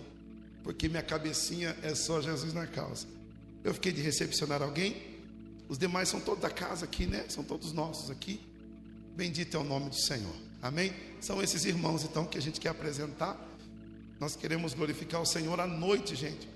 [0.63, 3.05] porque minha cabecinha é só Jesus na causa.
[3.63, 5.17] Eu fiquei de recepcionar alguém.
[5.67, 7.25] Os demais são todos da casa aqui, né?
[7.27, 8.39] São todos nossos aqui.
[9.15, 10.46] Bendito é o nome do Senhor.
[10.61, 10.93] Amém?
[11.21, 13.37] São esses irmãos então que a gente quer apresentar.
[14.19, 16.47] Nós queremos glorificar o Senhor à noite, gente.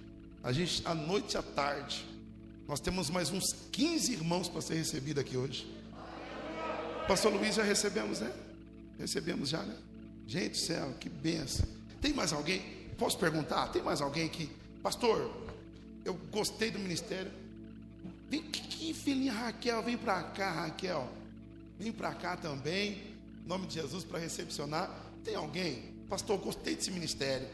[0.44, 2.06] A gente à noite e à tarde.
[2.68, 5.68] Nós temos mais uns 15 irmãos para ser recebido aqui hoje.
[7.08, 8.32] Pastor Luiz já recebemos, né?
[8.98, 9.76] Recebemos já, né?
[10.28, 11.68] Gente do céu, que benção.
[12.00, 12.62] Tem mais alguém?
[12.98, 13.68] Posso perguntar?
[13.68, 14.50] Tem mais alguém aqui?
[14.82, 15.32] Pastor,
[16.06, 17.32] eu gostei do ministério.
[18.30, 21.08] Vem que filhinha Raquel, vem para cá, Raquel.
[21.78, 23.11] Vem para cá também.
[23.52, 24.90] Nome de Jesus para recepcionar.
[25.26, 25.94] Tem alguém?
[26.08, 27.46] Pastor, gostei desse ministério.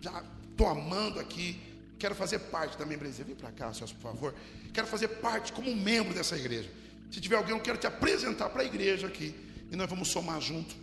[0.00, 1.56] Já estou amando aqui.
[2.00, 3.24] Quero fazer parte da membresia.
[3.24, 4.34] Vem para cá, Celso, por favor.
[4.74, 6.68] Quero fazer parte como membro dessa igreja.
[7.12, 9.32] Se tiver alguém, eu quero te apresentar para a igreja aqui.
[9.70, 10.74] E nós vamos somar junto.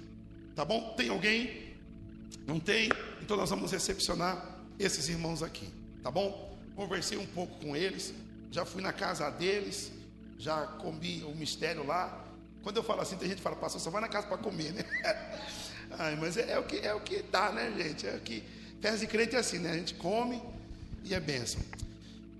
[0.55, 0.93] Tá bom?
[0.95, 1.75] Tem alguém?
[2.45, 2.89] Não tem?
[3.21, 5.67] Então nós vamos recepcionar esses irmãos aqui.
[6.01, 6.57] Tá bom?
[6.73, 8.13] Conversei um pouco com eles.
[8.49, 9.91] Já fui na casa deles.
[10.39, 12.26] Já comi o mistério lá.
[12.67, 14.73] Quando eu falo assim, tem gente que fala, pastor, só vai na casa para comer,
[14.73, 14.83] né?
[15.97, 18.05] Ai, mas é, é, o que, é o que dá, né, gente?
[18.05, 18.43] É o que.
[18.81, 19.71] Festa de crente é assim, né?
[19.71, 20.43] A gente come
[21.05, 21.61] e é bênção.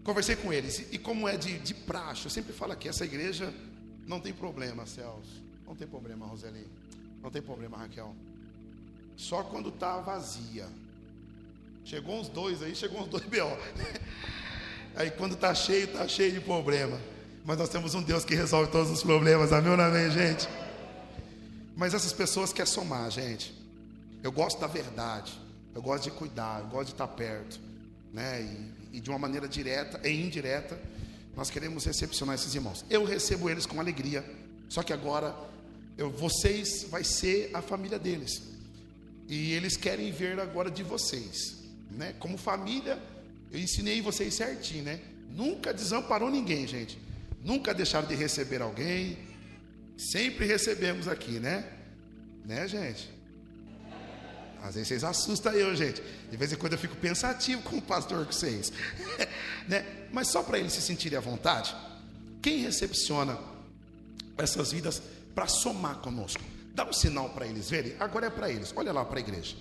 [0.03, 3.53] Conversei com eles, e como é de, de praxe, eu sempre falo aqui, essa igreja
[4.05, 5.41] não tem problema, Celso.
[5.65, 6.67] Não tem problema, Roseli.
[7.23, 8.13] Não tem problema, Raquel.
[9.15, 10.67] Só quando está vazia.
[11.85, 13.47] Chegou uns dois aí, chegou uns dois B.O.
[14.93, 16.99] Aí quando está cheio, está cheio de problema.
[17.47, 19.53] Mas nós temos um Deus que resolve todos os problemas.
[19.53, 20.49] Amém ou amém, gente?
[21.77, 23.55] Mas essas pessoas querem somar, gente.
[24.21, 25.31] Eu gosto da verdade.
[25.73, 27.57] Eu gosto de cuidar, eu gosto de estar perto.
[28.11, 28.41] Né?
[28.91, 30.77] E, e de uma maneira direta e indireta,
[31.37, 32.83] nós queremos recepcionar esses irmãos.
[32.89, 34.25] Eu recebo eles com alegria.
[34.67, 35.33] Só que agora,
[35.97, 38.43] eu, vocês vai ser a família deles.
[39.25, 41.59] E eles querem ver agora de vocês.
[41.91, 42.13] Né?
[42.19, 43.01] Como família,
[43.49, 44.99] eu ensinei vocês certinho, né?
[45.29, 47.06] Nunca desamparou ninguém, gente.
[47.43, 49.17] Nunca deixaram de receber alguém.
[49.97, 51.65] Sempre recebemos aqui, né?
[52.45, 53.09] Né, gente?
[54.61, 56.01] Às vezes vocês assustam eu, gente.
[56.29, 58.71] De vez em quando eu fico pensativo com o pastor com vocês.
[59.67, 59.85] né?
[60.11, 61.75] Mas só para eles se sentirem à vontade,
[62.41, 63.37] quem recepciona
[64.37, 65.01] essas vidas
[65.33, 66.43] para somar conosco?
[66.73, 67.95] Dá um sinal para eles verem.
[67.99, 68.73] Agora é para eles.
[68.75, 69.55] Olha lá para a igreja.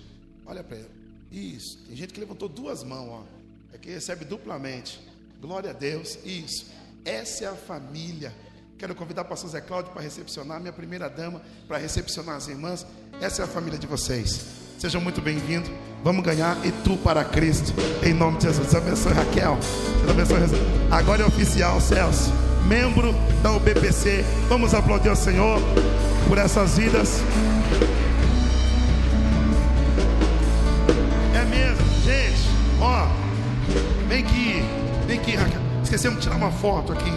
[0.45, 0.91] Olha para eles.
[1.31, 1.77] Isso.
[1.87, 3.23] Tem gente que levantou duas mãos, ó.
[3.73, 4.99] É que recebe duplamente.
[5.41, 6.17] Glória a Deus.
[6.23, 6.67] Isso.
[7.05, 8.33] Essa é a família.
[8.77, 12.85] Quero convidar o pastor Zé Cláudio para recepcionar, minha primeira dama, para recepcionar as irmãs.
[13.19, 14.45] Essa é a família de vocês.
[14.77, 15.71] Sejam muito bem-vindos.
[16.03, 17.73] Vamos ganhar e tu para Cristo.
[18.03, 18.71] Em nome de Jesus.
[18.71, 19.57] Deus abençoe Raquel.
[20.05, 20.59] Deus abençoe.
[20.91, 22.31] Agora é oficial, Celso.
[22.67, 24.23] Membro da UBPC.
[24.47, 25.59] Vamos aplaudir ao Senhor
[26.27, 27.21] por essas vidas.
[31.33, 32.47] É mesmo, gente.
[32.79, 33.07] Ó,
[34.07, 34.61] vem aqui,
[35.07, 35.66] vem aqui, Raquel.
[35.87, 37.09] Esquecemos de tirar uma foto aqui.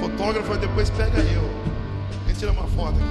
[0.00, 1.42] Fotógrafo depois pega eu.
[2.24, 3.04] A gente tira uma foto aqui.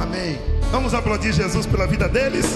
[0.00, 0.38] Amém.
[0.70, 2.46] Vamos aplaudir Jesus pela vida deles.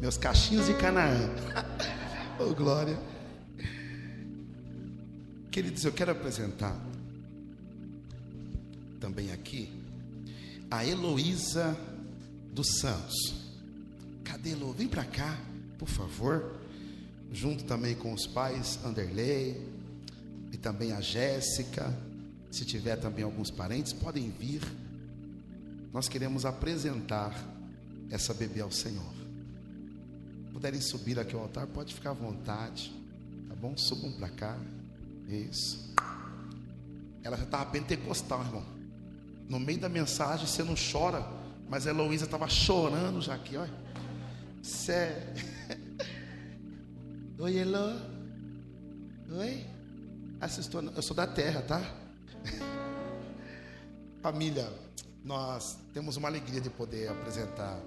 [0.00, 1.30] Meus cachinhos de Canaã.
[2.38, 2.98] oh, glória.
[5.50, 6.78] Queridos, eu quero apresentar
[9.00, 9.72] também aqui
[10.70, 11.74] a Heloísa
[12.52, 13.34] dos Santos.
[14.22, 14.74] Cadê Elo?
[14.74, 15.38] Vem para cá,
[15.78, 16.60] por favor.
[17.32, 19.58] Junto também com os pais, Anderley
[20.52, 21.96] e também a Jéssica.
[22.50, 24.60] Se tiver também alguns parentes, podem vir.
[25.90, 27.34] Nós queremos apresentar
[28.10, 29.15] essa bebê ao Senhor.
[30.56, 32.90] Puderem subir aqui ao altar, pode ficar à vontade.
[33.46, 33.76] Tá bom?
[33.76, 34.56] Subam para cá.
[35.28, 35.94] Isso.
[37.22, 38.64] Ela já estava pentecostal, irmão.
[39.50, 41.22] No meio da mensagem você não chora,
[41.68, 43.70] mas a Heloísa estava chorando já aqui, olha.
[44.62, 45.34] Sério.
[47.38, 48.00] Oi, Elo.
[49.32, 49.62] Oi.
[50.40, 51.82] Assistou, eu sou da terra, tá?
[54.22, 54.72] Família,
[55.22, 57.78] nós temos uma alegria de poder apresentar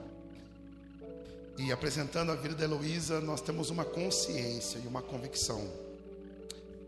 [1.60, 5.70] E apresentando a vida da Heloísa, nós temos uma consciência e uma convicção.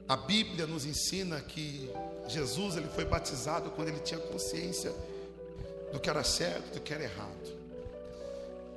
[0.08, 1.92] A Bíblia nos ensina que
[2.30, 4.94] Jesus ele foi batizado quando ele tinha consciência
[5.92, 7.60] do que era certo, do que era errado.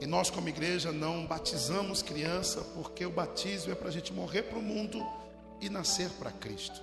[0.00, 4.42] E nós, como igreja, não batizamos criança porque o batismo é para a gente morrer
[4.42, 5.00] para o mundo
[5.60, 6.82] e nascer para Cristo.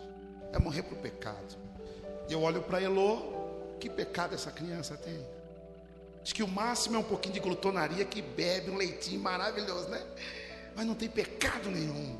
[0.54, 1.58] É morrer para o pecado.
[2.30, 5.20] E eu olho para Elô, que pecado essa criança tem?
[6.24, 10.06] Acho que o máximo é um pouquinho de glutonaria que bebe um leitinho maravilhoso, né?
[10.76, 12.18] Mas não tem pecado nenhum.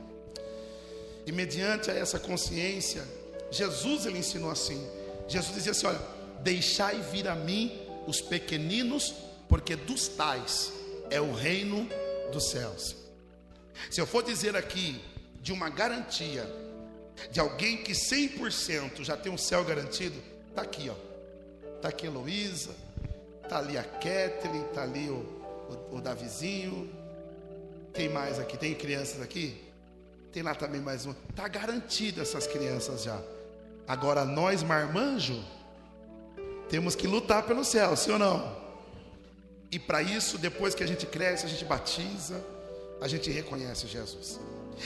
[1.26, 3.04] E mediante a essa consciência,
[3.52, 4.86] Jesus ele ensinou assim.
[5.28, 6.02] Jesus dizia assim: olha,
[6.42, 9.14] deixai vir a mim os pequeninos,
[9.48, 10.72] porque dos tais
[11.10, 11.88] é o reino
[12.32, 12.96] dos céus.
[13.90, 15.02] Se eu for dizer aqui
[15.42, 16.46] de uma garantia
[17.32, 20.16] de alguém que 100% já tem um céu garantido,
[20.56, 20.96] tá aqui, ó.
[21.82, 22.76] Tá aqui Heloísa,
[23.52, 25.26] Está ali a Kathleen, está ali o,
[25.92, 26.90] o, o Davizinho.
[27.92, 28.58] Tem mais aqui?
[28.58, 29.62] Tem crianças aqui?
[30.32, 31.14] Tem lá também mais um.
[31.30, 33.22] Está garantido essas crianças já.
[33.86, 35.44] Agora nós, marmanjo,
[36.70, 38.56] temos que lutar pelo céu, sim ou não?
[39.70, 42.42] E para isso, depois que a gente cresce, a gente batiza,
[43.02, 44.40] a gente reconhece Jesus.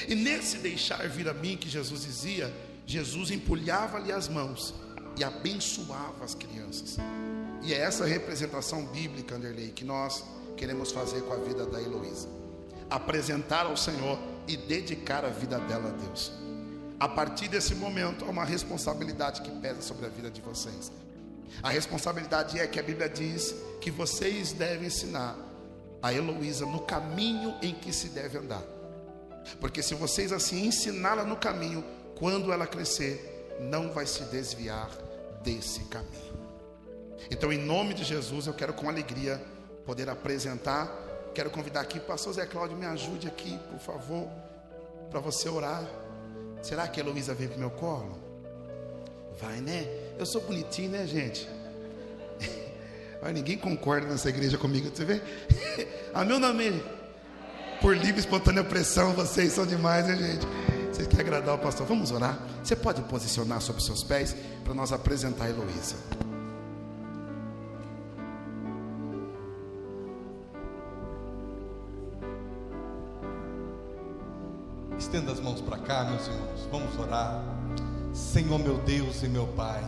[0.07, 2.51] E nesse deixar vir a mim que Jesus dizia,
[2.83, 4.73] Jesus empulhava-lhe as mãos
[5.15, 6.97] e abençoava as crianças.
[7.65, 10.23] E é essa representação bíblica, Anderley, que nós
[10.55, 12.29] queremos fazer com a vida da Heloísa.
[12.91, 16.31] Apresentar ao Senhor e dedicar a vida dela a Deus.
[16.99, 20.91] A partir desse momento, há uma responsabilidade que pesa sobre a vida de vocês.
[21.63, 25.35] A responsabilidade é que a Bíblia diz que vocês devem ensinar
[26.03, 28.61] a Heloísa no caminho em que se deve andar.
[29.59, 31.83] Porque se vocês assim ensiná-la no caminho,
[32.15, 34.91] quando ela crescer, não vai se desviar
[35.43, 36.44] desse caminho.
[37.29, 39.41] Então, em nome de Jesus, eu quero com alegria
[39.85, 40.91] poder apresentar.
[41.33, 44.27] Quero convidar aqui, pastor Zé Cláudio, me ajude aqui, por favor,
[45.09, 45.83] para você orar.
[46.61, 48.17] Será que a Heloísa vem para meu colo?
[49.39, 49.85] Vai, né?
[50.17, 51.47] Eu sou bonitinho, né, gente?
[53.21, 55.21] Mas ninguém concorda nessa igreja comigo, você vê?
[56.13, 56.81] A meu nome,
[57.81, 60.47] por livre e espontânea pressão, vocês são demais, né, gente?
[60.93, 61.85] Você quer agradar o pastor?
[61.85, 62.39] Vamos orar?
[62.63, 65.95] Você pode posicionar sobre seus pés para nós apresentar a Heloísa.
[75.85, 76.67] Meus irmãos.
[76.71, 77.43] Vamos orar.
[78.11, 79.83] Senhor, meu Deus e meu Pai.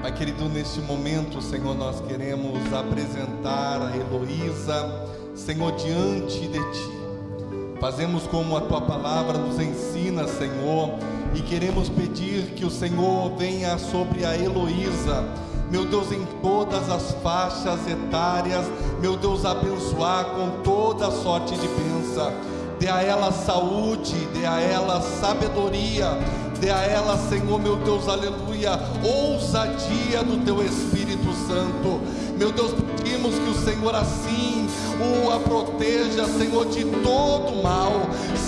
[0.00, 7.80] Pai querido, neste momento, Senhor, nós queremos apresentar a Heloísa, Senhor, diante de Ti.
[7.80, 10.98] Fazemos como a Tua palavra nos ensina, Senhor,
[11.34, 15.24] e queremos pedir que o Senhor venha sobre a Heloísa,
[15.70, 18.64] meu Deus, em todas as faixas etárias,
[19.00, 25.00] meu Deus, abençoar com toda sorte de bênção dê a ela saúde, dê a ela
[25.00, 26.18] sabedoria,
[26.60, 32.00] dê a ela, Senhor meu Deus, aleluia, ousadia do teu Espírito Santo.
[32.38, 37.92] Meu Deus, pedimos que o Senhor assim o a proteja, Senhor, de todo mal.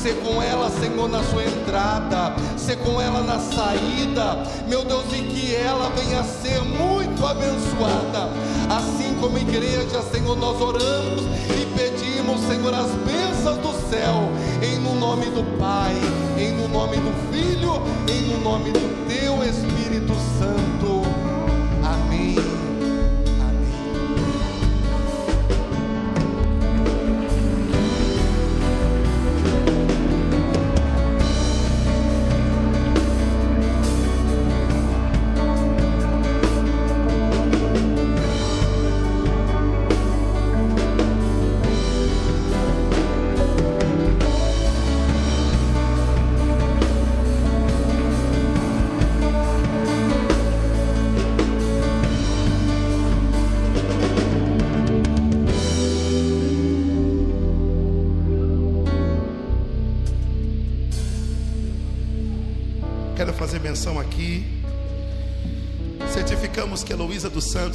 [0.02, 4.42] Ser com ela, Senhor, na sua entrada, ser com ela na saída.
[4.66, 8.30] Meu Deus, e que ela venha a ser muito abençoada.
[8.68, 14.28] Assim como igreja, Senhor, nós oramos e pedimos, Senhor, as bênçãos do céu,
[14.62, 15.94] em no nome do Pai,
[16.38, 20.67] em no nome do Filho, em no nome do Teu Espírito Santo.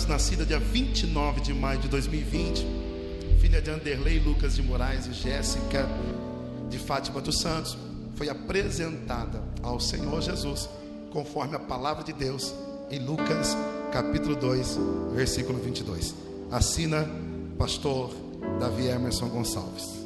[0.07, 2.65] Nascida dia 29 de maio de 2020,
[3.39, 5.88] filha de Anderlei Lucas de Moraes e Jéssica
[6.69, 7.77] de Fátima dos Santos,
[8.15, 10.69] foi apresentada ao Senhor Jesus,
[11.11, 12.53] conforme a palavra de Deus,
[12.91, 13.55] em Lucas
[13.93, 14.77] capítulo 2,
[15.15, 16.13] versículo 22.
[16.51, 17.07] Assina
[17.57, 18.13] pastor
[18.59, 20.02] Davi Emerson Gonçalves.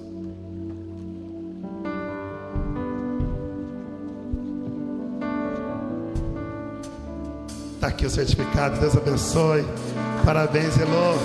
[7.97, 8.79] Aqui o certificado.
[8.79, 9.65] Deus abençoe.
[10.23, 11.17] Parabéns, Elô.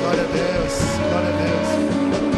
[0.00, 0.72] Glória a Deus.
[1.08, 2.33] Glória a Deus.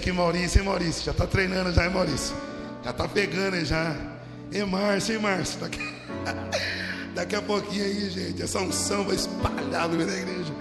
[0.00, 1.04] Ei, Jéssica e Maurício, hein, Maurício?
[1.04, 2.34] Já tá treinando já, hein, Maurício?
[2.82, 3.94] Já tá pegando aí já.
[4.50, 5.60] Ei, Márcio, hein, Márcio?
[5.60, 5.78] Daqui...
[7.14, 10.52] Daqui a pouquinho aí, gente, essa unção vai espalhar no meio da igreja.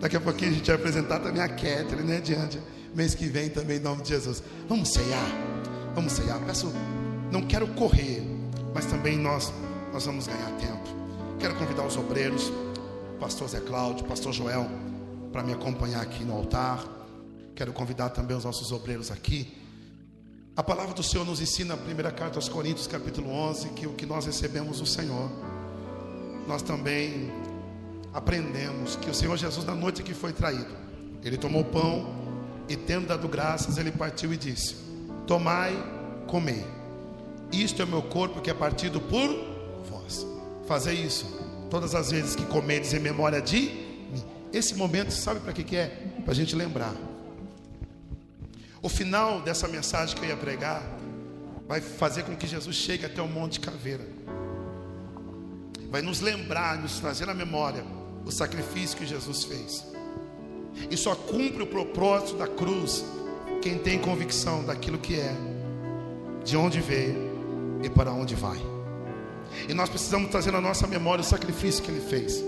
[0.00, 2.60] Daqui a pouquinho a gente vai apresentar também a Catherine, né, diante.
[2.94, 4.42] Mês que vem também, em nome de Jesus.
[4.68, 5.26] Vamos ceiar.
[5.94, 6.38] Vamos ceiar.
[6.46, 6.72] Peço,
[7.32, 8.22] não quero correr,
[8.74, 9.52] mas também nós,
[9.92, 10.88] nós vamos ganhar tempo.
[11.40, 12.52] Quero convidar os obreiros,
[13.18, 14.68] pastor Zé Cláudio, pastor Joel,
[15.32, 16.97] para me acompanhar aqui no altar.
[17.58, 19.52] Quero convidar também os nossos obreiros aqui.
[20.54, 23.94] A palavra do Senhor nos ensina, a primeira carta aos Coríntios, capítulo 11, que o
[23.94, 25.28] que nós recebemos do Senhor,
[26.46, 27.32] nós também
[28.14, 30.72] aprendemos que o Senhor Jesus, na noite que foi traído,
[31.24, 32.06] ele tomou pão
[32.68, 34.76] e, tendo dado graças, ele partiu e disse:
[35.26, 35.74] Tomai,
[36.28, 36.64] comei,
[37.50, 39.28] isto é o meu corpo que é partido por
[39.90, 40.24] vós.
[40.68, 41.26] Fazer isso
[41.68, 43.62] todas as vezes que comedes em memória de
[44.12, 44.24] mim.
[44.52, 45.86] Esse momento, sabe para que, que é?
[46.24, 47.07] Para a gente lembrar.
[48.80, 50.82] O final dessa mensagem que eu ia pregar
[51.66, 54.06] vai fazer com que Jesus chegue até o Monte Caveira.
[55.90, 57.84] Vai nos lembrar, nos trazer na memória
[58.24, 59.84] o sacrifício que Jesus fez.
[60.90, 63.04] E só cumpre o propósito da cruz
[63.60, 65.34] quem tem convicção daquilo que é,
[66.44, 67.28] de onde veio
[67.82, 68.58] e para onde vai.
[69.68, 72.44] E nós precisamos trazer na nossa memória o sacrifício que ele fez.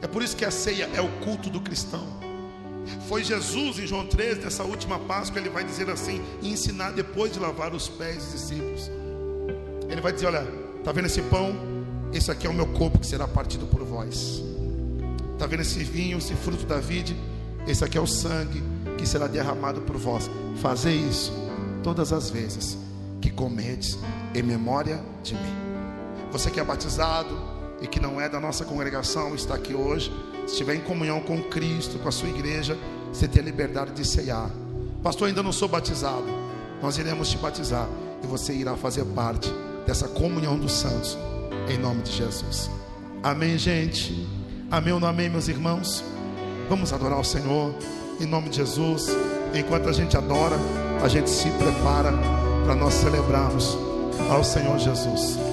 [0.00, 2.06] É por isso que a ceia é o culto do cristão.
[3.08, 7.32] Foi Jesus em João 13, nessa última Páscoa, ele vai dizer assim, e ensinar depois
[7.32, 8.90] de lavar os pés dos discípulos.
[9.88, 10.46] Ele vai dizer: Olha,
[10.78, 11.54] está vendo esse pão?
[12.12, 14.42] Esse aqui é o meu corpo que será partido por vós.
[15.32, 17.16] Está vendo esse vinho, esse fruto da vide?
[17.66, 18.62] Esse aqui é o sangue
[18.98, 20.30] que será derramado por vós.
[20.60, 21.32] Fazer isso
[21.82, 22.78] todas as vezes
[23.20, 23.98] que comedes
[24.34, 25.54] em memória de mim.
[26.30, 27.36] Você que é batizado
[27.80, 30.12] e que não é da nossa congregação, está aqui hoje.
[30.46, 32.76] Se estiver em comunhão com Cristo, com a sua igreja,
[33.12, 34.50] você tem a liberdade de ceiar.
[35.02, 36.26] Pastor, ainda não sou batizado.
[36.82, 37.88] Nós iremos te batizar
[38.22, 39.52] e você irá fazer parte
[39.86, 41.16] dessa comunhão dos santos,
[41.68, 42.70] em nome de Jesus.
[43.22, 44.26] Amém, gente.
[44.70, 46.02] Amém ou não amém, meus irmãos?
[46.68, 47.74] Vamos adorar o Senhor,
[48.20, 49.08] em nome de Jesus.
[49.54, 50.56] Enquanto a gente adora,
[51.02, 52.12] a gente se prepara
[52.64, 53.76] para nós celebrarmos
[54.30, 55.51] ao Senhor Jesus.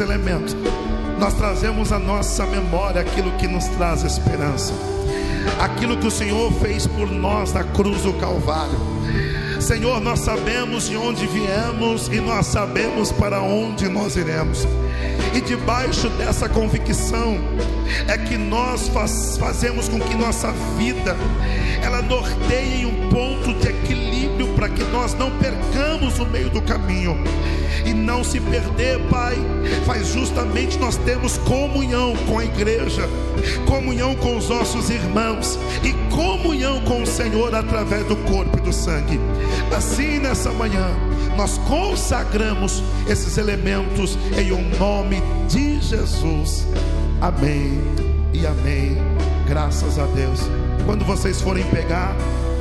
[0.00, 0.56] Elementos,
[1.18, 4.72] nós trazemos à nossa memória aquilo que nos traz esperança.
[5.60, 8.78] Aquilo que o Senhor fez por nós na cruz do Calvário.
[9.60, 14.66] Senhor, nós sabemos de onde viemos e nós sabemos para onde nós iremos.
[15.34, 17.36] E debaixo dessa convicção
[18.06, 21.16] é que nós faz- fazemos com que nossa vida
[21.98, 27.16] ela em um ponto de equilíbrio para que nós não percamos o meio do caminho.
[27.84, 29.36] E não se perder, Pai,
[29.84, 33.08] faz justamente nós termos comunhão com a igreja,
[33.66, 38.72] comunhão com os nossos irmãos e comunhão com o Senhor através do corpo e do
[38.72, 39.18] sangue.
[39.76, 40.86] Assim, nessa manhã,
[41.36, 46.66] nós consagramos esses elementos em o nome de Jesus.
[47.20, 47.80] Amém
[48.32, 48.96] e amém.
[49.46, 50.57] Graças a Deus.
[50.88, 52.16] Quando vocês forem pegar,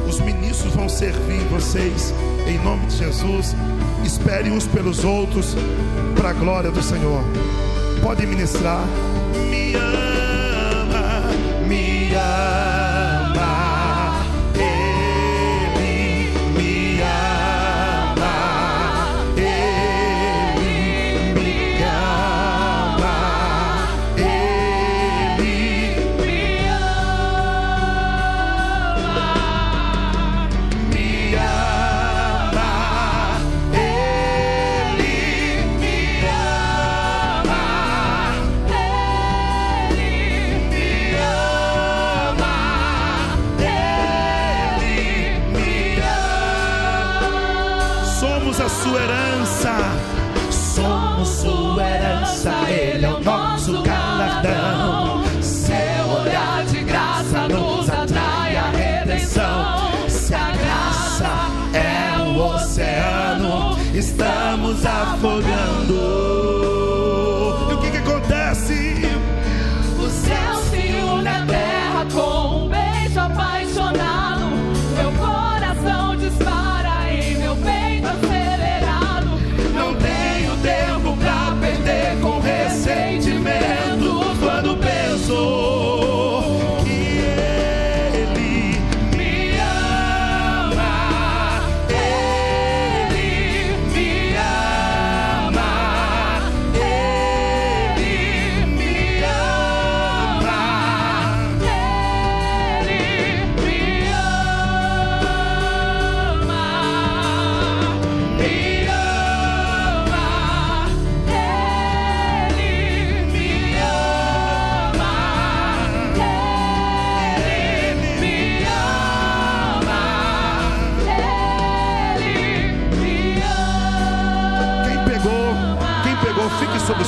[0.06, 2.14] os ministros vão servir vocês
[2.46, 3.56] em nome de Jesus.
[4.04, 5.56] Esperem uns pelos outros
[6.14, 7.24] para a glória do Senhor.
[8.04, 8.86] Pode ministrar.
[9.50, 11.32] Me ama,
[11.70, 12.77] me ama.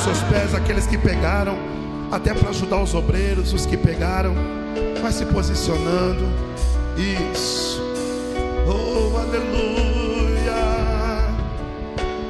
[0.00, 0.54] os seus pés.
[0.54, 1.56] Aqueles que pegaram,
[2.10, 4.34] até para ajudar os obreiros, os que pegaram,
[5.00, 6.26] vai se posicionando.
[6.96, 7.80] Isso.
[8.66, 10.50] Oh, aleluia.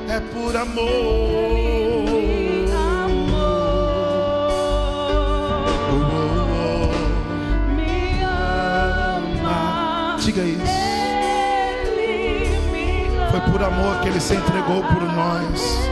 [0.08, 0.88] É por amor.
[5.92, 6.04] Oh,
[6.72, 6.90] oh,
[7.74, 10.14] Me ama.
[10.16, 10.20] oh.
[10.20, 10.80] Diga isso.
[13.30, 15.89] Foi por amor que ele se entregou por nós.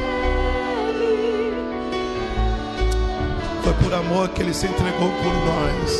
[3.88, 5.90] Por amor que ele se entregou por nós.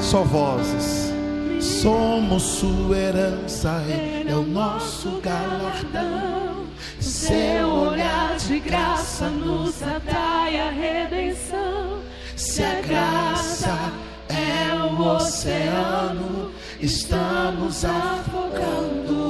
[0.00, 1.12] Só vozes.
[1.60, 3.80] Somos sua herança,
[4.28, 6.66] é o nosso galardão.
[6.98, 12.00] Seu olhar de graça nos atrai a redenção.
[12.34, 13.92] Se a graça
[14.28, 19.20] é o oceano, estamos afogando.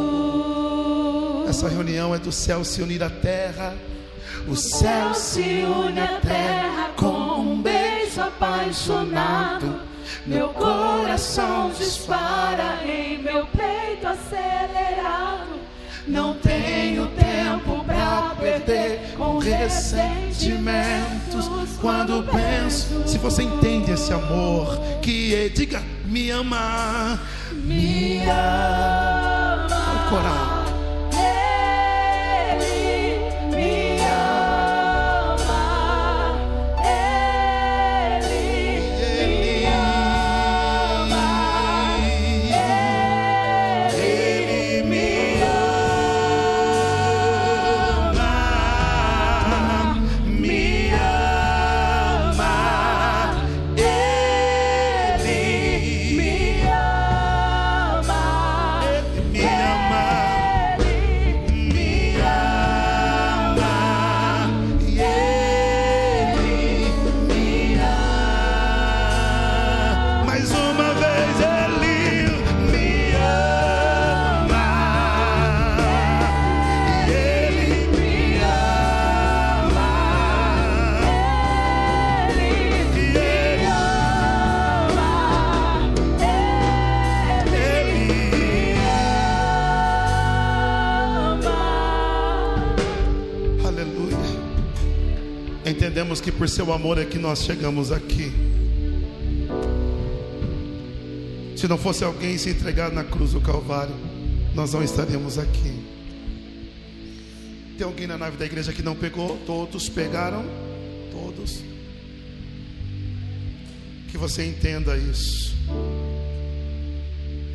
[1.46, 3.76] Essa reunião é do céu se unir à terra.
[4.50, 9.82] O céu se une à terra com um beijo apaixonado.
[10.26, 15.60] Meu coração dispara em meu peito acelerado.
[16.04, 21.48] Não tenho tempo pra perder com ressentimentos.
[21.80, 27.20] Quando penso, se você entende esse amor, que é, diga, me ama,
[27.52, 29.68] me ama.
[29.70, 30.59] Ao coral.
[96.18, 98.32] Que por seu amor é que nós chegamos aqui.
[101.54, 103.94] Se não fosse alguém se entregar na cruz do Calvário,
[104.54, 105.78] nós não estaríamos aqui.
[107.76, 109.36] Tem alguém na nave da igreja que não pegou?
[109.44, 110.42] Todos pegaram?
[111.12, 111.62] Todos.
[114.10, 115.54] Que você entenda isso.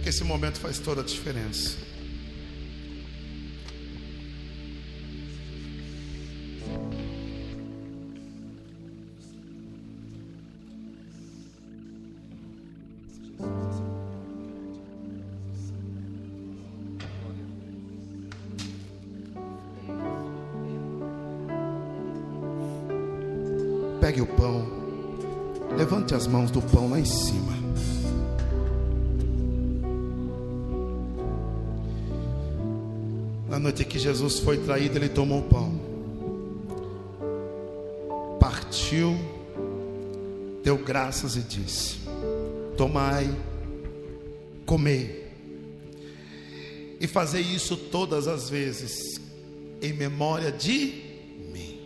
[0.04, 1.78] Que esse momento faz toda a diferença.
[33.96, 35.80] Que Jesus foi traído, ele tomou o pão.
[38.38, 39.16] Partiu,
[40.62, 42.00] deu graças e disse:
[42.76, 43.34] Tomai,
[44.66, 45.32] comei.
[47.00, 49.22] E fazer isso todas as vezes
[49.82, 51.02] em memória de
[51.54, 51.80] mim.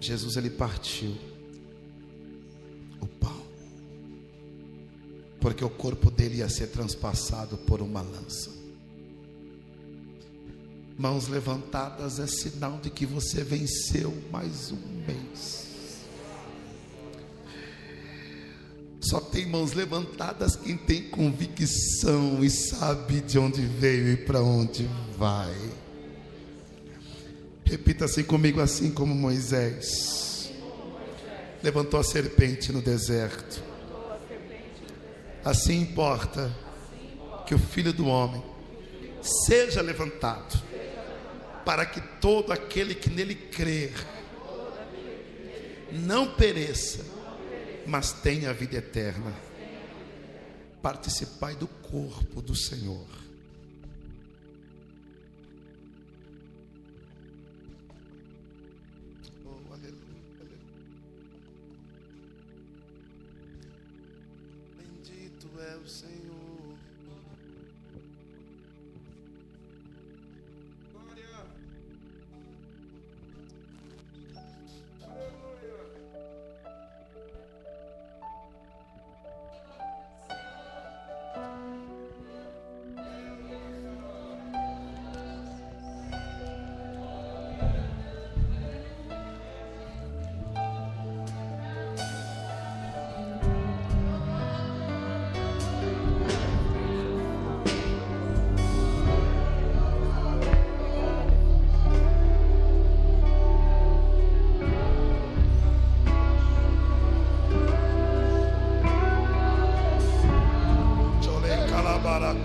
[0.00, 1.14] Jesus ele partiu
[3.02, 3.42] o pão,
[5.42, 8.61] porque o corpo dele ia ser transpassado por uma lança.
[11.02, 15.66] Mãos levantadas é sinal de que você venceu mais um mês.
[19.00, 24.88] Só tem mãos levantadas quem tem convicção e sabe de onde veio e para onde
[25.18, 25.52] vai.
[27.64, 30.52] Repita assim comigo, assim como Moisés
[31.64, 33.60] levantou a serpente no deserto.
[35.44, 36.56] Assim importa
[37.44, 38.40] que o Filho do Homem
[39.20, 40.70] seja levantado,
[41.64, 43.92] para que todo aquele que nele crer
[45.92, 47.04] não pereça,
[47.86, 49.32] mas tenha a vida eterna.
[50.80, 53.06] Participai do corpo do Senhor.
[59.44, 59.60] Oh.
[64.76, 66.11] Bendito é o Senhor.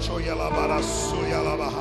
[0.08, 1.74] Bara, suriabas.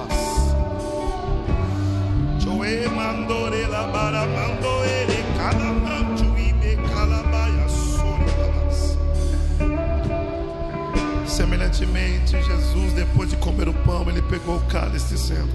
[11.27, 15.53] Semelhantemente, Jesus, depois de comer o pão, ele pegou o cálice, dizendo: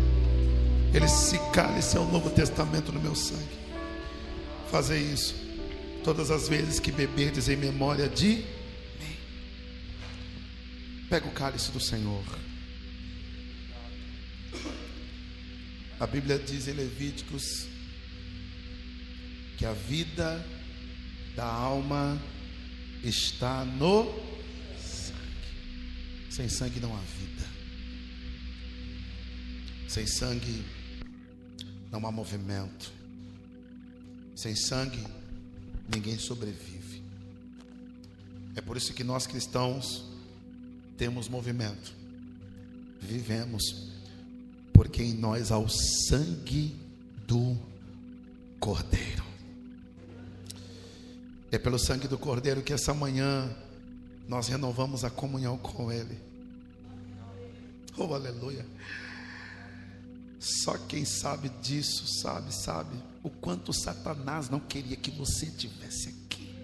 [0.93, 3.59] Esse cálice é o novo testamento no meu sangue.
[4.69, 5.35] Fazer isso
[6.03, 8.43] todas as vezes que beberdes em memória de
[11.11, 12.23] Pega o cálice do Senhor.
[16.01, 17.67] A Bíblia diz em Levíticos
[19.55, 20.43] que a vida
[21.35, 22.19] da alma
[23.03, 24.05] está no
[24.79, 26.27] sangue.
[26.31, 27.47] Sem sangue não há vida.
[29.87, 30.65] Sem sangue
[31.91, 32.91] não há movimento.
[34.35, 35.05] Sem sangue
[35.87, 37.03] ninguém sobrevive.
[38.55, 40.03] É por isso que nós cristãos
[40.97, 41.93] temos movimento,
[42.99, 43.91] vivemos,
[44.81, 46.75] porque em nós há o sangue
[47.27, 47.55] do
[48.59, 49.23] Cordeiro.
[51.51, 53.55] É pelo sangue do Cordeiro que essa manhã
[54.27, 56.17] nós renovamos a comunhão com Ele.
[57.95, 58.65] Oh, aleluia.
[60.39, 66.55] Só quem sabe disso, sabe, sabe, o quanto Satanás não queria que você tivesse aqui.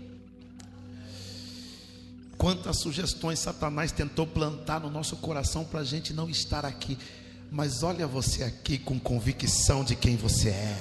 [2.35, 6.97] Quantas sugestões Satanás tentou plantar no nosso coração para a gente não estar aqui.
[7.49, 10.77] Mas olha você aqui com convicção de quem você é.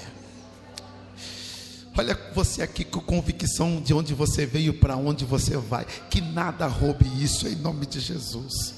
[1.96, 5.86] Olha você aqui com convicção de onde você veio para onde você vai.
[6.10, 8.74] Que nada roube isso em nome de Jesus.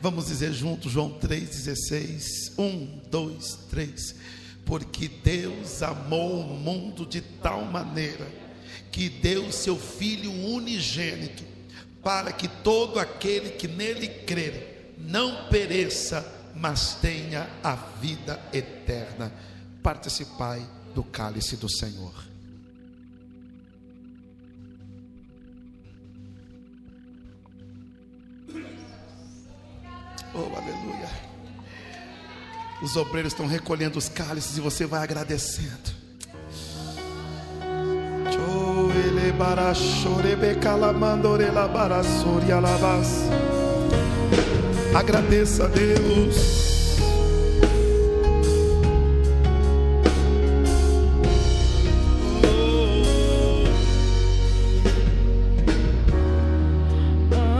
[0.00, 2.52] Vamos dizer juntos, João 3,16.
[2.58, 4.14] Um, dois, três.
[4.64, 8.26] Porque Deus amou o mundo de tal maneira
[8.90, 11.42] que deu seu Filho unigênito,
[12.02, 16.24] para que todo aquele que nele crer não pereça,
[16.54, 19.32] mas tenha a vida eterna.
[19.82, 20.64] Participai
[20.94, 22.12] do cálice do Senhor.
[30.36, 31.08] Oh, aleluia.
[32.82, 35.92] Os obreiros estão recolhendo os cálices e você vai agradecendo.
[38.32, 43.28] Cho ele barachore becalamandore labarasori alabas.
[44.94, 46.96] Agradeça a Deus.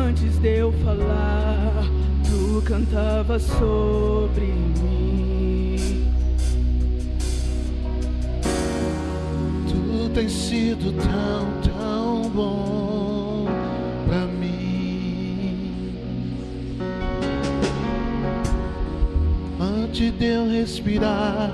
[0.06, 1.84] Antes de eu falar,
[2.22, 6.08] tu cantava sobre mim.
[9.68, 12.83] Tu tens sido tão, tão bom
[19.94, 21.52] Antes de eu respirar,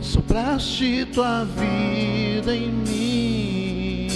[0.00, 4.08] sopraste tua vida em mim.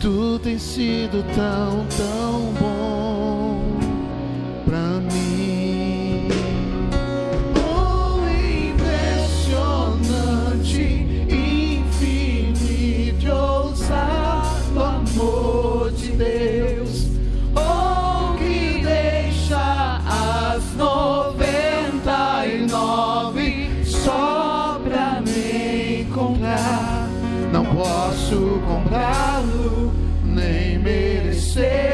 [0.00, 2.95] Tu tens sido tão, tão bom
[31.56, 31.85] say.